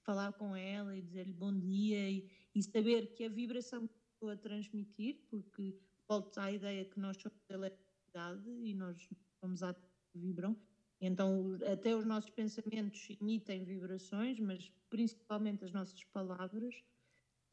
falar 0.10 0.34
com 0.34 0.55
ela 0.55 0.97
e 0.97 1.03
dizer-lhe 1.03 1.32
bom 1.32 1.55
dia 1.55 2.10
e, 2.10 2.28
e, 2.55 2.64
saber 2.64 3.14
que 3.14 3.26
a 3.26 3.30
vibração 3.30 3.88
que 3.88 3.93
estou 4.12 4.32
a 4.32 4.36
transmitir, 4.36 5.20
porque 5.30 5.78
volta 6.07 6.41
à 6.41 6.51
ideia 6.51 6.84
que 6.84 6.99
nós 6.99 7.16
somos 7.18 7.38
eletricidade 7.47 8.49
e 8.49 8.74
nós 8.74 9.07
somos 9.39 9.62
átomos 9.62 9.91
que 10.12 10.18
vibram, 10.18 10.57
então 10.99 11.55
até 11.72 11.95
os 11.95 12.05
nossos 12.05 12.32
pensamentos 12.32 13.07
emitem 13.22 13.64
vibrações, 13.64 14.39
mas 14.39 14.72
principalmente 14.89 15.64
as 15.64 15.72
nossas 15.72 16.03
palavras, 16.05 16.84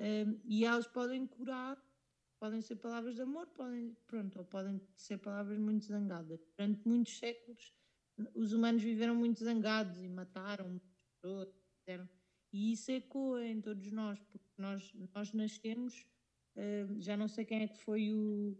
um, 0.00 0.40
e 0.46 0.64
elas 0.64 0.86
podem 0.86 1.26
curar 1.26 1.76
podem 2.38 2.60
ser 2.60 2.76
palavras 2.76 3.14
de 3.14 3.22
amor, 3.22 3.46
podem, 3.48 3.96
pronto, 4.06 4.38
ou 4.38 4.44
podem 4.44 4.80
ser 4.94 5.16
palavras 5.18 5.58
muito 5.58 5.86
zangadas. 5.86 6.38
Durante 6.56 6.86
muitos 6.86 7.18
séculos 7.18 7.74
os 8.34 8.52
humanos 8.52 8.82
viveram 8.82 9.14
muito 9.14 9.44
zangados 9.44 9.98
e 9.98 10.08
mataram 10.08 10.80
pessoas, 11.20 11.48
fizeram, 11.78 12.08
e 12.52 12.72
isso 12.72 12.90
ecoa 12.90 13.44
em 13.44 13.60
todos 13.60 13.90
nós, 13.92 14.18
porque 14.30 14.46
nós, 14.56 14.92
nós 15.14 15.32
nascemos, 15.32 16.06
uh, 16.56 17.00
já 17.00 17.16
não 17.16 17.28
sei 17.28 17.44
quem 17.44 17.62
é 17.62 17.68
que 17.68 17.78
foi 17.78 18.12
o, 18.12 18.56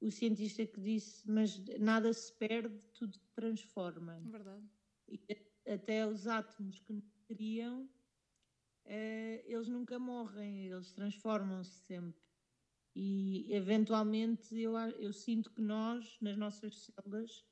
o 0.00 0.10
cientista 0.10 0.66
que 0.66 0.80
disse, 0.80 1.28
mas 1.30 1.58
nada 1.78 2.12
se 2.12 2.32
perde, 2.34 2.78
tudo 2.92 3.14
se 3.16 3.28
transforma. 3.34 4.20
Verdade. 4.24 4.64
E 5.08 5.20
até 5.70 6.06
os 6.06 6.26
átomos 6.26 6.80
que 6.80 6.92
nos 6.92 7.10
criam, 7.26 7.84
uh, 7.84 9.42
eles 9.44 9.68
nunca 9.68 9.98
morrem, 9.98 10.66
eles 10.66 10.92
transformam-se 10.92 11.80
sempre. 11.86 12.20
E 12.94 13.46
eventualmente 13.52 14.58
eu, 14.58 14.76
eu 14.76 15.12
sinto 15.12 15.52
que 15.52 15.62
nós, 15.62 16.18
nas 16.20 16.36
nossas 16.36 16.86
células, 16.86 17.44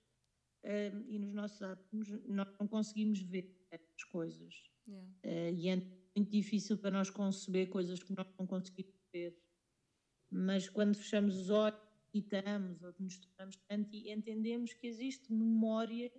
uh, 0.65 1.05
e 1.07 1.19
nos 1.19 1.33
nossos 1.33 1.63
átomos 1.63 2.11
nós 2.27 2.49
não 2.59 2.67
conseguimos 2.67 3.21
ver 3.21 3.57
as 3.71 4.05
coisas. 4.05 4.76
Yeah. 4.89 5.09
Uh, 5.25 5.55
e 5.55 5.69
é 5.69 5.77
muito 6.17 6.31
difícil 6.31 6.79
para 6.79 6.91
nós 6.91 7.11
conceber 7.11 7.69
coisas 7.69 8.03
que 8.03 8.13
nós 8.13 8.27
não 8.39 8.47
conseguimos 8.47 8.95
ver. 9.13 9.37
Mas 10.31 10.69
quando 10.69 10.97
fechamos 10.97 11.37
os 11.37 11.51
olhos, 11.51 11.81
meditamos 12.15 12.83
ou 12.83 12.95
nos 12.99 13.19
tornamos 13.19 13.57
tanto 13.69 13.95
e 13.95 14.11
entendemos 14.11 14.73
que 14.73 14.87
existe 14.87 15.33
memória 15.33 16.11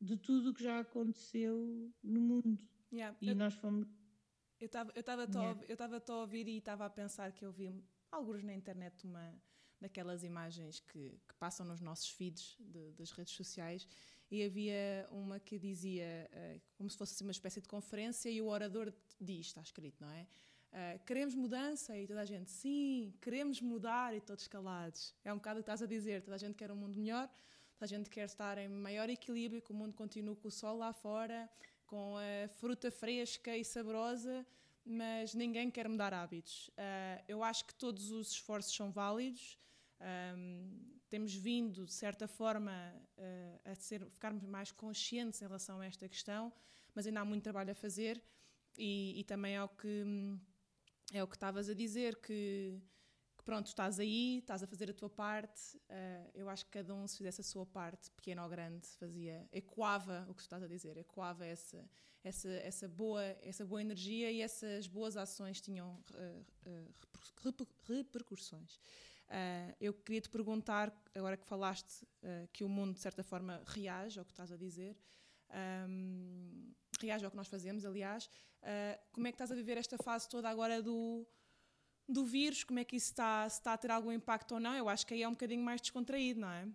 de 0.00 0.16
tudo 0.16 0.50
o 0.50 0.54
que 0.54 0.62
já 0.62 0.80
aconteceu 0.80 1.92
no 2.02 2.20
mundo. 2.20 2.58
Yeah. 2.92 3.16
E 3.20 3.28
eu, 3.28 3.34
nós 3.34 3.54
fomos. 3.54 3.88
Eu 4.60 4.66
estava 4.66 4.92
eu 4.94 5.02
yeah. 5.02 6.02
a 6.08 6.16
ouvir 6.16 6.48
e 6.48 6.58
estava 6.58 6.86
a 6.86 6.90
pensar 6.90 7.32
que 7.32 7.44
eu 7.44 7.52
vi 7.52 7.84
alguns 8.10 8.42
na 8.42 8.54
internet 8.54 9.04
uma 9.06 9.34
daquelas 9.80 10.22
imagens 10.24 10.80
que, 10.80 11.20
que 11.28 11.34
passam 11.38 11.66
nos 11.66 11.80
nossos 11.80 12.08
feeds 12.08 12.56
de, 12.58 12.92
das 12.92 13.10
redes 13.10 13.34
sociais 13.34 13.86
e 14.30 14.44
havia 14.44 15.06
uma 15.10 15.38
que 15.38 15.58
dizia 15.58 16.28
uh, 16.32 16.60
como 16.76 16.90
se 16.90 16.96
fosse 16.96 17.14
assim 17.14 17.24
uma 17.24 17.32
espécie 17.32 17.60
de 17.60 17.68
conferência 17.68 18.28
e 18.28 18.40
o 18.40 18.46
orador 18.46 18.92
diz, 19.20 19.46
está 19.46 19.60
escrito, 19.60 20.00
não 20.00 20.10
é? 20.10 20.26
Uh, 20.72 21.04
queremos 21.06 21.34
mudança 21.34 21.96
e 21.96 22.06
toda 22.06 22.20
a 22.20 22.24
gente, 22.24 22.50
sim, 22.50 23.14
queremos 23.20 23.60
mudar 23.60 24.14
e 24.14 24.20
todos 24.20 24.46
calados. 24.48 25.14
É 25.24 25.32
um 25.32 25.36
bocado 25.36 25.60
o 25.60 25.62
que 25.62 25.70
estás 25.70 25.82
a 25.82 25.86
dizer, 25.86 26.22
toda 26.22 26.34
a 26.34 26.38
gente 26.38 26.54
quer 26.54 26.70
um 26.70 26.76
mundo 26.76 26.96
melhor, 26.96 27.28
toda 27.74 27.84
a 27.84 27.86
gente 27.86 28.10
quer 28.10 28.26
estar 28.26 28.58
em 28.58 28.68
maior 28.68 29.08
equilíbrio, 29.08 29.62
que 29.62 29.70
o 29.70 29.74
mundo 29.74 29.94
continue 29.94 30.36
com 30.36 30.48
o 30.48 30.50
sol 30.50 30.76
lá 30.76 30.92
fora, 30.92 31.48
com 31.86 32.16
a 32.16 32.48
fruta 32.48 32.90
fresca 32.90 33.56
e 33.56 33.64
saborosa, 33.64 34.44
mas 34.84 35.34
ninguém 35.34 35.70
quer 35.70 35.88
mudar 35.88 36.12
hábitos. 36.12 36.68
Uh, 36.68 37.24
eu 37.26 37.42
acho 37.42 37.64
que 37.64 37.74
todos 37.74 38.10
os 38.10 38.32
esforços 38.32 38.74
são 38.74 38.90
válidos, 38.90 39.58
um, 40.00 40.96
temos 41.08 41.34
vindo, 41.34 41.86
de 41.86 41.92
certa 41.92 42.26
forma, 42.26 42.72
uh, 43.16 43.70
a 43.70 43.74
ser, 43.74 44.04
ficarmos 44.10 44.44
mais 44.44 44.72
conscientes 44.72 45.40
em 45.40 45.46
relação 45.46 45.80
a 45.80 45.86
esta 45.86 46.08
questão, 46.08 46.52
mas 46.94 47.06
ainda 47.06 47.20
há 47.20 47.24
muito 47.24 47.42
trabalho 47.42 47.70
a 47.70 47.74
fazer 47.74 48.22
e, 48.76 49.20
e 49.20 49.24
também 49.24 49.54
é 49.54 49.62
o 49.62 49.68
que 49.68 50.04
é 51.12 51.22
o 51.22 51.28
que 51.28 51.36
estavas 51.36 51.68
a 51.68 51.74
dizer 51.74 52.16
que, 52.16 52.80
que, 53.38 53.44
pronto 53.44 53.66
estás 53.68 54.00
aí 54.00 54.38
estás 54.38 54.62
a 54.64 54.66
fazer 54.66 54.90
a 54.90 54.94
tua 54.94 55.08
parte. 55.08 55.76
Uh, 55.88 56.30
eu 56.34 56.48
acho 56.48 56.64
que 56.64 56.72
cada 56.72 56.92
um 56.92 57.06
se 57.06 57.16
fizesse 57.16 57.40
a 57.40 57.44
sua 57.44 57.64
parte 57.64 58.10
pequena 58.10 58.42
ou 58.42 58.48
grande 58.48 58.86
fazia 58.98 59.48
ecoava 59.52 60.26
o 60.28 60.34
que 60.34 60.42
tu 60.42 60.46
estás 60.46 60.62
a 60.62 60.66
dizer 60.66 60.96
ecoava 60.96 61.46
essa 61.46 61.88
essa 62.24 62.48
essa 62.48 62.88
boa 62.88 63.22
essa 63.40 63.64
boa 63.64 63.80
energia 63.80 64.32
e 64.32 64.42
essas 64.42 64.88
boas 64.88 65.16
ações 65.16 65.60
tinham 65.60 66.02
uh, 66.10 66.94
repercussões 67.86 68.80
Uh, 69.28 69.74
eu 69.80 69.92
queria 69.92 70.20
te 70.20 70.28
perguntar, 70.28 70.92
agora 71.14 71.36
que 71.36 71.44
falaste 71.44 72.04
uh, 72.22 72.48
que 72.52 72.62
o 72.62 72.68
mundo 72.68 72.94
de 72.94 73.00
certa 73.00 73.24
forma 73.24 73.60
reage 73.66 74.18
ao 74.18 74.24
que 74.24 74.30
estás 74.30 74.52
a 74.52 74.56
dizer, 74.56 74.96
um, 75.88 76.72
reage 77.00 77.24
ao 77.24 77.30
que 77.30 77.36
nós 77.36 77.48
fazemos, 77.48 77.84
aliás, 77.84 78.26
uh, 78.62 79.00
como 79.12 79.26
é 79.26 79.32
que 79.32 79.34
estás 79.34 79.50
a 79.50 79.54
viver 79.54 79.76
esta 79.78 79.98
fase 79.98 80.28
toda 80.28 80.48
agora 80.48 80.80
do, 80.80 81.26
do 82.08 82.24
vírus? 82.24 82.62
Como 82.62 82.78
é 82.78 82.84
que 82.84 82.96
isso 82.96 83.10
está, 83.10 83.48
se 83.48 83.58
está 83.58 83.72
a 83.72 83.78
ter 83.78 83.90
algum 83.90 84.12
impacto 84.12 84.52
ou 84.52 84.60
não? 84.60 84.74
Eu 84.76 84.88
acho 84.88 85.04
que 85.04 85.14
aí 85.14 85.22
é 85.22 85.28
um 85.28 85.32
bocadinho 85.32 85.62
mais 85.62 85.80
descontraído, 85.80 86.40
não 86.40 86.50
é? 86.50 86.68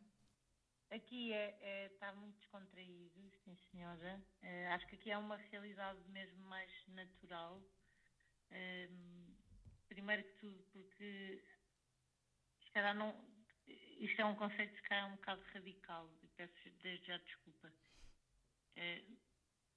Aqui 0.89 1.31
é, 1.31 1.57
é, 1.61 1.85
está 1.85 2.11
muito 2.11 2.35
descontraído, 2.35 3.31
sim 3.45 3.55
senhora. 3.55 4.21
acho 4.73 4.85
que 4.87 4.95
aqui 4.95 5.09
é 5.09 5.17
uma 5.17 5.37
realidade 5.37 5.99
mesmo 6.09 6.43
mais 6.49 6.69
natural. 6.87 7.63
primeiro 9.87 10.21
que 10.25 10.33
tudo, 10.33 10.61
porque 10.73 11.41
se 12.71 12.73
calhar 12.73 12.95
não. 12.95 13.13
Isto 13.99 14.21
é 14.21 14.25
um 14.25 14.35
conceito, 14.35 14.73
se 14.73 14.81
calhar, 14.83 15.07
um 15.11 15.15
bocado 15.17 15.43
radical, 15.53 16.09
e 16.23 16.27
peço 16.29 16.53
desde 16.81 17.05
já 17.05 17.17
desculpa. 17.17 17.71
É, 18.77 19.03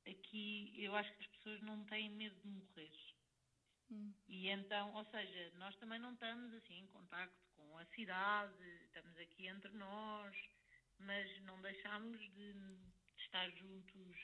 aqui 0.07 0.73
eu 0.79 0.95
acho 0.95 1.13
que 1.15 1.23
as 1.25 1.27
pessoas 1.27 1.61
não 1.63 1.85
têm 1.87 2.09
medo 2.11 2.41
de 2.41 2.47
morrer. 2.47 2.93
Hum. 3.91 4.15
E 4.29 4.49
então, 4.49 4.95
ou 4.95 5.05
seja, 5.07 5.53
nós 5.57 5.75
também 5.77 5.99
não 5.99 6.13
estamos 6.15 6.55
assim 6.55 6.79
em 6.79 6.87
contacto 6.87 7.37
com 7.57 7.77
a 7.77 7.85
cidade, 7.87 8.65
estamos 8.85 9.19
aqui 9.19 9.49
entre 9.49 9.73
nós, 9.73 10.37
mas 11.01 11.43
não 11.43 11.61
deixamos 11.61 12.21
de, 12.35 12.55
estar 13.19 13.51
juntos 13.51 14.17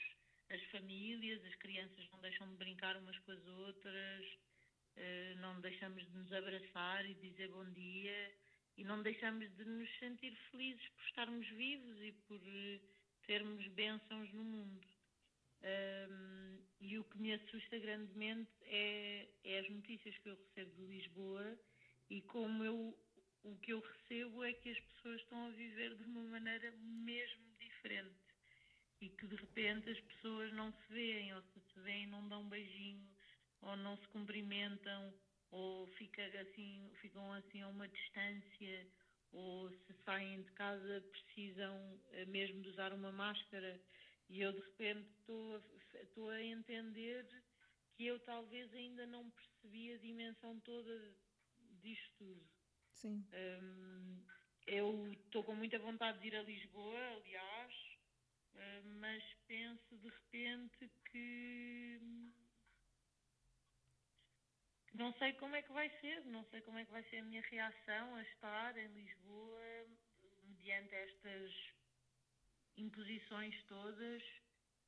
as 0.49 0.63
famílias, 0.71 1.45
as 1.45 1.55
crianças 1.57 2.09
não 2.13 2.21
deixam 2.21 2.49
de 2.49 2.57
brincar 2.57 2.97
umas 2.97 3.19
com 3.19 3.33
as 3.33 3.47
outras, 3.47 4.27
uh, 4.27 5.39
não 5.41 5.61
deixamos 5.61 6.05
de 6.07 6.17
nos 6.17 6.33
abraçar 6.33 7.05
e 7.05 7.15
dizer 7.15 7.49
bom 7.49 7.69
dia 7.73 8.33
e 8.81 8.85
não 8.85 9.03
deixamos 9.03 9.47
de 9.57 9.65
nos 9.67 9.99
sentir 9.99 10.35
felizes 10.51 10.89
por 10.89 11.05
estarmos 11.05 11.47
vivos 11.49 12.01
e 12.01 12.13
por 12.27 12.41
eh, 12.47 12.81
termos 13.27 13.67
bênçãos 13.69 14.33
no 14.33 14.43
mundo. 14.43 14.89
Um, 15.63 16.59
e 16.81 16.99
o 16.99 17.05
que 17.05 17.19
me 17.19 17.35
assusta 17.35 17.79
grandemente 17.79 18.51
é, 18.63 19.29
é, 19.45 19.59
as 19.59 19.69
notícias 19.69 20.17
que 20.17 20.31
eu 20.31 20.35
recebo 20.35 20.75
de 20.77 20.97
Lisboa 20.97 21.59
e 22.09 22.23
como 22.23 22.65
eu, 22.65 22.99
o 23.45 23.55
que 23.59 23.75
eu 23.75 23.81
recebo 23.81 24.43
é 24.43 24.55
que 24.55 24.71
as 24.71 24.81
pessoas 24.81 25.21
estão 25.21 25.49
a 25.49 25.51
viver 25.51 25.95
de 25.97 26.05
uma 26.05 26.23
maneira 26.23 26.73
mesmo 26.81 27.45
diferente 27.59 28.17
e 29.03 29.11
que 29.11 29.27
de 29.27 29.37
repente 29.37 29.91
as 29.91 30.01
pessoas 30.01 30.51
não 30.55 30.73
se 30.73 30.93
veem, 30.95 31.35
ou 31.35 31.43
se 31.43 31.61
se 31.75 31.81
veem 31.81 32.07
não 32.07 32.27
dão 32.31 32.41
um 32.41 32.49
beijinho, 32.49 33.07
ou 33.61 33.77
não 33.77 33.99
se 33.99 34.09
cumprimentam, 34.09 35.13
ou 35.51 35.87
fica 35.89 36.23
assim, 36.41 36.91
ficam 37.01 37.33
assim 37.33 37.63
a 37.63 37.69
uma 37.69 37.89
distância, 37.89 38.87
ou 39.33 39.71
se 39.71 39.95
saem 40.05 40.43
de 40.43 40.51
casa 40.53 41.05
precisam 41.13 42.01
eh, 42.13 42.25
mesmo 42.27 42.61
de 42.63 42.69
usar 42.69 42.93
uma 42.93 43.13
máscara 43.13 43.81
e 44.29 44.41
eu 44.41 44.53
de 44.53 44.61
repente 44.61 45.09
estou 46.03 46.31
a 46.31 46.43
entender 46.43 47.27
que 47.95 48.07
eu 48.07 48.19
talvez 48.21 48.73
ainda 48.75 49.07
não 49.07 49.31
percebi 49.31 49.93
a 49.93 49.99
dimensão 49.99 50.59
toda 50.61 51.15
disto 51.83 52.15
tudo. 52.17 52.49
Sim. 52.93 53.27
Um, 53.63 54.25
eu 54.67 55.13
estou 55.13 55.43
com 55.43 55.55
muita 55.55 55.79
vontade 55.79 56.21
de 56.21 56.29
ir 56.29 56.37
a 56.37 56.43
Lisboa, 56.43 57.01
aliás, 57.17 57.75
uh, 58.55 58.89
mas 59.01 59.23
penso 59.47 59.99
de 59.99 60.09
repente 60.09 60.91
que 61.11 62.01
não 64.95 65.13
sei 65.15 65.33
como 65.35 65.57
é 65.57 65.63
que 65.63 65.73
vai 65.73 65.89
ser, 66.01 66.25
não 66.27 66.45
sei 66.47 66.61
como 66.63 66.79
é 66.79 66.85
que 66.85 66.91
vai 66.91 67.03
ser 67.05 67.19
a 67.19 67.25
minha 67.25 67.43
reação 67.43 68.15
a 68.17 68.23
estar 68.23 68.77
em 68.77 68.89
Lisboa 68.89 69.87
mediante 70.45 70.95
estas 70.95 71.53
imposições 72.77 73.63
todas. 73.65 74.23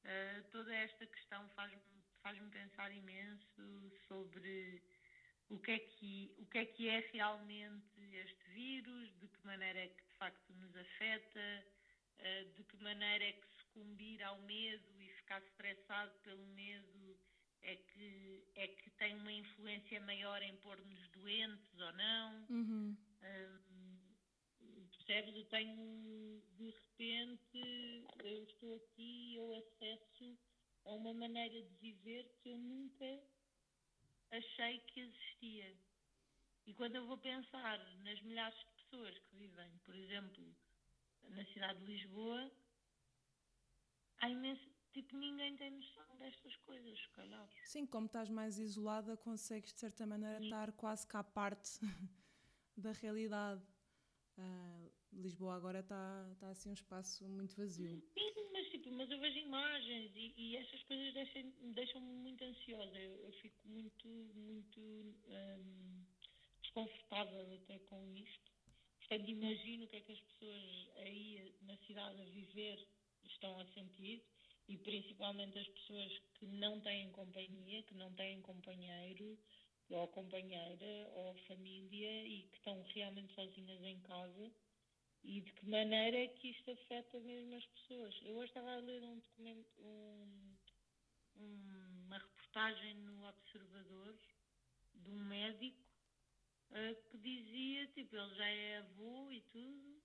Uh, 0.04 0.42
toda 0.50 0.74
esta 0.74 1.06
questão 1.06 1.48
faz-me 1.50 1.80
faz 2.22 2.38
pensar 2.50 2.90
imenso 2.92 3.92
sobre 4.06 4.82
o 5.48 5.58
que, 5.58 5.72
é 5.72 5.78
que, 5.78 6.34
o 6.38 6.46
que 6.46 6.58
é 6.58 6.64
que 6.64 6.88
é 6.88 7.00
realmente 7.12 8.00
este 8.12 8.48
vírus, 8.50 9.12
de 9.18 9.28
que 9.28 9.46
maneira 9.46 9.80
é 9.80 9.88
que 9.88 10.04
de 10.04 10.14
facto 10.14 10.54
nos 10.54 10.74
afeta, 10.76 11.66
uh, 12.18 12.52
de 12.54 12.64
que 12.64 12.76
maneira 12.78 13.24
é 13.24 13.32
que 13.32 13.46
sucumbir 13.58 14.22
ao 14.22 14.40
medo 14.42 15.02
e 15.02 15.08
ficar 15.08 15.42
estressado 15.42 16.12
pelo 16.22 16.46
medo 16.46 17.18
é 17.62 17.76
que, 17.76 18.44
é 18.54 18.68
que 18.68 18.90
tem 18.90 19.14
uma 19.16 19.32
influência 19.32 20.00
maior 20.00 20.42
em 20.42 20.56
pôr-nos 20.56 21.08
doentes 21.10 21.80
ou 21.80 21.92
não. 21.92 22.46
Uhum. 22.50 22.96
Um, 23.22 23.72
percebes? 24.90 25.34
Eu 25.34 25.44
tenho, 25.46 26.42
de 26.56 26.70
repente, 26.70 28.06
eu 28.24 28.44
estou 28.44 28.74
aqui, 28.76 29.36
eu 29.36 29.54
acesso 29.54 30.38
a 30.84 30.92
uma 30.92 31.14
maneira 31.14 31.62
de 31.62 31.74
viver 31.76 32.24
que 32.42 32.48
eu 32.50 32.58
nunca 32.58 33.20
achei 34.30 34.80
que 34.80 35.00
existia. 35.00 35.76
E 36.66 36.74
quando 36.74 36.96
eu 36.96 37.06
vou 37.06 37.18
pensar 37.18 37.78
nas 38.02 38.20
milhares 38.22 38.58
de 38.58 38.66
pessoas 38.84 39.18
que 39.18 39.36
vivem, 39.36 39.78
por 39.84 39.94
exemplo, 39.94 40.56
na 41.30 41.44
cidade 41.46 41.78
de 41.80 41.92
Lisboa, 41.92 42.50
há 44.20 44.28
imenso, 44.28 44.71
tipo, 44.92 45.16
ninguém 45.16 45.56
tem 45.56 45.70
noção 45.70 46.16
destas 46.18 46.54
coisas, 46.56 46.98
se 46.98 47.08
calhar. 47.10 47.48
Sim, 47.64 47.86
como 47.86 48.06
estás 48.06 48.28
mais 48.28 48.58
isolada, 48.58 49.16
consegues 49.16 49.72
de 49.72 49.80
certa 49.80 50.06
maneira 50.06 50.38
Sim. 50.38 50.44
estar 50.44 50.72
quase 50.72 51.06
cá 51.06 51.20
à 51.20 51.24
parte 51.24 51.78
da 52.76 52.92
realidade. 52.92 53.62
Uh, 54.38 54.90
Lisboa 55.12 55.56
agora 55.56 55.80
está 55.80 56.34
tá 56.40 56.48
assim 56.48 56.70
um 56.70 56.74
espaço 56.74 57.28
muito 57.28 57.54
vazio. 57.54 58.02
Sim, 58.14 58.32
mas, 58.52 58.68
tipo, 58.70 58.90
mas 58.92 59.10
eu 59.10 59.18
vejo 59.18 59.38
imagens 59.38 60.10
e, 60.14 60.34
e 60.36 60.56
essas 60.56 60.82
coisas 60.84 61.12
deixam-me 61.12 61.74
deixam 61.74 62.00
muito 62.00 62.42
ansiosa. 62.42 62.98
Eu, 62.98 63.16
eu, 63.24 63.32
fico 63.32 63.68
muito, 63.68 64.08
muito 64.34 64.80
um, 64.80 66.04
desconfortável 66.62 67.52
até 67.54 67.78
com 67.80 68.14
isto. 68.16 68.52
Portanto, 69.00 69.28
imagino 69.28 69.84
o 69.84 69.88
que 69.88 69.96
é 69.96 70.00
que 70.00 70.12
as 70.12 70.20
pessoas 70.20 70.90
aí 70.96 71.54
na 71.62 71.76
cidade 71.78 72.22
a 72.22 72.24
viver 72.24 72.88
estão 73.24 73.60
a 73.60 73.66
sentir 73.66 74.24
e 74.68 74.76
principalmente 74.78 75.58
as 75.58 75.68
pessoas 75.68 76.18
que 76.34 76.46
não 76.46 76.80
têm 76.80 77.10
companhia, 77.10 77.82
que 77.82 77.94
não 77.94 78.12
têm 78.14 78.40
companheiro 78.42 79.38
ou 79.90 80.08
companheira 80.08 81.10
ou 81.14 81.34
família 81.46 82.26
e 82.26 82.42
que 82.44 82.56
estão 82.56 82.82
realmente 82.94 83.34
sozinhas 83.34 83.82
em 83.82 84.00
casa 84.00 84.52
e 85.24 85.40
de 85.40 85.52
que 85.52 85.68
maneira 85.68 86.16
é 86.16 86.28
que 86.28 86.50
isto 86.50 86.70
afeta 86.70 87.20
mesmo 87.20 87.54
as 87.54 87.66
pessoas. 87.66 88.20
Eu 88.22 88.36
hoje 88.36 88.48
estava 88.48 88.72
a 88.72 88.78
ler 88.78 89.02
um 89.04 89.18
documento, 89.18 89.68
um, 89.78 90.56
uma 91.36 92.18
reportagem 92.18 92.94
no 92.94 93.28
Observador 93.28 94.18
de 94.94 95.10
um 95.10 95.24
médico 95.24 95.78
uh, 96.70 97.10
que 97.10 97.18
dizia, 97.18 97.86
tipo, 97.88 98.16
ele 98.16 98.34
já 98.34 98.46
é 98.46 98.78
avô 98.78 99.30
e 99.30 99.40
tudo, 99.52 100.02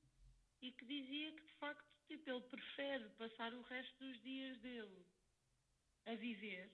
e 0.61 0.71
que 0.71 0.85
dizia 0.85 1.31
que 1.31 1.45
de 1.45 1.53
facto 1.53 1.96
tipo, 2.07 2.29
ele 2.29 2.41
prefere 2.41 3.09
passar 3.11 3.53
o 3.53 3.61
resto 3.63 3.97
dos 3.99 4.21
dias 4.21 4.57
dele 4.59 5.05
a 6.05 6.15
viver 6.15 6.71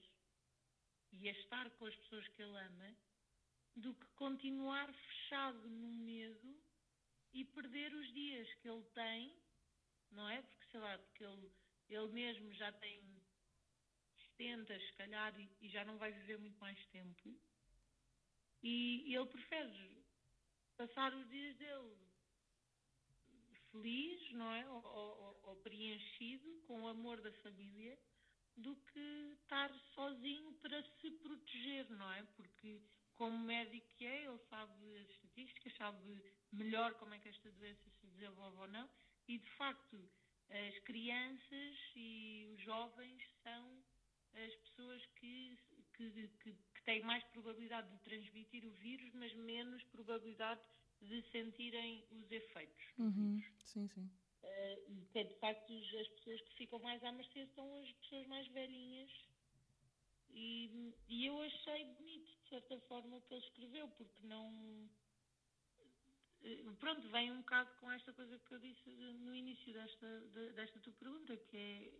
e 1.12 1.28
a 1.28 1.32
estar 1.32 1.70
com 1.70 1.86
as 1.86 1.94
pessoas 1.96 2.26
que 2.28 2.42
ele 2.42 2.56
ama 2.56 2.96
do 3.76 3.94
que 3.94 4.06
continuar 4.14 4.92
fechado 4.92 5.68
no 5.68 5.88
medo 5.88 6.62
e 7.32 7.44
perder 7.44 7.92
os 7.92 8.12
dias 8.12 8.52
que 8.54 8.68
ele 8.68 8.84
tem, 8.94 9.36
não 10.12 10.28
é? 10.28 10.40
Porque 10.42 10.66
sei 10.70 10.80
lá, 10.80 10.98
porque 10.98 11.24
ele, 11.24 11.50
ele 11.88 12.08
mesmo 12.12 12.52
já 12.54 12.72
tem 12.72 13.02
70, 14.36 14.78
se 14.78 14.92
calhar, 14.92 15.38
e, 15.38 15.50
e 15.60 15.68
já 15.68 15.84
não 15.84 15.98
vai 15.98 16.12
viver 16.12 16.38
muito 16.38 16.58
mais 16.60 16.78
tempo. 16.86 17.36
E, 18.62 19.10
e 19.10 19.14
ele 19.14 19.26
prefere 19.26 20.04
passar 20.76 21.12
os 21.12 21.28
dias 21.28 21.56
dele 21.56 22.03
feliz, 23.74 24.32
não 24.32 24.52
é? 24.52 24.68
Ou, 24.70 24.84
ou, 24.84 25.40
ou, 25.42 25.56
preenchido 25.56 26.62
com 26.66 26.82
o 26.82 26.88
amor 26.88 27.20
da 27.20 27.32
família, 27.32 27.98
do 28.56 28.76
que 28.76 29.32
estar 29.42 29.72
sozinho 29.94 30.52
para 30.54 30.80
se 31.00 31.10
proteger, 31.10 31.90
não 31.90 32.12
é? 32.12 32.22
Porque, 32.36 32.80
como 33.16 33.36
médico 33.38 33.86
que 33.96 34.06
é, 34.06 34.26
ele 34.26 34.38
sabe 34.48 34.96
as 34.96 35.10
estatísticas, 35.10 35.76
sabe 35.76 36.22
melhor 36.52 36.94
como 36.94 37.14
é 37.14 37.18
que 37.18 37.28
esta 37.28 37.50
doença 37.50 37.90
se 38.00 38.06
desenvolve 38.06 38.58
ou 38.58 38.68
não, 38.68 38.88
e 39.26 39.38
de 39.38 39.50
facto, 39.52 40.08
as 40.50 40.78
crianças 40.84 41.76
e 41.96 42.46
os 42.54 42.60
jovens 42.62 43.22
são 43.42 43.82
as 44.34 44.54
pessoas 44.56 45.04
que, 45.16 45.58
que, 45.94 46.28
que, 46.42 46.52
que 46.52 46.82
têm 46.84 47.02
mais 47.02 47.24
probabilidade 47.24 47.90
de 47.90 47.98
transmitir 48.04 48.64
o 48.64 48.70
vírus, 48.72 49.12
mas 49.14 49.32
menos 49.34 49.82
probabilidade 49.84 50.62
de 51.08 51.22
sentirem 51.30 52.04
os 52.10 52.30
efeitos. 52.30 52.84
Uhum. 52.98 53.42
Sim, 53.64 53.88
sim. 53.88 54.10
Uh, 54.42 54.92
e 54.92 55.06
que 55.12 55.24
de 55.24 55.34
facto 55.38 55.72
as 55.72 56.08
pessoas 56.08 56.40
que 56.42 56.54
ficam 56.56 56.78
mais 56.80 57.02
à 57.02 57.12
mercê 57.12 57.46
são 57.54 57.82
as 57.82 57.92
pessoas 57.92 58.26
mais 58.26 58.46
velhinhas. 58.48 59.10
E, 60.30 60.92
e 61.08 61.26
eu 61.26 61.40
achei 61.40 61.84
bonito, 61.94 62.26
de 62.42 62.48
certa 62.48 62.78
forma, 62.88 63.16
o 63.16 63.22
que 63.22 63.34
ele 63.34 63.44
escreveu, 63.44 63.88
porque 63.88 64.26
não. 64.26 64.90
Eh, 66.42 66.64
pronto, 66.80 67.08
vem 67.08 67.30
um 67.30 67.38
bocado 67.38 67.70
com 67.80 67.90
esta 67.92 68.12
coisa 68.12 68.38
que 68.38 68.52
eu 68.52 68.58
disse 68.58 68.90
no 68.90 69.34
início 69.34 69.72
desta, 69.72 70.20
desta 70.54 70.80
tua 70.80 70.92
pergunta, 70.94 71.36
que 71.36 71.56
é 71.56 71.92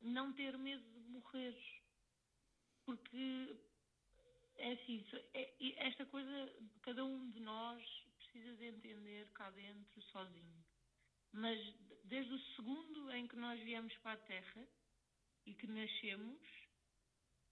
não 0.00 0.32
ter 0.32 0.56
medo 0.56 0.82
de 0.82 1.10
morrer. 1.10 1.56
Porque 2.86 3.56
é 4.56 4.72
assim, 4.72 5.04
é, 5.34 5.86
esta 5.86 6.06
coisa, 6.06 6.52
cada 6.82 7.04
um 7.04 7.30
de 7.30 7.40
nós 7.40 7.82
precisa 8.30 8.56
de 8.56 8.66
entender 8.66 9.28
cá 9.32 9.50
dentro 9.50 10.02
sozinho. 10.02 10.64
Mas 11.32 11.58
desde 12.04 12.32
o 12.32 12.38
segundo 12.56 13.12
em 13.12 13.26
que 13.26 13.36
nós 13.36 13.60
viemos 13.60 13.96
para 13.98 14.12
a 14.12 14.16
Terra 14.16 14.68
e 15.46 15.54
que 15.54 15.66
nascemos, 15.66 16.40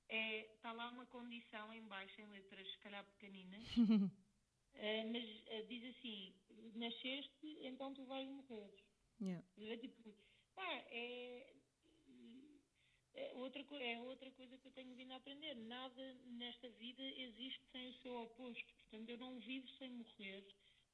é, 0.08 0.54
está 0.54 0.72
lá 0.72 0.88
uma 0.88 1.06
condição 1.06 1.72
em 1.72 1.82
baixo, 1.82 2.20
em 2.20 2.26
letras 2.26 2.70
se 2.70 2.78
calhar 2.78 3.04
pequeninas, 3.04 3.64
uh, 3.76 5.12
mas 5.12 5.24
uh, 5.24 5.66
diz 5.68 5.96
assim, 5.96 6.34
nasceste, 6.74 7.58
então 7.62 7.92
tu 7.94 8.04
vais 8.04 8.28
morrer. 8.28 8.72
Yeah. 9.20 9.44
É 9.58 9.76
tipo, 9.76 10.14
pá, 10.54 10.72
é, 10.90 11.54
é, 13.14 13.34
outra, 13.34 13.64
é 13.80 14.00
outra 14.00 14.30
coisa 14.30 14.56
que 14.58 14.68
eu 14.68 14.72
tenho 14.72 14.94
vindo 14.94 15.12
a 15.12 15.16
aprender. 15.16 15.54
Nada 15.56 16.14
nesta 16.26 16.68
vida 16.70 17.02
existe 17.02 17.60
sem 17.72 17.88
o 17.88 17.94
seu 17.94 18.14
oposto. 18.22 18.74
Portanto, 18.74 19.08
eu 19.08 19.18
não 19.18 19.38
vivo 19.40 19.68
sem 19.70 19.90
morrer. 19.90 20.46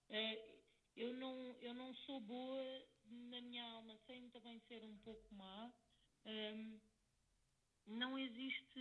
É, 0.09 0.55
eu, 0.97 1.13
não, 1.15 1.57
eu 1.61 1.75
não 1.75 1.95
sou 1.95 2.21
boa 2.21 2.87
na 3.07 3.41
minha 3.41 3.65
alma 3.65 3.97
sem 4.07 4.29
também 4.31 4.59
ser 4.61 4.83
um 4.85 4.97
pouco 4.99 5.35
má. 5.35 5.73
Um, 6.27 6.81
não 7.87 8.19
existe, 8.19 8.81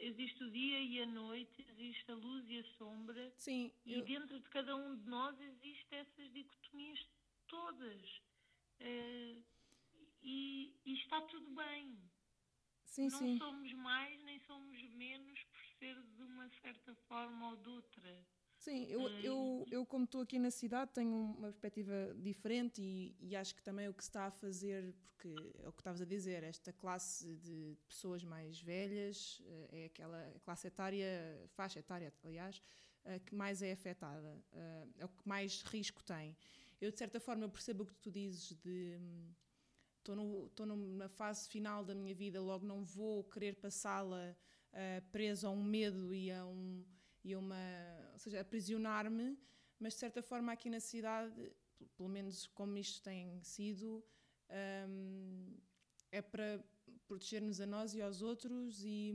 existe 0.00 0.44
o 0.44 0.50
dia 0.50 0.80
e 0.80 1.02
a 1.02 1.06
noite, 1.06 1.64
existe 1.70 2.10
a 2.10 2.14
luz 2.14 2.48
e 2.48 2.58
a 2.58 2.64
sombra. 2.76 3.32
Sim. 3.36 3.72
E 3.84 3.94
eu... 3.94 4.04
dentro 4.04 4.38
de 4.38 4.48
cada 4.48 4.76
um 4.76 4.96
de 4.96 5.08
nós 5.08 5.38
existem 5.40 5.98
essas 5.98 6.32
dicotomias 6.32 7.04
todas. 7.48 8.02
Uh, 8.80 9.42
e, 10.22 10.74
e, 10.84 10.94
está 10.94 11.20
tudo 11.22 11.50
bem. 11.50 11.98
Sim, 12.84 13.08
não 13.08 13.18
sim. 13.18 13.38
somos 13.38 13.72
mais 13.74 14.22
nem 14.22 14.38
somos 14.40 14.80
menos 14.90 15.42
por 15.44 15.64
ser 15.78 16.00
de 16.00 16.22
uma 16.22 16.48
certa 16.60 16.94
forma 17.08 17.50
ou 17.50 17.56
de 17.56 17.68
outra. 17.68 18.26
Sim, 18.62 18.86
eu, 18.88 19.08
eu, 19.24 19.66
eu 19.72 19.84
como 19.84 20.04
estou 20.04 20.20
aqui 20.20 20.38
na 20.38 20.48
cidade 20.48 20.92
tenho 20.94 21.12
uma 21.12 21.48
perspectiva 21.48 22.14
diferente 22.16 22.80
e, 22.80 23.16
e, 23.18 23.34
acho 23.34 23.56
que 23.56 23.62
também 23.62 23.88
o 23.88 23.92
que 23.92 24.04
se 24.04 24.08
está 24.08 24.26
a 24.26 24.30
fazer, 24.30 24.94
porque 25.00 25.34
é 25.58 25.68
o 25.68 25.72
que 25.72 25.80
estavas 25.80 26.00
a 26.00 26.04
dizer, 26.04 26.44
esta 26.44 26.72
classe 26.72 27.34
de 27.38 27.76
pessoas 27.88 28.22
mais 28.22 28.60
velhas 28.60 29.42
eh, 29.44 29.80
é 29.80 29.84
aquela 29.86 30.32
classe 30.44 30.68
etária, 30.68 31.44
faixa 31.48 31.80
etária, 31.80 32.14
aliás, 32.22 32.62
eh, 33.04 33.18
que 33.18 33.34
mais 33.34 33.62
é 33.62 33.72
afetada, 33.72 34.40
eh, 34.52 34.86
é 34.98 35.04
o 35.06 35.08
que 35.08 35.26
mais 35.26 35.62
risco 35.62 36.00
tem. 36.04 36.36
Eu, 36.80 36.92
de 36.92 36.98
certa 36.98 37.18
forma, 37.18 37.48
percebo 37.48 37.82
o 37.82 37.86
que 37.86 37.96
tu 37.96 38.12
dizes 38.12 38.56
de 38.60 38.96
estou 39.98 40.66
na 40.66 41.08
fase 41.08 41.48
final 41.48 41.84
da 41.84 41.96
minha 41.96 42.14
vida, 42.14 42.40
logo 42.40 42.64
não 42.64 42.84
vou 42.84 43.24
querer 43.24 43.56
passá-la 43.56 44.36
uh, 44.72 45.10
presa 45.10 45.48
a 45.48 45.50
um 45.50 45.62
medo 45.62 46.14
e 46.14 46.30
a 46.30 46.44
um 46.44 46.84
e 47.24 47.36
uma, 47.36 47.56
ou 48.12 48.18
seja, 48.18 48.40
aprisionar-me, 48.40 49.38
mas 49.78 49.94
de 49.94 50.00
certa 50.00 50.22
forma 50.22 50.52
aqui 50.52 50.68
na 50.68 50.80
cidade, 50.80 51.52
pelo 51.96 52.08
menos 52.08 52.46
como 52.48 52.76
isto 52.78 53.02
tem 53.02 53.42
sido, 53.42 54.04
um, 54.88 55.56
é 56.10 56.20
para 56.20 56.62
proteger-nos 57.06 57.60
a 57.60 57.66
nós 57.66 57.94
e 57.94 58.02
aos 58.02 58.22
outros 58.22 58.82
e, 58.84 59.12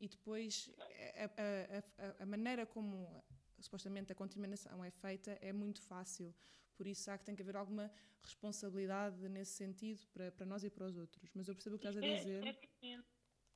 e 0.00 0.08
depois 0.08 0.70
a, 0.78 1.24
a, 1.24 2.18
a, 2.18 2.22
a, 2.22 2.26
maneira 2.26 2.66
como 2.66 3.24
supostamente 3.60 4.12
a 4.12 4.14
contaminação 4.14 4.84
é 4.84 4.90
feita 4.90 5.38
é 5.40 5.52
muito 5.52 5.80
fácil. 5.82 6.34
Por 6.76 6.86
isso 6.86 7.10
há 7.10 7.18
que 7.18 7.24
tem 7.24 7.34
que 7.34 7.42
haver 7.42 7.56
alguma 7.56 7.92
responsabilidade 8.22 9.28
nesse 9.28 9.52
sentido 9.52 10.00
para, 10.12 10.32
para 10.32 10.46
nós 10.46 10.64
e 10.64 10.70
para 10.70 10.86
os 10.86 10.96
outros. 10.96 11.30
Mas 11.34 11.48
eu 11.48 11.54
percebo 11.54 11.76
o 11.76 11.78
que 11.78 11.86
estás 11.86 12.02
a 12.02 12.06
é, 12.06 12.16
dizer. 12.16 12.44
É, 12.44 12.92
é, 12.92 13.02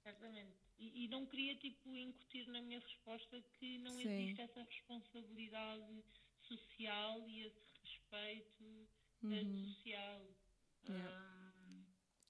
certamente. 0.03 0.66
E, 0.79 1.05
e, 1.05 1.09
não 1.09 1.25
queria 1.25 1.57
tipo 1.57 1.97
incutir 1.97 2.47
na 2.49 2.61
minha 2.61 2.79
resposta 2.79 3.43
que 3.55 3.79
não 3.79 3.93
Sim. 3.93 4.09
existe 4.09 4.43
essa 4.43 4.63
responsabilidade 4.63 6.05
social 6.43 7.27
e 7.29 7.43
esse 7.43 7.73
respeito 7.83 8.89
eh, 9.25 9.43
uhum. 9.43 9.65
social. 9.65 10.37
Yeah. 10.89 11.55
Um, 11.65 11.85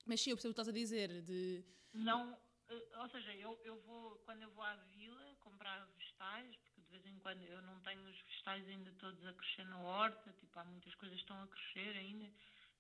Mas 0.06 0.20
sim, 0.20 0.30
eu 0.30 0.36
percebo 0.36 0.52
o 0.52 0.54
que 0.54 0.60
estás 0.60 0.68
a 0.68 0.72
dizer 0.72 1.22
de 1.22 1.64
não, 1.96 2.38
eh, 2.68 2.98
ou 2.98 3.08
seja, 3.08 3.34
eu, 3.34 3.58
eu 3.64 3.80
vou 3.82 4.16
quando 4.24 4.42
eu 4.42 4.50
vou 4.50 4.64
à 4.64 4.74
vila 4.92 5.34
comprar 5.40 5.86
vegetais, 5.98 6.54
porque 6.56 6.80
de 6.82 6.90
vez 6.90 7.06
em 7.06 7.18
quando 7.20 7.42
eu 7.42 7.62
não 7.62 7.80
tenho 7.80 8.02
os 8.08 8.20
vegetais 8.20 8.68
ainda 8.68 8.92
todos 8.92 9.24
a 9.26 9.32
crescer 9.32 9.64
na 9.64 9.80
horta, 9.80 10.32
tipo, 10.34 10.58
há 10.58 10.64
muitas 10.64 10.94
coisas 10.96 11.16
que 11.16 11.22
estão 11.22 11.42
a 11.42 11.46
crescer 11.46 11.96
ainda. 11.96 12.30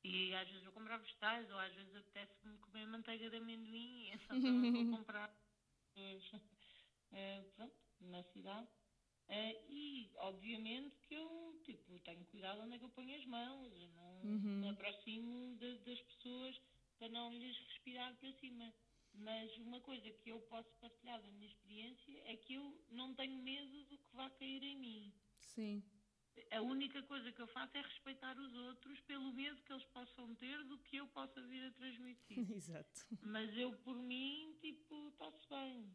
E 0.04 0.34
às 0.34 0.46
vezes 0.48 0.62
vou 0.62 0.72
comprar 0.72 0.98
vegetais, 0.98 1.50
ou 1.50 1.58
às 1.58 1.74
vezes 1.74 1.96
apetece-me 1.96 2.58
comer 2.58 2.86
manteiga 2.86 3.30
de 3.30 3.36
amendoim, 3.36 4.10
então 4.12 4.40
vou 4.40 4.90
comprar 5.00 5.34
uh, 5.96 7.50
pronto, 7.56 7.76
na 8.00 8.22
cidade. 8.24 8.68
Uh, 9.28 9.64
e 9.68 10.10
obviamente 10.18 10.96
que 11.00 11.14
eu 11.14 11.60
tipo, 11.64 11.98
tenho 12.00 12.24
cuidado 12.26 12.60
onde 12.60 12.76
é 12.76 12.78
que 12.78 12.84
eu 12.84 12.90
ponho 12.90 13.16
as 13.16 13.26
mãos, 13.26 13.72
eu 13.74 13.88
não 13.88 14.20
uhum. 14.22 14.60
me 14.60 14.68
aproximo 14.68 15.56
de, 15.56 15.78
das 15.78 16.00
pessoas 16.02 16.60
para 16.98 17.08
não 17.08 17.32
lhes 17.32 17.56
respirar 17.58 18.14
para 18.16 18.32
cima. 18.34 18.72
Mas 19.18 19.56
uma 19.56 19.80
coisa 19.80 20.10
que 20.10 20.28
eu 20.28 20.40
posso 20.42 20.70
partilhar 20.78 21.20
da 21.22 21.30
minha 21.30 21.46
experiência 21.46 22.22
é 22.26 22.36
que 22.36 22.54
eu 22.54 22.84
não 22.90 23.14
tenho 23.14 23.42
medo 23.42 23.84
do 23.84 23.96
que 23.98 24.14
vai 24.14 24.28
cair 24.30 24.62
em 24.62 24.76
mim. 24.76 25.12
Sim. 25.38 25.82
A 26.52 26.60
única 26.60 27.02
coisa 27.04 27.32
que 27.32 27.40
eu 27.40 27.46
faço 27.48 27.76
é 27.76 27.80
respeitar 27.80 28.38
os 28.38 28.54
outros 28.54 29.00
pelo 29.02 29.32
medo 29.32 29.62
que 29.62 29.72
eles 29.72 29.84
possam 29.86 30.34
ter 30.36 30.62
do 30.64 30.78
que 30.78 30.96
eu 30.96 31.06
possa 31.08 31.40
vir 31.42 31.64
a 31.64 31.70
transmitir. 31.72 32.38
Exato. 32.50 33.06
Mas 33.22 33.56
eu, 33.56 33.72
por 33.78 33.96
mim, 33.96 34.56
tipo, 34.60 35.08
está-se 35.08 35.48
bem. 35.48 35.92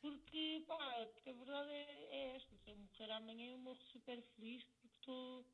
Porque, 0.00 0.64
pá, 0.66 1.06
porque 1.12 1.30
a 1.30 1.32
verdade 1.32 1.70
é, 1.70 2.08
é, 2.10 2.36
esta. 2.36 2.56
Se 2.56 2.70
eu 2.70 2.76
morrer 2.76 3.10
amanhã, 3.12 3.50
eu 3.50 3.58
morro 3.58 3.80
super 3.92 4.20
feliz 4.20 4.64
porque 4.64 4.88
estou 4.88 5.46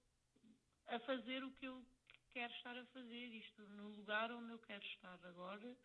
a 0.87 0.99
fazer 1.01 1.45
o 1.45 1.51
que 1.53 1.66
eu 1.66 1.85
quero 2.31 2.53
estar 2.55 2.77
a 2.77 2.85
fazer. 2.87 3.27
Isto 3.27 3.62
no 3.69 3.89
lugar 3.89 4.33
onde 4.33 4.53
eu 4.53 4.59
quero 4.59 4.85
estar 4.85 5.19
agora 5.25 5.77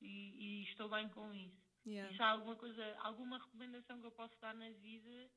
e, 0.00 0.60
e 0.60 0.62
estou 0.64 0.88
bem 0.88 1.08
com 1.08 1.32
isso. 1.32 1.72
Yeah. 1.86 2.12
E 2.12 2.16
se 2.16 2.22
há 2.22 2.30
alguma 2.30 2.56
coisa, 2.56 2.96
alguma 3.00 3.38
recomendação 3.38 4.00
que 4.00 4.06
eu 4.06 4.12
posso 4.12 4.38
dar 4.40 4.54
na 4.54 4.70
vida 4.70 5.30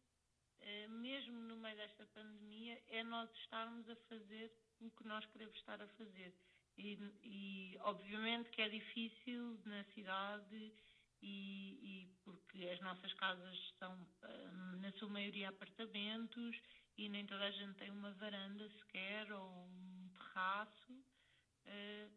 mesmo 0.90 1.40
no 1.42 1.58
meio 1.58 1.76
desta 1.78 2.06
pandemia, 2.08 2.82
é 2.88 3.04
nós 3.04 3.30
estarmos 3.44 3.88
a 3.90 3.96
fazer 4.08 4.52
o 4.80 4.90
que 4.92 5.08
nós 5.08 5.26
queremos 5.28 5.56
estar 5.58 5.82
a 5.82 5.88
fazer. 5.90 6.34
E, 6.78 6.98
e 7.24 7.78
obviamente 7.82 8.50
que 8.50 8.62
é 8.62 8.70
difícil 8.70 9.60
na 9.66 9.84
cidade 9.94 10.74
e, 11.22 11.80
e, 11.82 12.08
porque 12.24 12.68
as 12.70 12.80
nossas 12.82 13.14
casas 13.14 13.74
são, 13.80 14.08
eh, 14.24 14.52
na 14.82 14.92
sua 14.94 15.08
maioria, 15.10 15.50
apartamentos 15.50 16.60
e 16.98 17.08
nem 17.08 17.26
toda 17.26 17.46
a 17.46 17.52
gente 17.52 17.76
tem 17.76 17.90
uma 17.90 18.12
varanda 18.14 18.70
sequer 18.70 19.32
ou 19.32 19.50
um 19.50 20.10
terraço, 20.18 21.04
eh, 21.66 22.10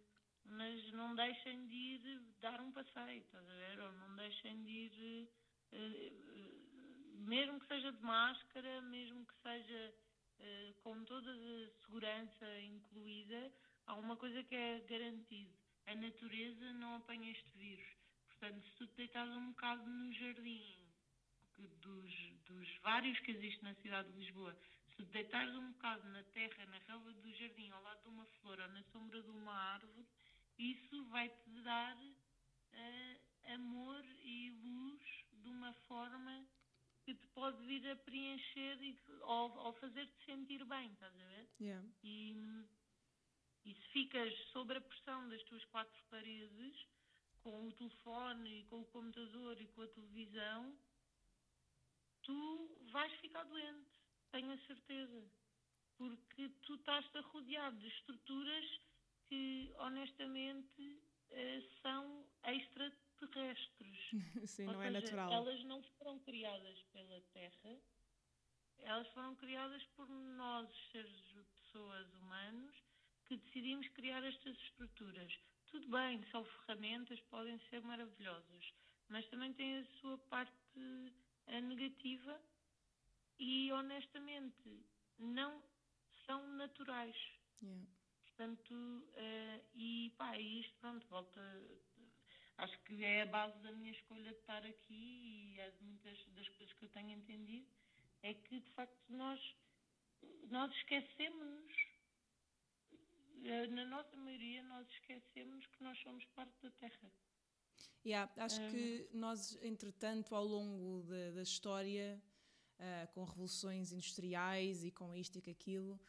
mas 0.44 0.92
não 0.92 1.14
deixem 1.14 1.66
de 1.68 1.74
ir 1.74 2.20
dar 2.40 2.60
um 2.60 2.72
passeio, 2.72 3.22
estás 3.22 3.48
a 3.48 3.54
ver? 3.54 3.80
Ou 3.80 3.92
não 3.92 4.16
deixem 4.16 4.62
de 4.64 4.70
ir 4.70 5.28
mesmo 7.18 7.60
que 7.60 7.66
seja 7.66 7.92
de 7.92 8.02
máscara, 8.02 8.80
mesmo 8.82 9.24
que 9.26 9.34
seja 9.42 9.94
uh, 10.40 10.74
com 10.82 11.04
toda 11.04 11.30
a 11.30 11.70
segurança 11.84 12.60
incluída, 12.60 13.52
há 13.86 13.94
uma 13.94 14.16
coisa 14.16 14.42
que 14.44 14.54
é 14.54 14.80
garantido: 14.80 15.52
a 15.86 15.94
natureza 15.94 16.72
não 16.74 16.96
apanha 16.96 17.30
este 17.30 17.50
vírus. 17.56 17.86
Portanto, 18.28 18.64
se 18.64 18.72
tu 18.76 18.86
te 18.86 18.96
deitares 18.96 19.32
um 19.32 19.48
bocado 19.48 19.84
no 19.84 20.12
jardim, 20.12 20.88
dos, 21.80 22.12
dos 22.46 22.68
vários 22.82 23.18
que 23.20 23.32
existem 23.32 23.64
na 23.64 23.74
cidade 23.76 24.12
de 24.12 24.18
Lisboa, 24.18 24.56
se 24.90 24.96
te 24.96 25.10
deitares 25.10 25.54
um 25.56 25.72
bocado 25.72 26.08
na 26.10 26.22
terra, 26.24 26.66
na 26.66 26.78
relva 26.78 27.12
do 27.12 27.32
jardim, 27.32 27.70
ao 27.70 27.82
lado 27.82 28.02
de 28.02 28.08
uma 28.08 28.24
flor 28.26 28.60
ou 28.60 28.68
na 28.68 28.82
sombra 28.84 29.20
de 29.22 29.30
uma 29.30 29.52
árvore, 29.52 30.06
isso 30.58 31.04
vai-te 31.06 31.50
dar 31.62 31.96
uh, 31.96 33.52
amor 33.54 34.04
e 34.22 34.50
luz 34.50 35.02
de 35.32 35.48
uma 35.48 35.72
forma 35.88 36.46
que 37.08 37.14
te 37.14 37.26
pode 37.28 37.64
vir 37.64 37.90
a 37.90 37.96
preencher 37.96 38.82
e, 38.82 38.98
ou, 39.22 39.50
ou 39.64 39.72
fazer-te 39.74 40.24
sentir 40.26 40.62
bem, 40.66 40.92
estás 40.92 41.14
a 41.14 41.24
ver? 41.24 41.48
Yeah. 41.58 41.88
E, 42.02 42.36
e 43.64 43.74
se 43.74 43.88
ficas 43.92 44.34
sob 44.52 44.76
a 44.76 44.80
pressão 44.80 45.26
das 45.30 45.42
tuas 45.44 45.64
quatro 45.66 46.04
paredes, 46.10 46.86
com 47.42 47.66
o 47.66 47.72
telefone, 47.72 48.60
e 48.60 48.64
com 48.64 48.82
o 48.82 48.84
computador 48.86 49.58
e 49.58 49.66
com 49.68 49.82
a 49.82 49.88
televisão, 49.88 50.78
tu 52.24 52.76
vais 52.92 53.12
ficar 53.20 53.44
doente, 53.44 53.90
tenho 54.30 54.52
a 54.52 54.58
certeza. 54.66 55.24
Porque 55.96 56.50
tu 56.66 56.74
estás-te 56.74 57.18
rodeado 57.20 57.78
de 57.78 57.88
estruturas 57.88 58.80
que, 59.28 59.72
honestamente, 59.78 61.00
eh, 61.30 61.62
são 61.80 62.26
extra 62.44 62.92
terrestres. 63.26 64.10
Sim, 64.46 64.66
Ou 64.68 64.74
não 64.74 64.82
é 64.82 64.86
seja, 64.86 64.98
é 64.98 65.00
natural. 65.00 65.32
Elas 65.32 65.64
não 65.64 65.82
foram 65.98 66.18
criadas 66.20 66.82
pela 66.92 67.20
Terra, 67.32 67.76
elas 68.78 69.08
foram 69.08 69.34
criadas 69.36 69.82
por 69.96 70.08
nós, 70.08 70.70
seres 70.92 71.10
pessoas 71.56 72.14
humanos, 72.14 72.74
que 73.26 73.36
decidimos 73.36 73.88
criar 73.88 74.24
estas 74.24 74.56
estruturas. 74.56 75.32
Tudo 75.66 75.88
bem, 75.88 76.24
são 76.30 76.44
ferramentas, 76.44 77.20
podem 77.22 77.58
ser 77.68 77.82
maravilhosas, 77.82 78.72
mas 79.08 79.26
também 79.28 79.52
têm 79.52 79.80
a 79.80 79.84
sua 80.00 80.16
parte 80.16 80.52
negativa 81.62 82.40
e, 83.38 83.70
honestamente, 83.72 84.86
não 85.18 85.62
são 86.24 86.46
naturais. 86.54 87.16
Yeah. 87.62 87.86
Portanto, 88.24 88.72
uh, 88.74 89.64
e 89.74 90.14
pá, 90.16 90.38
isto, 90.38 90.72
pronto, 90.80 91.06
volta 91.08 91.40
acho 92.58 92.78
que 92.80 93.04
é 93.04 93.22
a 93.22 93.26
base 93.26 93.58
da 93.62 93.72
minha 93.72 93.92
escolha 93.92 94.30
de 94.32 94.38
estar 94.38 94.64
aqui 94.64 95.54
e 95.54 95.60
é 95.60 95.72
muitas 95.80 96.18
das 96.34 96.48
coisas 96.50 96.74
que 96.74 96.84
eu 96.84 96.88
tenho 96.90 97.10
entendido, 97.10 97.66
é 98.22 98.34
que 98.34 98.60
de 98.60 98.70
facto 98.72 98.98
nós, 99.08 99.40
nós 100.50 100.72
esquecemos, 100.76 101.72
eh, 103.44 103.66
na 103.68 103.84
nossa 103.86 104.16
maioria, 104.16 104.62
nós 104.64 104.88
esquecemos 104.90 105.66
que 105.66 105.82
nós 105.82 105.98
somos 106.00 106.24
parte 106.34 106.54
da 106.62 106.70
Terra. 106.72 107.12
Yeah, 108.04 108.32
acho 108.36 108.60
um, 108.60 108.70
que 108.70 109.08
nós, 109.12 109.56
entretanto, 109.62 110.34
ao 110.34 110.44
longo 110.44 111.02
da, 111.02 111.30
da 111.32 111.42
história, 111.42 112.20
uh, 112.78 113.12
com 113.12 113.24
revoluções 113.24 113.92
industriais 113.92 114.84
e 114.84 114.90
com 114.90 115.14
isto 115.14 115.38
e 115.38 115.42
com 115.42 115.50
aquilo, 115.50 116.00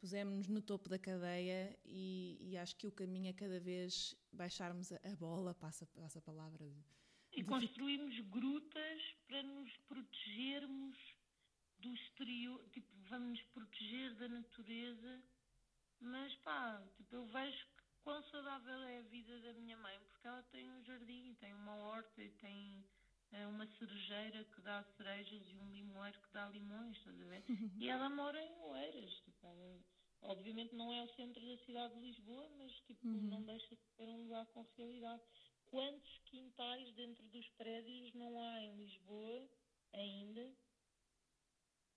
pusemos-nos 0.00 0.48
no 0.48 0.62
topo 0.62 0.88
da 0.88 0.98
cadeia 0.98 1.76
e, 1.84 2.38
e, 2.40 2.56
acho 2.56 2.76
que 2.76 2.86
o 2.86 2.92
caminho 2.92 3.30
é 3.30 3.32
cada 3.32 3.60
vez 3.60 4.14
baixarmos 4.32 4.92
a, 4.92 4.96
a 5.04 5.16
bola, 5.16 5.54
passa, 5.54 5.86
passa 5.86 6.18
a 6.18 6.22
palavra. 6.22 6.64
De, 6.64 6.84
e 7.32 7.42
de 7.42 7.44
construímos 7.44 8.18
grutas 8.20 9.16
para 9.26 9.42
nos 9.42 9.76
protegermos 9.88 10.96
do 11.78 11.94
exterior, 11.94 12.64
tipo, 12.70 12.88
vamos 13.08 13.30
nos 13.30 13.42
proteger 13.48 14.14
da 14.16 14.28
natureza, 14.28 15.22
mas 16.00 16.34
pá, 16.36 16.82
tipo, 16.96 17.14
eu 17.14 17.26
vejo 17.26 17.66
que 17.76 17.84
quão 18.02 18.22
saudável 18.24 18.82
é 18.82 18.98
a 18.98 19.02
vida 19.02 19.40
da 19.40 19.52
minha 19.54 19.76
mãe, 19.76 19.98
porque 20.08 20.26
ela 20.26 20.42
tem 20.44 20.70
um 20.70 20.82
jardim, 20.84 21.34
tem 21.40 21.54
uma 21.54 21.76
horta 21.76 22.22
e 22.22 22.30
tem 22.30 22.84
uma 23.46 23.66
cerejeira 23.78 24.44
que 24.44 24.60
dá 24.62 24.82
cerejas 24.96 25.42
e 25.50 25.58
um 25.58 25.72
limoeiro 25.72 26.18
que 26.20 26.32
dá 26.32 26.48
limões, 26.48 26.96
estás 26.96 27.20
a 27.20 27.24
ver? 27.26 27.44
E 27.80 27.88
ela 27.88 28.08
mora 28.10 28.40
em 28.42 28.60
Oeiras, 28.62 29.14
tipo, 29.20 29.46
obviamente 30.22 30.74
não 30.74 30.92
é 30.92 31.02
o 31.02 31.08
centro 31.14 31.40
da 31.46 31.56
cidade 31.64 31.94
de 31.94 32.00
Lisboa, 32.00 32.48
mas 32.58 32.72
tipo, 32.86 33.06
Uhum. 33.06 33.30
não 33.30 33.42
deixa 33.44 33.74
de 33.76 33.82
ser 33.96 34.08
um 34.08 34.22
lugar 34.24 34.46
com 34.46 34.66
realidade. 34.76 35.22
Quantos 35.66 36.18
quintais 36.26 36.94
dentro 36.94 37.22
dos 37.28 37.48
prédios 37.50 38.12
não 38.14 38.40
há 38.40 38.60
em 38.62 38.76
Lisboa 38.76 39.48
ainda 39.92 40.54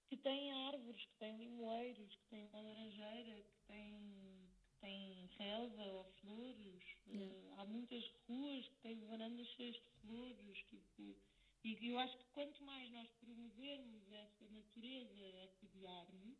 que 0.09 0.17
têm 0.17 0.51
árvores, 0.67 1.05
que 1.05 1.15
têm 1.19 1.37
limoeiros, 1.37 2.15
que 2.15 2.25
têm 2.29 2.45
uma 2.47 2.61
laranjeira, 2.61 3.41
que 3.43 3.61
têm, 3.67 4.51
que 4.65 4.79
têm 4.81 5.25
relva 5.37 5.83
ou 5.85 6.03
flores. 6.21 6.83
Eh, 7.11 7.53
há 7.57 7.65
muitas 7.65 8.03
ruas 8.27 8.67
que 8.67 8.77
têm 8.81 8.99
varandas 9.07 9.47
cheias 9.49 9.75
de 9.75 9.89
flores. 10.01 10.57
Tipo, 10.69 11.15
e 11.63 11.87
eu 11.89 11.99
acho 11.99 12.17
que 12.17 12.25
quanto 12.33 12.63
mais 12.63 12.89
nós 12.91 13.09
promovermos 13.19 14.11
essa 14.11 14.47
natureza, 14.49 15.43
assediarmos, 15.43 16.37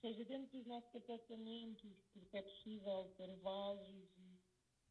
seja 0.00 0.24
dentro 0.24 0.58
dos 0.58 0.66
nossos 0.66 0.94
apartamentos, 0.94 1.96
porque 2.12 2.36
é 2.36 2.42
possível 2.42 3.12
ter 3.16 3.36
vasos 3.38 4.08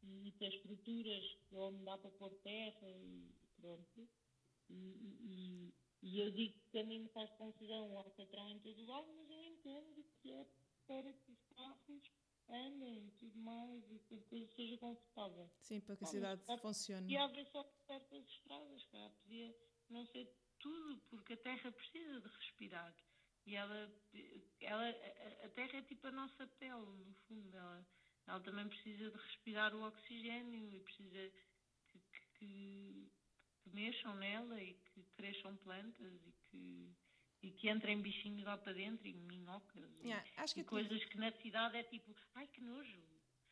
e, 0.02 0.28
e 0.28 0.32
ter 0.32 0.52
estruturas 0.54 1.24
onde 1.52 1.84
dá 1.84 1.96
para 1.98 2.10
pôr 2.12 2.34
terra 2.42 2.90
e 2.90 3.34
pronto. 3.56 4.08
E, 4.70 4.74
e- 4.74 5.74
e- 6.02 6.20
eu 6.20 6.30
digo 6.32 6.54
que 6.70 6.78
a 6.78 6.84
mim 6.84 7.00
me 7.00 7.08
faz 7.10 7.30
confusão 7.32 7.92
o 7.92 7.98
alcatrão 7.98 8.50
em 8.50 8.60
todo 8.60 8.84
lado, 8.86 9.08
mas 9.16 9.30
eu 9.30 9.42
entendo 9.44 10.04
que 10.22 10.32
é 10.32 10.46
para 10.86 11.12
que 11.14 11.32
os 11.32 11.42
carros 11.56 12.02
e 12.68 13.10
tudo 13.18 13.38
mais 13.38 13.82
e 13.90 13.98
que 14.00 14.14
a 14.16 14.22
coisa 14.22 14.46
seja 14.54 14.76
confortável. 14.78 15.50
Sim, 15.60 15.80
para 15.80 15.96
que 15.96 16.04
a 16.04 16.06
cidade 16.06 16.42
mas- 16.46 16.60
funcione. 16.60 17.12
E 17.12 17.16
haver 17.16 17.46
só 17.48 17.62
certas 17.86 18.24
estradas, 18.28 18.84
cara. 18.86 19.10
Podia 19.22 19.54
não 19.90 20.06
ser 20.06 20.32
tudo, 20.58 21.00
porque 21.10 21.34
a 21.34 21.36
terra 21.36 21.70
precisa 21.72 22.20
de 22.20 22.28
respirar. 22.28 22.94
E 23.46 23.54
ela, 23.56 23.92
ela 24.60 24.88
a- 25.44 25.48
terra 25.50 25.78
é 25.78 25.82
tipo 25.82 26.06
a 26.06 26.12
nossa 26.12 26.46
pele, 26.46 26.74
no 27.04 27.14
fundo. 27.28 27.54
Ela, 27.56 27.86
ela 28.26 28.40
também 28.40 28.68
precisa 28.68 29.10
de 29.10 29.16
respirar 29.18 29.74
o 29.74 29.82
oxigênio 29.86 30.70
e 30.72 30.80
precisa 30.80 31.30
que- 31.88 32.00
que- 32.38 33.12
que 33.60 33.70
mexam 33.70 34.14
nela 34.16 34.62
e 34.62 34.74
que 34.74 35.02
cresçam 35.16 35.56
plantas 35.58 36.26
e 36.26 36.32
que, 36.50 36.94
e 37.44 37.50
que 37.52 37.68
entrem 37.70 38.00
bichinhos 38.00 38.42
lá 38.44 38.56
para 38.56 38.72
dentro 38.72 39.06
e 39.06 39.12
minhocas 39.14 39.84
Yeah, 40.02 40.24
e 40.26 40.40
é 40.40 40.44
tudo- 40.46 40.64
coisas 40.64 41.04
que 41.04 41.16
na 41.18 41.30
cidade 41.32 41.76
é 41.76 41.82
tipo, 41.82 42.14
ai 42.34 42.46
que 42.48 42.60
nojo. 42.60 42.98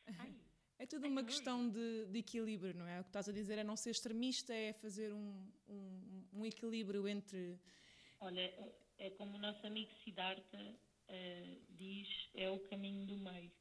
Ai, 0.07 0.34
É 0.78 0.86
tudo 0.86 1.05
Ai, 1.05 1.11
uma 1.12 1.22
que 1.22 1.28
questão 1.28 1.68
de, 1.68 2.07
de 2.07 2.18
equilíbrio, 2.18 2.74
não 2.74 2.86
é? 2.88 2.99
O 3.01 3.05
que 3.05 3.11
estás 3.11 3.28
a 3.28 3.32
dizer 3.32 3.57
é 3.57 3.62
não 3.62 3.76
ser 3.76 3.90
extremista, 3.90 4.53
é 4.53 4.72
fazer 4.72 5.12
um, 5.12 5.47
um, 5.68 6.24
um 6.32 6.47
equilíbrio 6.47 7.07
entre. 7.07 7.57
Olha, 8.18 8.40
é- 8.40 8.72
é 8.99 9.11
como 9.11 9.36
o 9.36 9.38
nosso 9.38 9.64
amigo 9.66 9.93
Siddhartha 10.03 10.76
eh, 11.09 11.59
diz, 11.70 12.09
é 12.34 12.51
o 12.51 12.59
caminho 12.61 13.07
do 13.07 13.16
meio. 13.18 13.53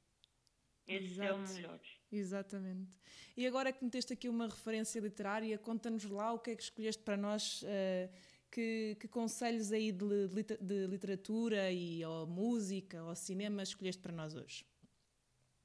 Esse 0.87 1.21
é 1.21 1.31
o 1.31 1.37
Exato. 1.41 1.53
melhor. 1.53 1.79
Exatamente. 2.11 2.97
E 3.37 3.45
agora 3.45 3.71
que 3.71 3.83
meteste 3.83 4.13
aqui 4.13 4.27
uma 4.27 4.47
referência 4.47 4.99
literária, 4.99 5.57
conta-nos 5.59 6.05
lá 6.05 6.33
o 6.33 6.39
que 6.39 6.51
é 6.51 6.55
que 6.55 6.63
escolheste 6.63 7.03
para 7.03 7.17
nós, 7.17 7.61
eh, 7.65 8.09
que, 8.51 8.95
que 8.99 9.07
conselhos 9.07 9.71
aí 9.71 9.91
de, 9.91 10.27
de 10.27 10.35
liter- 10.35 10.57
de 10.61 10.87
literatura 10.87 11.71
e 11.71 12.03
ou 12.05 12.27
música 12.27 13.03
ou 13.03 13.15
cinema 13.15 13.63
escolheste 13.63 14.01
para 14.01 14.11
nós 14.11 14.35
hoje? 14.35 14.65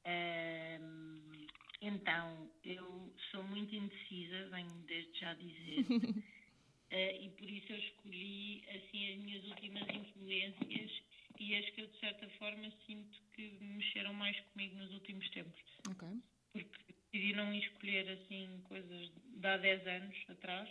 Ehm, 0.05 1.47
então, 1.81 2.51
eu 2.65 3.13
sou 3.31 3.43
muito 3.45 3.75
indecisa, 3.75 4.49
venho 4.51 4.71
desde 4.87 5.19
já 5.19 5.35
dizer, 5.35 5.85
Eh, 6.91 7.19
e 7.25 7.31
por 7.31 7.51
isso 7.51 7.73
eu 7.73 7.79
escolhi 7.79 8.65
assim 8.71 9.13
as 9.13 9.19
minhas 9.25 9.45
últimas 9.45 9.89
influências 9.89 10.91
e 11.41 11.55
as 11.57 11.69
que 11.71 11.81
eu 11.83 11.87
de 11.89 11.99
certa 11.99 12.29
forma 12.39 12.71
sinto 12.87 13.21
que 13.35 13.59
mexeram 13.61 14.15
mais 14.15 14.39
comigo 14.53 14.77
nos 14.77 14.93
últimos 14.93 15.29
tempos. 15.31 15.61
Ok. 15.91 16.09
porque 16.53 16.95
decidi 17.13 17.33
não 17.35 17.53
escolher 17.55 18.09
assim 18.11 18.61
coisas 18.65 19.11
de 19.25 19.47
há 19.47 19.57
10 19.59 19.87
anos 19.87 20.17
atrás, 20.29 20.69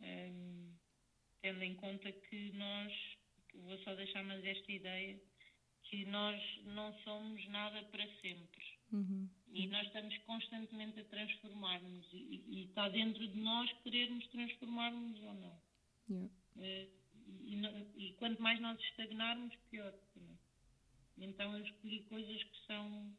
hum, 0.00 0.72
tendo 1.40 1.62
em 1.62 1.74
conta 1.76 2.10
que 2.10 2.52
nós, 2.52 2.92
vou 3.54 3.78
só 3.78 3.94
deixar 3.94 4.22
mais 4.24 4.44
esta 4.44 4.72
ideia, 4.72 5.20
que 5.84 6.04
nós 6.06 6.40
não 6.64 6.92
somos 7.00 7.46
nada 7.48 7.82
para 7.84 8.06
sempre. 8.20 8.64
Uhum. 8.92 9.28
E 9.52 9.66
nós 9.66 9.86
estamos 9.86 10.16
constantemente 10.18 11.00
a 11.00 11.04
transformar-nos 11.04 12.06
e, 12.12 12.44
e- 12.48 12.64
está 12.64 12.88
dentro 12.88 13.26
de 13.26 13.38
nós 13.40 13.70
querermos 13.82 14.26
transformar-nos 14.28 15.18
ou 15.22 15.34
não. 15.34 15.60
Yeah. 16.10 16.30
Eh, 16.56 16.88
e, 17.44 18.08
e 18.08 18.12
quanto 18.14 18.42
mais 18.42 18.60
nós 18.60 18.78
estagnarmos, 18.80 19.54
pior 19.70 19.92
também. 20.14 20.38
Então 21.18 21.56
eu 21.56 21.64
escolhi 21.64 22.02
coisas 22.04 22.42
que 22.42 22.66
são 22.66 23.16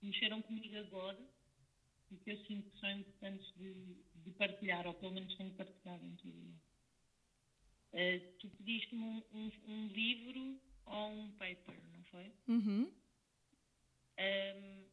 que 0.00 0.06
mexeram 0.06 0.42
comigo 0.42 0.76
agora 0.76 1.20
e 2.10 2.16
que 2.16 2.30
eu 2.30 2.44
sinto 2.44 2.70
que 2.70 2.80
são 2.80 2.90
importantes 2.90 3.54
de, 3.56 3.96
de 4.16 4.30
partilhar, 4.32 4.86
ou 4.86 4.94
pelo 4.94 5.12
menos 5.12 5.34
tenho 5.36 5.52
partilhado 5.52 6.04
em 6.04 6.16
todo. 6.16 6.60
Eh, 7.94 8.20
tu 8.38 8.48
pediste-me 8.50 9.02
um, 9.02 9.22
um- 9.32 9.52
um 9.68 9.88
livro 9.88 10.60
ou 10.86 11.12
um 11.12 11.30
paper, 11.32 11.80
não 11.92 12.02
foi? 12.04 12.32
Uhum. 12.48 12.90
Ahm, 14.18 14.84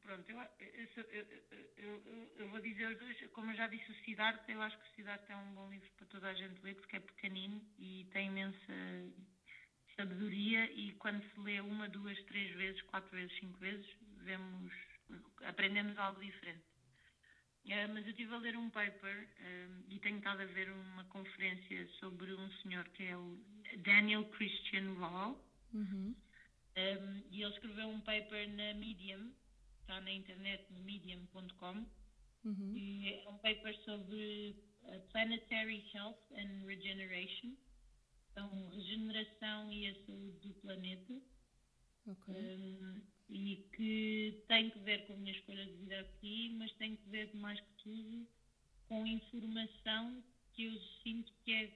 pronto, 0.00 0.30
eu, 0.30 0.38
eu, 0.38 0.88
eu- 0.94 1.08
eu- 1.10 1.70
eu- 1.76 2.02
eu- 2.06 2.32
eu 2.38 2.48
vou 2.48 2.60
dizer 2.60 2.86
os 2.92 2.98
dois, 2.98 3.16
como 3.32 3.50
eu 3.50 3.56
já 3.56 3.66
disse, 3.66 3.90
o 3.90 3.94
Siddhartha, 4.04 4.52
eu 4.52 4.62
acho 4.62 4.78
que 4.78 4.84
o 4.86 4.94
Siddhartha 4.94 5.32
é 5.32 5.36
um 5.36 5.54
bom 5.54 5.68
livro 5.68 5.90
para 5.96 6.06
toda 6.06 6.28
a 6.30 6.34
gente 6.34 6.62
ler, 6.62 6.76
porque 6.76 6.96
é 6.96 7.00
pequenino 7.00 7.60
e 7.76 8.06
tem 8.12 8.28
imensa 8.28 8.72
sabedoria 9.96 10.70
e 10.72 10.92
quando 10.94 11.22
se 11.22 11.40
lê 11.40 11.60
uma, 11.60 11.88
duas, 11.88 12.22
três 12.24 12.54
vezes, 12.54 12.80
quatro 12.82 13.10
vezes, 13.16 13.36
cinco 13.38 13.58
vezes, 13.58 13.86
vemos, 14.22 14.72
aprendemos 15.44 15.98
algo 15.98 16.20
diferente. 16.20 16.62
Eh, 17.68 17.86
mas 17.88 18.04
eu 18.04 18.10
estive 18.10 18.34
a 18.34 18.38
ler 18.38 18.56
um 18.56 18.70
paper 18.70 19.28
eh, 19.38 19.68
e 19.90 19.98
tenho 19.98 20.18
estado 20.18 20.40
a 20.40 20.46
ver 20.46 20.70
uma 20.70 21.04
conferência 21.04 21.86
sobre 22.00 22.32
um 22.32 22.50
senhor 22.62 22.88
que 22.90 23.02
é 23.04 23.16
o 23.16 23.38
Daniel 23.84 24.24
Christian 24.30 24.94
Rawl, 24.94 25.38
Uhum. 25.74 26.14
um, 26.76 27.22
e 27.30 27.42
ele 27.42 27.52
escreveu 27.52 27.88
um 27.88 28.00
paper 28.00 28.48
na 28.50 28.72
Medium, 28.74 29.30
está 29.80 30.00
na 30.00 30.10
internet 30.10 30.64
no 30.72 30.80
medium.com, 30.80 31.84
Uhum. 32.44 32.72
e 32.74 33.08
é 33.08 33.28
um 33.28 33.38
paper 33.38 33.74
sobre 33.84 34.56
uh, 34.84 35.00
planetary 35.12 35.84
health 35.92 36.18
and 36.32 36.64
regeneration, 36.64 37.54
então 38.32 38.68
regeneração 38.70 39.70
e 39.72 39.88
a 39.88 39.94
saúde 40.06 40.38
do 40.48 40.54
planeta, 40.54 41.20
Ok. 42.06 42.34
um, 42.34 43.02
e 43.28 43.56
que 43.76 44.42
tem 44.48 44.70
que 44.70 44.78
ver 44.80 45.06
com 45.06 45.14
a 45.14 45.16
minha 45.16 45.32
escolha 45.32 45.66
de 45.66 45.72
vida 45.72 46.00
aqui, 46.00 46.50
mas 46.58 46.72
tem 46.74 46.96
que 46.96 47.08
ver 47.08 47.34
mais 47.36 47.60
que 47.60 47.72
tudo 47.82 48.26
com 48.88 49.06
informação 49.06 50.22
que 50.54 50.64
eu 50.64 50.80
sinto 51.02 51.32
que 51.44 51.52
é, 51.52 51.66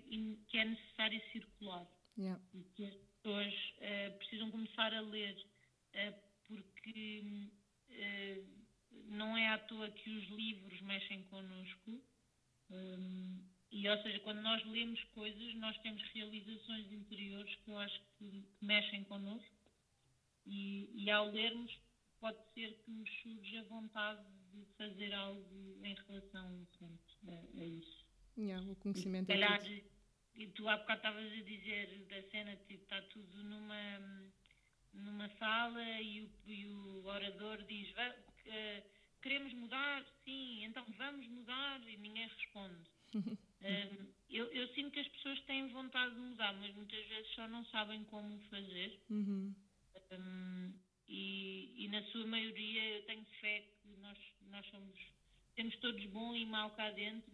que 0.48 0.58
é 0.58 0.64
necessária 0.64 1.22
circular 1.30 1.86
Yeah. 2.18 2.38
e 2.52 2.62
que 2.74 2.84
as 2.84 2.94
pessoas 2.94 3.54
eh, 3.78 4.10
precisam 4.10 4.50
começar 4.50 4.92
a 4.92 5.00
ler, 5.00 5.34
eh, 5.94 6.12
porque 6.46 7.22
eh, 7.88 8.42
não 9.06 9.36
é 9.36 9.48
à 9.48 9.58
toa 9.58 9.90
que 9.90 10.10
os 10.10 10.28
livros 10.28 10.80
mexem 10.82 11.22
connosco. 11.24 12.02
hum, 12.70 13.42
e, 13.70 13.88
ou 13.88 14.02
seja, 14.02 14.20
quando 14.20 14.42
nós 14.42 14.62
lemos 14.66 15.02
coisas, 15.14 15.54
nós 15.54 15.76
temos 15.78 16.02
realizações 16.12 16.92
interiores 16.92 17.54
que 17.64 17.70
eu 17.70 17.78
acho 17.78 17.98
que, 18.18 18.28
que 18.58 18.64
mexem 18.66 19.02
connosco. 19.04 19.61
E, 20.46 20.90
e 20.94 21.10
ao 21.10 21.30
lermos, 21.30 21.72
pode 22.20 22.38
ser 22.54 22.74
que 22.84 22.90
nos 22.90 23.08
surja 23.22 23.60
a 23.60 23.64
vontade 23.64 24.20
de 24.52 24.64
fazer 24.76 25.12
algo 25.14 25.78
em 25.82 25.94
relação 26.06 26.66
pronto, 26.78 27.16
a, 27.28 27.60
a 27.60 27.64
isso. 27.64 28.04
Yeah, 28.36 28.64
o 28.66 28.72
E 28.72 28.76
conhecimento 28.76 29.30
é 29.30 29.34
calhar, 29.34 29.60
tudo. 29.60 29.82
e 30.34 30.46
tu 30.48 30.68
há 30.68 30.76
bocado 30.76 30.98
estavas 30.98 31.32
a 31.32 31.42
dizer 31.42 32.00
da 32.08 32.22
cena, 32.30 32.56
tipo, 32.68 32.82
está 32.82 33.02
tudo 33.02 33.42
numa, 33.44 34.00
numa 34.94 35.28
sala 35.38 36.00
e 36.00 36.22
o, 36.22 36.30
e 36.46 36.66
o 36.66 37.04
orador 37.06 37.62
diz, 37.64 37.90
"Va- 37.92 38.16
eh, 38.46 38.82
queremos 39.20 39.52
mudar, 39.54 40.04
sim, 40.24 40.64
então 40.64 40.84
vamos 40.96 41.26
mudar, 41.28 41.80
e 41.88 41.96
ninguém 41.96 42.26
responde. 42.28 42.90
Um, 43.64 44.08
eu, 44.28 44.46
eu 44.50 44.66
sinto 44.74 44.90
que 44.90 44.98
as 44.98 45.06
pessoas 45.06 45.40
têm 45.42 45.68
vontade 45.68 46.12
de 46.14 46.20
mudar, 46.20 46.52
mas 46.54 46.74
muitas 46.74 47.06
vezes 47.06 47.30
só 47.32 47.46
não 47.46 47.64
sabem 47.66 48.02
como 48.06 48.40
fazer. 48.50 48.98
Uhum. 49.08 49.54
Um, 50.12 50.72
e, 51.08 51.84
e 51.84 51.88
na 51.88 52.02
sua 52.04 52.26
maioria 52.26 52.96
eu 52.96 53.02
tenho 53.06 53.24
fé 53.40 53.60
que 53.82 53.88
nós, 53.98 54.18
nós 54.50 54.66
somos, 54.66 54.98
temos 55.54 55.74
todos 55.76 56.04
bom 56.06 56.34
e 56.34 56.46
mau 56.46 56.70
cá 56.70 56.90
dentro, 56.90 57.30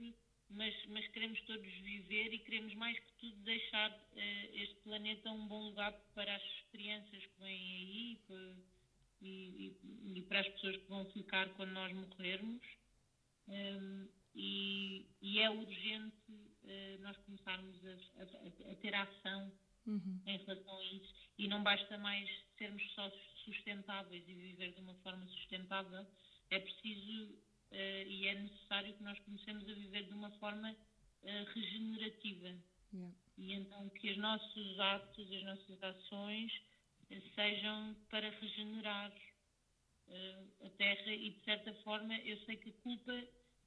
mas, 0.50 0.74
mas 0.86 1.06
queremos 1.08 1.40
todos 1.42 1.66
viver 1.66 2.32
e 2.32 2.38
queremos 2.38 2.74
mais 2.74 2.98
que 2.98 3.12
tudo 3.20 3.36
deixar 3.42 3.90
eh, 4.16 4.50
este 4.54 4.76
planeta 4.82 5.30
um 5.30 5.46
bom 5.46 5.68
lugar 5.68 5.92
para 6.14 6.34
as 6.34 6.42
crianças 6.72 7.24
que 7.26 7.40
vêm 7.40 7.76
aí 7.76 8.20
para- 8.26 8.56
e, 9.20 9.76
e- 9.84 10.18
e 10.18 10.22
para 10.22 10.40
as 10.40 10.48
pessoas 10.48 10.76
que 10.76 10.88
vão 10.88 11.04
ficar 11.06 11.48
quando 11.54 11.72
nós 11.72 11.92
morrermos. 11.92 12.62
Um, 13.48 14.08
e, 14.34 15.06
é 15.40 15.50
urgente 15.50 16.30
uh, 16.30 17.00
nós 17.00 17.16
começarmos 17.18 17.76
a, 17.84 18.22
a, 18.22 18.72
a 18.72 18.74
ter 18.76 18.94
ação 18.94 19.52
uhum. 19.88 20.20
em 20.26 20.36
relação 20.38 20.78
a 20.78 20.84
isso 20.84 21.14
e 21.38 21.48
não 21.48 21.62
basta 21.62 21.96
mais 21.98 22.28
sermos 22.56 22.82
só 22.94 23.10
sustentáveis 23.44 24.28
e 24.28 24.34
viver 24.34 24.72
de 24.72 24.80
uma 24.80 24.94
forma 24.96 25.26
sustentável, 25.28 26.06
é 26.50 26.58
preciso 26.58 27.32
uh, 27.72 28.06
e 28.06 28.26
é 28.26 28.34
necessário 28.34 28.94
que 28.94 29.02
nós 29.02 29.18
comecemos 29.20 29.68
a 29.68 29.72
viver 29.72 30.04
de 30.04 30.12
uma 30.12 30.30
forma 30.38 30.70
uh, 30.72 31.44
regenerativa. 31.54 32.54
Yeah. 32.92 33.14
E 33.38 33.52
então 33.52 33.88
que 33.90 34.10
os 34.10 34.18
nossos 34.18 34.80
atos, 34.80 35.32
as 35.32 35.42
nossas 35.44 35.82
ações 35.82 36.52
sejam 37.34 37.96
para 38.10 38.28
regenerar 38.28 39.12
uh, 40.08 40.66
a 40.66 40.70
Terra 40.70 41.12
e, 41.12 41.30
de 41.30 41.44
certa 41.44 41.72
forma, 41.84 42.14
eu 42.18 42.36
sei 42.44 42.56
que 42.56 42.70
a 42.70 42.82
culpa 42.82 43.24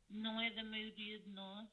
não 0.10 0.40
é 0.42 0.52
da 0.52 0.64
maioria 0.64 1.20
de 1.20 1.30
nós, 1.30 1.70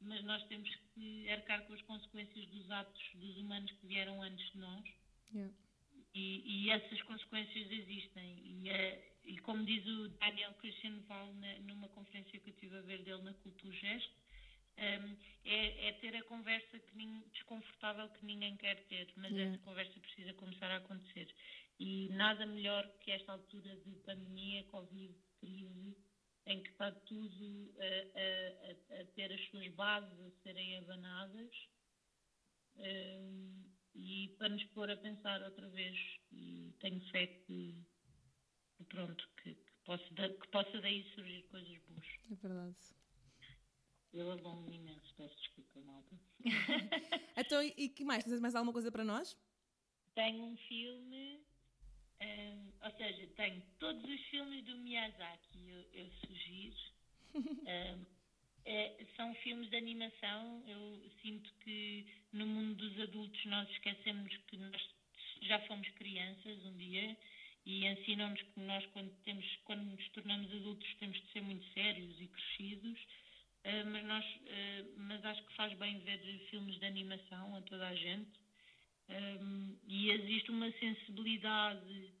mas 0.00 0.22
nós 0.24 0.42
temos 0.46 0.68
que 0.94 1.28
arcar 1.30 1.66
com 1.66 1.72
as 1.72 1.82
consequências 1.82 2.46
dos 2.46 2.70
atos 2.70 3.10
dos 3.14 3.36
humanos 3.38 3.70
que 3.72 3.86
vieram 3.86 4.22
antes 4.22 4.52
de 4.52 4.58
nós. 4.58 4.84
Yeah. 5.34 5.54
E, 6.14 6.64
e, 6.64 6.70
essas 6.70 7.02
consequências 7.02 7.70
existem. 7.70 8.38
E, 8.44 8.70
é, 8.70 9.12
e, 9.24 9.38
como 9.38 9.64
diz 9.64 9.86
o 9.86 10.08
Daniel 10.08 10.54
Christian 10.54 11.00
Val 11.06 11.32
na, 11.34 11.58
numa 11.60 11.88
conferência 11.88 12.38
que 12.40 12.50
eu 12.50 12.54
estive 12.54 12.78
a 12.78 12.82
ver 12.82 13.02
dele 13.02 13.22
na 13.22 13.34
Culturgest, 13.34 14.10
um, 14.78 15.16
é, 15.44 15.88
é, 15.88 15.92
ter 15.94 16.16
a 16.16 16.22
conversa 16.24 16.78
que 16.78 17.22
desconfortável 17.32 18.08
que 18.10 18.24
ninguém 18.24 18.56
quer 18.56 18.76
ter, 18.86 19.12
mas 19.16 19.32
yeah. 19.32 19.54
essa 19.54 19.64
conversa 19.64 20.00
precisa 20.00 20.32
começar 20.34 20.70
a 20.70 20.76
acontecer. 20.76 21.28
E 21.78 22.08
nada 22.10 22.46
melhor 22.46 22.88
que 23.00 23.10
esta 23.10 23.32
altura 23.32 23.76
de 23.76 23.94
pandemia, 24.04 24.64
Covid, 24.64 25.14
crise, 25.40 25.96
em 26.48 26.62
que 26.62 26.70
está 26.70 26.90
tudo 26.90 27.74
a, 27.78 28.98
a, 28.98 29.00
a 29.00 29.04
ter 29.14 29.32
as 29.32 29.40
suas 29.50 29.68
bases 29.74 30.18
a 30.18 30.30
serem 30.42 30.78
abanadas 30.78 31.54
um, 32.76 33.64
e 33.94 34.34
para 34.38 34.48
nos 34.48 34.64
pôr 34.64 34.90
a 34.90 34.96
pensar 34.96 35.42
outra 35.42 35.68
vez. 35.68 35.96
E 36.32 36.72
tenho 36.80 37.00
fé 37.10 37.26
que, 37.26 37.84
pronto, 38.88 39.28
que, 39.42 39.54
que, 39.54 39.72
possa, 39.84 40.04
que 40.06 40.48
possa 40.48 40.80
daí 40.80 41.04
surgir 41.14 41.42
coisas 41.50 41.78
boas. 41.86 42.06
É 42.30 42.34
verdade. 42.34 42.76
Eu 44.14 44.30
alongo 44.30 44.72
imenso, 44.72 45.14
peço 45.16 45.36
desculpa, 45.36 45.80
malta. 45.82 46.18
então, 47.36 47.62
e 47.62 47.90
que 47.90 48.04
mais? 48.04 48.24
Tens 48.24 48.40
mais 48.40 48.54
alguma 48.54 48.72
coisa 48.72 48.90
para 48.90 49.04
nós? 49.04 49.36
Tenho 50.14 50.44
um 50.44 50.56
filme, 50.56 51.44
um, 52.20 52.72
ou 52.84 52.90
seja, 52.92 53.26
tenho 53.36 53.62
todos 53.78 54.04
os 54.04 54.20
filmes 54.26 54.64
do 54.64 54.76
Miyazaki, 54.78 55.68
eu, 55.68 55.84
eu 55.92 56.10
sugiro. 56.26 56.76
um, 57.34 58.06
é, 58.64 59.06
são 59.16 59.34
filmes 59.36 59.70
de 59.70 59.76
animação. 59.76 60.62
Eu 60.66 61.10
sinto 61.22 61.52
que 61.60 62.06
no 62.32 62.46
mundo 62.46 62.74
dos 62.76 63.00
adultos 63.00 63.44
nós 63.46 63.68
esquecemos 63.70 64.36
que 64.48 64.56
nós 64.56 64.88
já 65.42 65.58
fomos 65.60 65.88
crianças 65.90 66.64
um 66.64 66.76
dia 66.76 67.16
e 67.64 67.86
ensinam-nos 67.86 68.40
que 68.40 68.60
nós, 68.60 68.84
quando, 68.86 69.10
temos, 69.24 69.46
quando 69.64 69.82
nos 69.82 70.08
tornamos 70.10 70.52
adultos, 70.52 70.94
temos 70.98 71.20
de 71.20 71.32
ser 71.32 71.42
muito 71.42 71.64
sérios 71.72 72.20
e 72.20 72.26
crescidos 72.26 72.98
eh, 73.64 73.84
mas, 73.84 74.04
nós, 74.04 74.24
uh, 74.24 74.94
mas 74.96 75.24
acho 75.24 75.42
que 75.44 75.54
faz 75.54 75.76
bem 75.78 75.98
ver 76.00 76.18
filmes 76.50 76.78
de 76.78 76.86
animação 76.86 77.56
a 77.56 77.62
toda 77.62 77.86
a 77.86 77.94
gente. 77.94 78.30
Um, 79.08 79.76
e 79.86 80.10
existe 80.10 80.50
uma 80.50 80.70
sensibilidade 80.72 82.12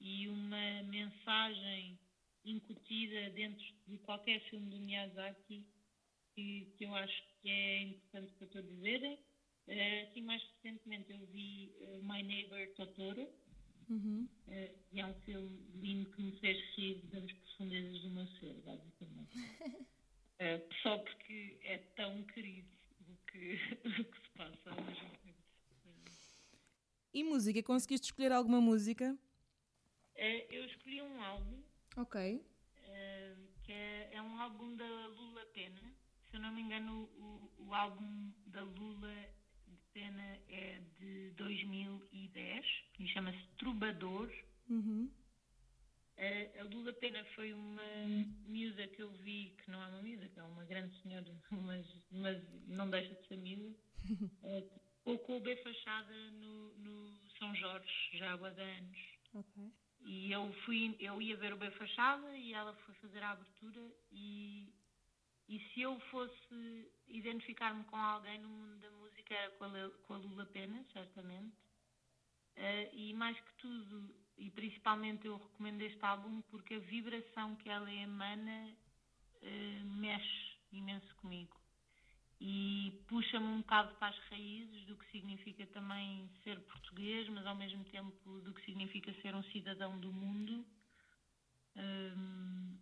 e 0.00 0.28
uma 0.28 0.82
mensagem 0.82 1.98
incutida 2.44 3.30
dentro 3.30 3.64
de 3.86 3.98
qualquer 3.98 4.40
filme 4.50 4.68
do 4.68 4.80
Miyazaki 4.80 5.64
que, 6.34 6.72
que 6.76 6.84
eu 6.84 6.94
acho 6.94 7.22
que 7.40 7.48
é 7.48 7.82
importante 7.82 8.32
para 8.32 8.46
todos 8.48 8.78
verem. 8.80 9.14
Uh, 9.68 10.08
assim, 10.08 10.22
mais 10.22 10.42
recentemente 10.42 11.12
eu 11.12 11.24
vi 11.26 11.72
uh, 11.80 12.02
My 12.02 12.22
Neighbor 12.22 12.66
Totoro, 12.74 13.28
uhum. 13.88 14.28
uh, 14.48 14.78
e 14.92 15.00
é 15.00 15.06
um 15.06 15.14
filme 15.20 15.60
lindo 15.76 16.10
que 16.10 16.22
me 16.22 16.32
fez 16.40 16.58
rir 16.74 17.00
das 17.12 17.30
profundezas 17.30 18.02
do 18.02 18.10
meu 18.10 18.26
ser, 18.38 18.54
basicamente. 18.64 19.38
Uh, 19.38 20.74
só 20.82 20.98
porque 20.98 21.60
é 21.62 21.78
tão 21.94 22.24
querido 22.24 22.68
o 23.08 23.16
que, 23.30 23.54
o 23.86 24.04
que 24.04 24.20
se 24.20 24.30
passa 24.36 24.70
ao 24.70 24.82
mesmo 24.82 25.10
tempo. 25.10 25.42
E 27.14 27.22
música? 27.52 27.62
Conseguiste 27.62 28.06
escolher 28.06 28.32
alguma 28.32 28.60
música? 28.60 29.12
Uh, 30.16 30.42
eu 30.50 30.64
escolhi 30.64 31.02
um 31.02 31.22
álbum. 31.22 31.62
Ok. 31.96 32.36
Uh, 32.36 33.62
que 33.62 33.72
é, 33.72 34.10
é, 34.12 34.22
um 34.22 34.40
álbum 34.40 34.74
da 34.76 35.06
Lula 35.08 35.44
Pena. 35.52 35.82
Se 36.30 36.36
eu 36.36 36.40
não 36.40 36.52
me 36.52 36.62
engano, 36.62 37.04
o, 37.18 37.50
o 37.58 37.74
álbum 37.74 38.32
da 38.46 38.62
Lula 38.62 39.14
Pena 39.92 40.38
é 40.48 40.80
de 40.98 41.30
2010 41.32 42.66
e 42.98 43.08
chama-se 43.08 43.46
Trubador. 43.58 44.32
Uhum. 44.70 45.10
A 46.58 46.62
Lula 46.64 46.92
Pena 46.94 47.24
foi 47.34 47.52
uma 47.52 47.82
miúda 48.46 48.86
que 48.88 49.02
eu 49.02 49.10
vi, 49.24 49.56
que 49.62 49.70
não 49.70 49.82
é 49.82 49.86
uma 49.88 50.02
miúda, 50.02 50.28
que 50.28 50.38
é 50.38 50.42
uma 50.42 50.64
grande 50.64 50.96
senhora, 51.02 51.26
mas, 51.50 51.84
mas 52.12 52.40
não 52.68 52.88
deixa 52.88 53.12
de 53.12 53.26
ser 53.26 53.36
miúda, 53.38 53.76
colocou 55.04 55.38
o 55.38 55.40
B 55.40 55.56
Fachada 55.56 56.30
no, 56.32 56.78
no, 56.78 57.18
São 57.38 57.54
Já 58.32 58.46
há 58.46 58.48
anos. 58.48 58.98
Okay. 59.34 59.72
E 60.04 60.32
eu, 60.32 60.52
fui, 60.64 60.96
eu 60.98 61.20
ia 61.20 61.36
ver 61.36 61.52
o 61.52 61.56
B 61.56 61.70
Fachada 61.72 62.36
e 62.36 62.52
ela 62.52 62.74
foi 62.74 62.94
fazer 62.94 63.22
a 63.22 63.30
abertura 63.30 63.80
e, 64.10 64.72
e 65.48 65.60
se 65.60 65.82
eu 65.82 65.98
fosse 66.10 66.90
identificar-me 67.06 67.84
com 67.84 67.96
alguém 67.96 68.40
no 68.40 68.48
mundo 68.48 68.80
da 68.80 68.90
música 68.90 69.34
era 69.34 69.50
com 69.52 69.64
a, 69.64 69.90
com 70.06 70.14
a 70.14 70.16
Lula 70.16 70.46
Pena, 70.46 70.84
certamente. 70.92 71.54
Uh, 72.56 72.94
e 72.94 73.14
mais 73.14 73.38
que 73.38 73.54
tudo, 73.58 74.14
e 74.36 74.50
principalmente 74.50 75.26
eu 75.26 75.36
recomendo 75.36 75.82
este 75.82 76.04
álbum 76.04 76.42
porque 76.42 76.74
a 76.74 76.78
vibração 76.80 77.56
que 77.56 77.68
ela 77.68 77.90
emana 77.92 78.76
uh, 79.42 79.84
mexe 79.84 80.58
imenso 80.72 81.14
comigo 81.16 81.61
e 82.44 82.90
puxa-me 83.06 83.46
um 83.46 83.58
bocado 83.58 83.94
para 83.94 84.08
as 84.08 84.18
raízes 84.28 84.84
do 84.86 84.96
que 84.96 85.08
significa 85.12 85.64
também 85.68 86.28
ser 86.42 86.58
português, 86.62 87.28
mas 87.28 87.46
ao 87.46 87.54
mesmo 87.54 87.84
tempo 87.84 88.40
do 88.40 88.52
que 88.52 88.64
significa 88.64 89.14
ser 89.22 89.32
um 89.32 89.44
cidadão 89.44 89.96
do 90.00 90.12
mundo. 90.12 90.66
Um, 91.76 92.76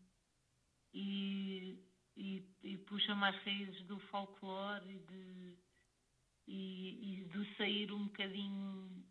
e, 0.94 1.78
e, 2.16 2.42
e 2.62 2.78
puxa-me 2.78 3.22
às 3.22 3.36
raízes 3.44 3.82
do 3.82 4.00
folclore 4.08 4.94
e, 4.94 4.98
de, 4.98 5.58
e, 6.46 7.20
e 7.20 7.24
do 7.26 7.44
sair 7.56 7.92
um 7.92 8.06
bocadinho 8.06 9.04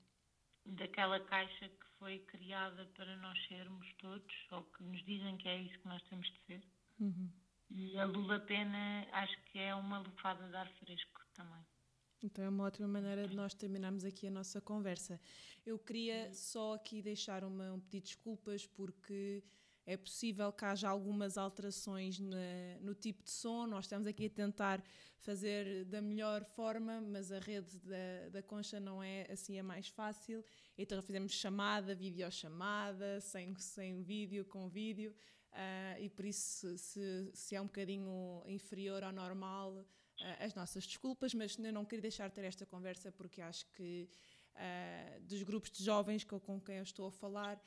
daquela 0.65 1.19
caixa 1.19 1.69
que 1.69 1.85
foi 1.99 2.17
criada 2.21 2.87
para 2.95 3.15
nós 3.17 3.37
sermos 3.47 3.87
todos, 3.99 4.35
ou 4.49 4.63
que 4.63 4.81
nos 4.81 5.05
dizem 5.05 5.37
que 5.37 5.47
é 5.47 5.61
isso 5.61 5.77
que 5.77 5.87
nós 5.87 6.01
temos 6.09 6.25
de 6.25 6.39
ser. 6.47 6.63
Uhum. 6.99 7.31
E 7.69 7.97
a 7.97 8.05
Lula 8.05 8.39
Pena 8.39 9.05
acho 9.11 9.35
que 9.45 9.59
é 9.59 9.73
uma 9.75 9.99
lufada 9.99 10.47
de 10.47 10.55
ar 10.55 10.69
fresco 10.79 11.21
também. 11.33 11.65
Então 12.21 12.43
é 12.43 12.49
uma 12.49 12.65
ótima 12.65 12.87
maneira 12.87 13.27
de 13.27 13.35
nós 13.35 13.53
terminarmos 13.53 14.03
aqui 14.03 14.27
a 14.27 14.31
nossa 14.31 14.59
conversa. 14.59 15.19
Eu 15.65 15.77
queria 15.77 16.33
só 16.33 16.73
aqui 16.73 17.01
deixar 17.01 17.43
uma, 17.43 17.71
um 17.71 17.79
pedido 17.79 18.07
de 18.07 18.13
desculpas 18.15 18.65
porque 18.65 19.43
é 19.85 19.95
possível 19.95 20.51
que 20.51 20.65
haja 20.65 20.89
algumas 20.89 21.37
alterações 21.37 22.19
na, 22.19 22.37
no 22.81 22.93
tipo 22.93 23.23
de 23.23 23.31
som. 23.31 23.65
Nós 23.65 23.85
estamos 23.85 24.05
aqui 24.05 24.25
a 24.25 24.29
tentar 24.29 24.83
fazer 25.19 25.85
da 25.85 26.01
melhor 26.01 26.43
forma, 26.43 27.01
mas 27.01 27.31
a 27.31 27.39
rede 27.39 27.79
da, 27.79 28.29
da 28.31 28.43
Concha 28.43 28.79
não 28.79 29.01
é 29.01 29.25
assim 29.31 29.57
a 29.59 29.63
mais 29.63 29.87
fácil. 29.87 30.43
Então 30.77 31.01
fizemos 31.01 31.31
chamada, 31.31 31.95
videochamada, 31.95 33.21
sem, 33.21 33.55
sem 33.55 34.03
vídeo, 34.03 34.45
com 34.45 34.67
vídeo. 34.69 35.15
Uh, 35.51 36.03
e 36.03 36.09
por 36.09 36.25
isso, 36.25 36.77
se, 36.77 37.31
se 37.33 37.55
é 37.55 37.61
um 37.61 37.65
bocadinho 37.65 38.43
inferior 38.45 39.03
ao 39.03 39.11
normal, 39.11 39.73
uh, 39.73 39.85
as 40.39 40.53
nossas 40.53 40.85
desculpas, 40.85 41.33
mas 41.33 41.57
eu 41.57 41.73
não 41.73 41.85
queria 41.85 42.03
deixar 42.03 42.29
de 42.29 42.35
ter 42.35 42.43
esta 42.43 42.65
conversa 42.65 43.11
porque 43.11 43.41
acho 43.41 43.65
que 43.71 44.07
uh, 44.55 45.21
dos 45.21 45.41
grupos 45.43 45.71
de 45.71 45.83
jovens 45.83 46.23
com, 46.23 46.39
com 46.39 46.61
quem 46.61 46.77
eu 46.77 46.83
estou 46.83 47.07
a 47.07 47.11
falar, 47.11 47.61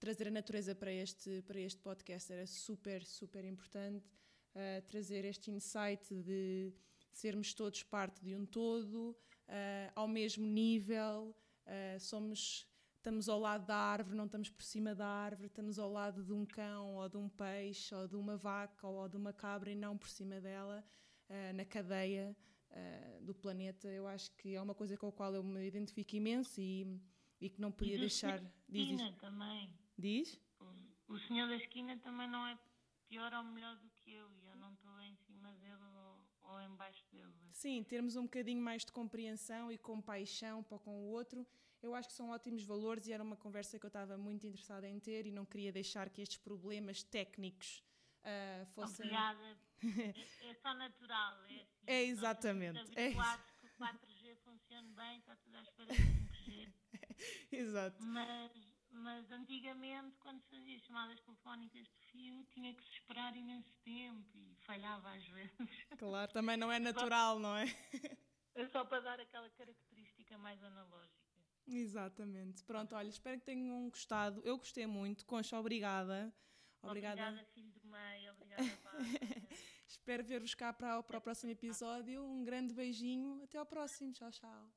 trazer 0.00 0.26
a 0.26 0.30
natureza 0.32 0.74
para 0.74 0.90
este, 0.90 1.42
para 1.42 1.60
este 1.60 1.80
podcast 1.80 2.32
era 2.32 2.44
super, 2.44 3.04
super 3.04 3.44
importante. 3.44 4.04
Trazer 4.88 5.24
este 5.24 5.52
insight 5.52 6.12
de 6.12 6.74
sermos 7.12 7.54
todos 7.54 7.84
parte 7.84 8.20
de 8.20 8.34
um 8.34 8.44
todo, 8.44 9.16
ao 9.94 10.08
mesmo 10.08 10.44
nível, 10.44 11.32
somos, 12.00 12.66
estamos 13.02 13.28
ao 13.28 13.40
lado 13.40 13.66
da 13.66 13.76
árvore, 13.76 14.16
não 14.16 14.26
estamos 14.26 14.48
por 14.48 14.62
cima 14.62 14.94
da 14.94 15.06
árvore, 15.06 15.48
estamos 15.48 15.76
ao 15.76 15.90
lado 15.90 16.22
de 16.22 16.32
um 16.32 16.46
cão 16.46 16.94
ou 16.94 17.08
de 17.08 17.16
um 17.16 17.28
peixe 17.28 17.92
ou 17.92 18.06
de 18.06 18.14
uma 18.14 18.36
vaca 18.36 18.86
ou 18.86 19.08
de 19.08 19.16
uma 19.16 19.32
cabra 19.32 19.72
e 19.72 19.74
não 19.74 19.98
por 19.98 20.08
cima 20.08 20.40
dela, 20.40 20.84
na 21.52 21.64
cadeia 21.64 22.36
do 23.20 23.34
planeta. 23.34 23.88
Eu 23.88 24.06
acho 24.06 24.30
que 24.36 24.54
é 24.54 24.62
uma 24.62 24.74
coisa 24.74 24.96
com 24.96 25.08
a 25.08 25.12
qual 25.12 25.34
eu 25.34 25.42
me 25.42 25.66
identifico 25.66 26.14
imenso 26.14 26.60
e, 26.60 26.86
e 27.40 27.50
que 27.50 27.60
não 27.60 27.72
podia 27.72 27.98
deixar 27.98 28.38
de 28.68 28.80
existir. 28.80 29.16
também. 29.16 29.68
Diz? 29.98 30.40
O 31.08 31.18
senhor 31.18 31.48
da 31.48 31.56
esquina 31.56 31.98
também 31.98 32.30
não 32.30 32.46
é 32.46 32.56
pior 33.08 33.34
ou 33.34 33.42
melhor 33.42 33.76
do 33.76 33.90
que 33.90 34.12
eu 34.12 34.30
e 34.30 34.46
eu 34.46 34.56
não 34.56 34.72
estou 34.74 35.00
em 35.02 35.16
cima 35.16 35.52
dele 35.54 35.82
ou, 35.82 36.50
ou 36.52 36.60
em 36.60 36.74
baixo 36.76 37.04
dele. 37.10 37.32
Sim, 37.50 37.82
termos 37.82 38.14
um 38.14 38.22
bocadinho 38.22 38.62
mais 38.62 38.84
de 38.84 38.92
compreensão 38.92 39.72
e 39.72 39.76
compaixão 39.76 40.62
para 40.62 40.78
com 40.78 40.92
o 40.92 41.10
outro, 41.10 41.44
eu 41.82 41.94
acho 41.94 42.08
que 42.08 42.14
são 42.14 42.30
ótimos 42.30 42.64
valores 42.64 43.06
e 43.06 43.12
era 43.12 43.22
uma 43.22 43.36
conversa 43.36 43.78
que 43.78 43.84
eu 43.84 43.88
estava 43.88 44.16
muito 44.16 44.46
interessada 44.46 44.88
em 44.88 45.00
ter 45.00 45.26
e 45.26 45.32
não 45.32 45.44
queria 45.44 45.72
deixar 45.72 46.08
que 46.08 46.22
estes 46.22 46.38
problemas 46.38 47.02
técnicos 47.02 47.82
uh, 48.20 48.66
fossem. 48.66 49.06
Obrigada. 49.06 49.58
é, 49.82 50.48
é 50.50 50.54
só 50.54 50.74
natural. 50.74 51.42
É, 51.42 51.46
assim, 51.46 51.66
é 51.86 52.02
exatamente. 52.04 52.80
É 52.96 53.10
que 53.10 53.66
o 53.66 53.70
4G 53.70 54.36
funcione 54.44 54.92
bem, 54.92 55.18
está 55.18 55.36
tudo 55.36 55.56
à 55.56 55.62
espera 55.62 55.88
do 55.88 55.94
5G. 56.46 56.72
Exato. 57.50 58.02
Mas, 58.04 58.52
mas 58.90 59.32
antigamente, 59.32 60.16
quando 60.18 60.40
se 60.40 60.48
fazia 60.48 60.78
chamadas 60.80 61.20
telefónicas 61.20 61.86
de 61.86 61.98
fio, 62.10 62.44
tinha 62.44 62.74
que 62.74 62.82
se 62.84 62.90
esperar 62.92 63.36
imenso 63.36 63.74
tempo 63.84 64.38
e 64.38 64.54
falhava 64.64 65.10
às 65.10 65.26
vezes. 65.26 65.52
Claro, 65.98 66.32
também 66.32 66.56
não 66.56 66.70
é 66.70 66.78
natural, 66.78 67.38
não 67.38 67.56
é? 67.56 67.64
É 68.54 68.66
só 68.66 68.84
para 68.84 69.00
dar 69.00 69.18
aquela 69.18 69.48
característica 69.48 70.36
mais 70.36 70.62
analógica. 70.62 71.21
Exatamente. 71.66 72.64
Pronto, 72.64 72.94
olha, 72.94 73.08
espero 73.08 73.38
que 73.38 73.46
tenham 73.46 73.88
gostado. 73.88 74.40
Eu 74.44 74.58
gostei 74.58 74.86
muito. 74.86 75.24
Concha, 75.24 75.58
obrigada. 75.58 76.34
Obrigada, 76.82 77.22
obrigada 77.22 77.46
filho 77.54 77.70
do 77.70 77.86
meio. 77.86 78.32
Obrigada, 78.32 78.62
Espero 79.86 80.24
ver-vos 80.24 80.54
cá 80.54 80.72
para, 80.72 81.02
para 81.02 81.18
o 81.18 81.20
próximo 81.20 81.52
episódio. 81.52 82.24
Um 82.24 82.44
grande 82.44 82.74
beijinho. 82.74 83.42
Até 83.42 83.58
ao 83.58 83.66
próximo. 83.66 84.12
Tchau, 84.12 84.30
tchau. 84.30 84.72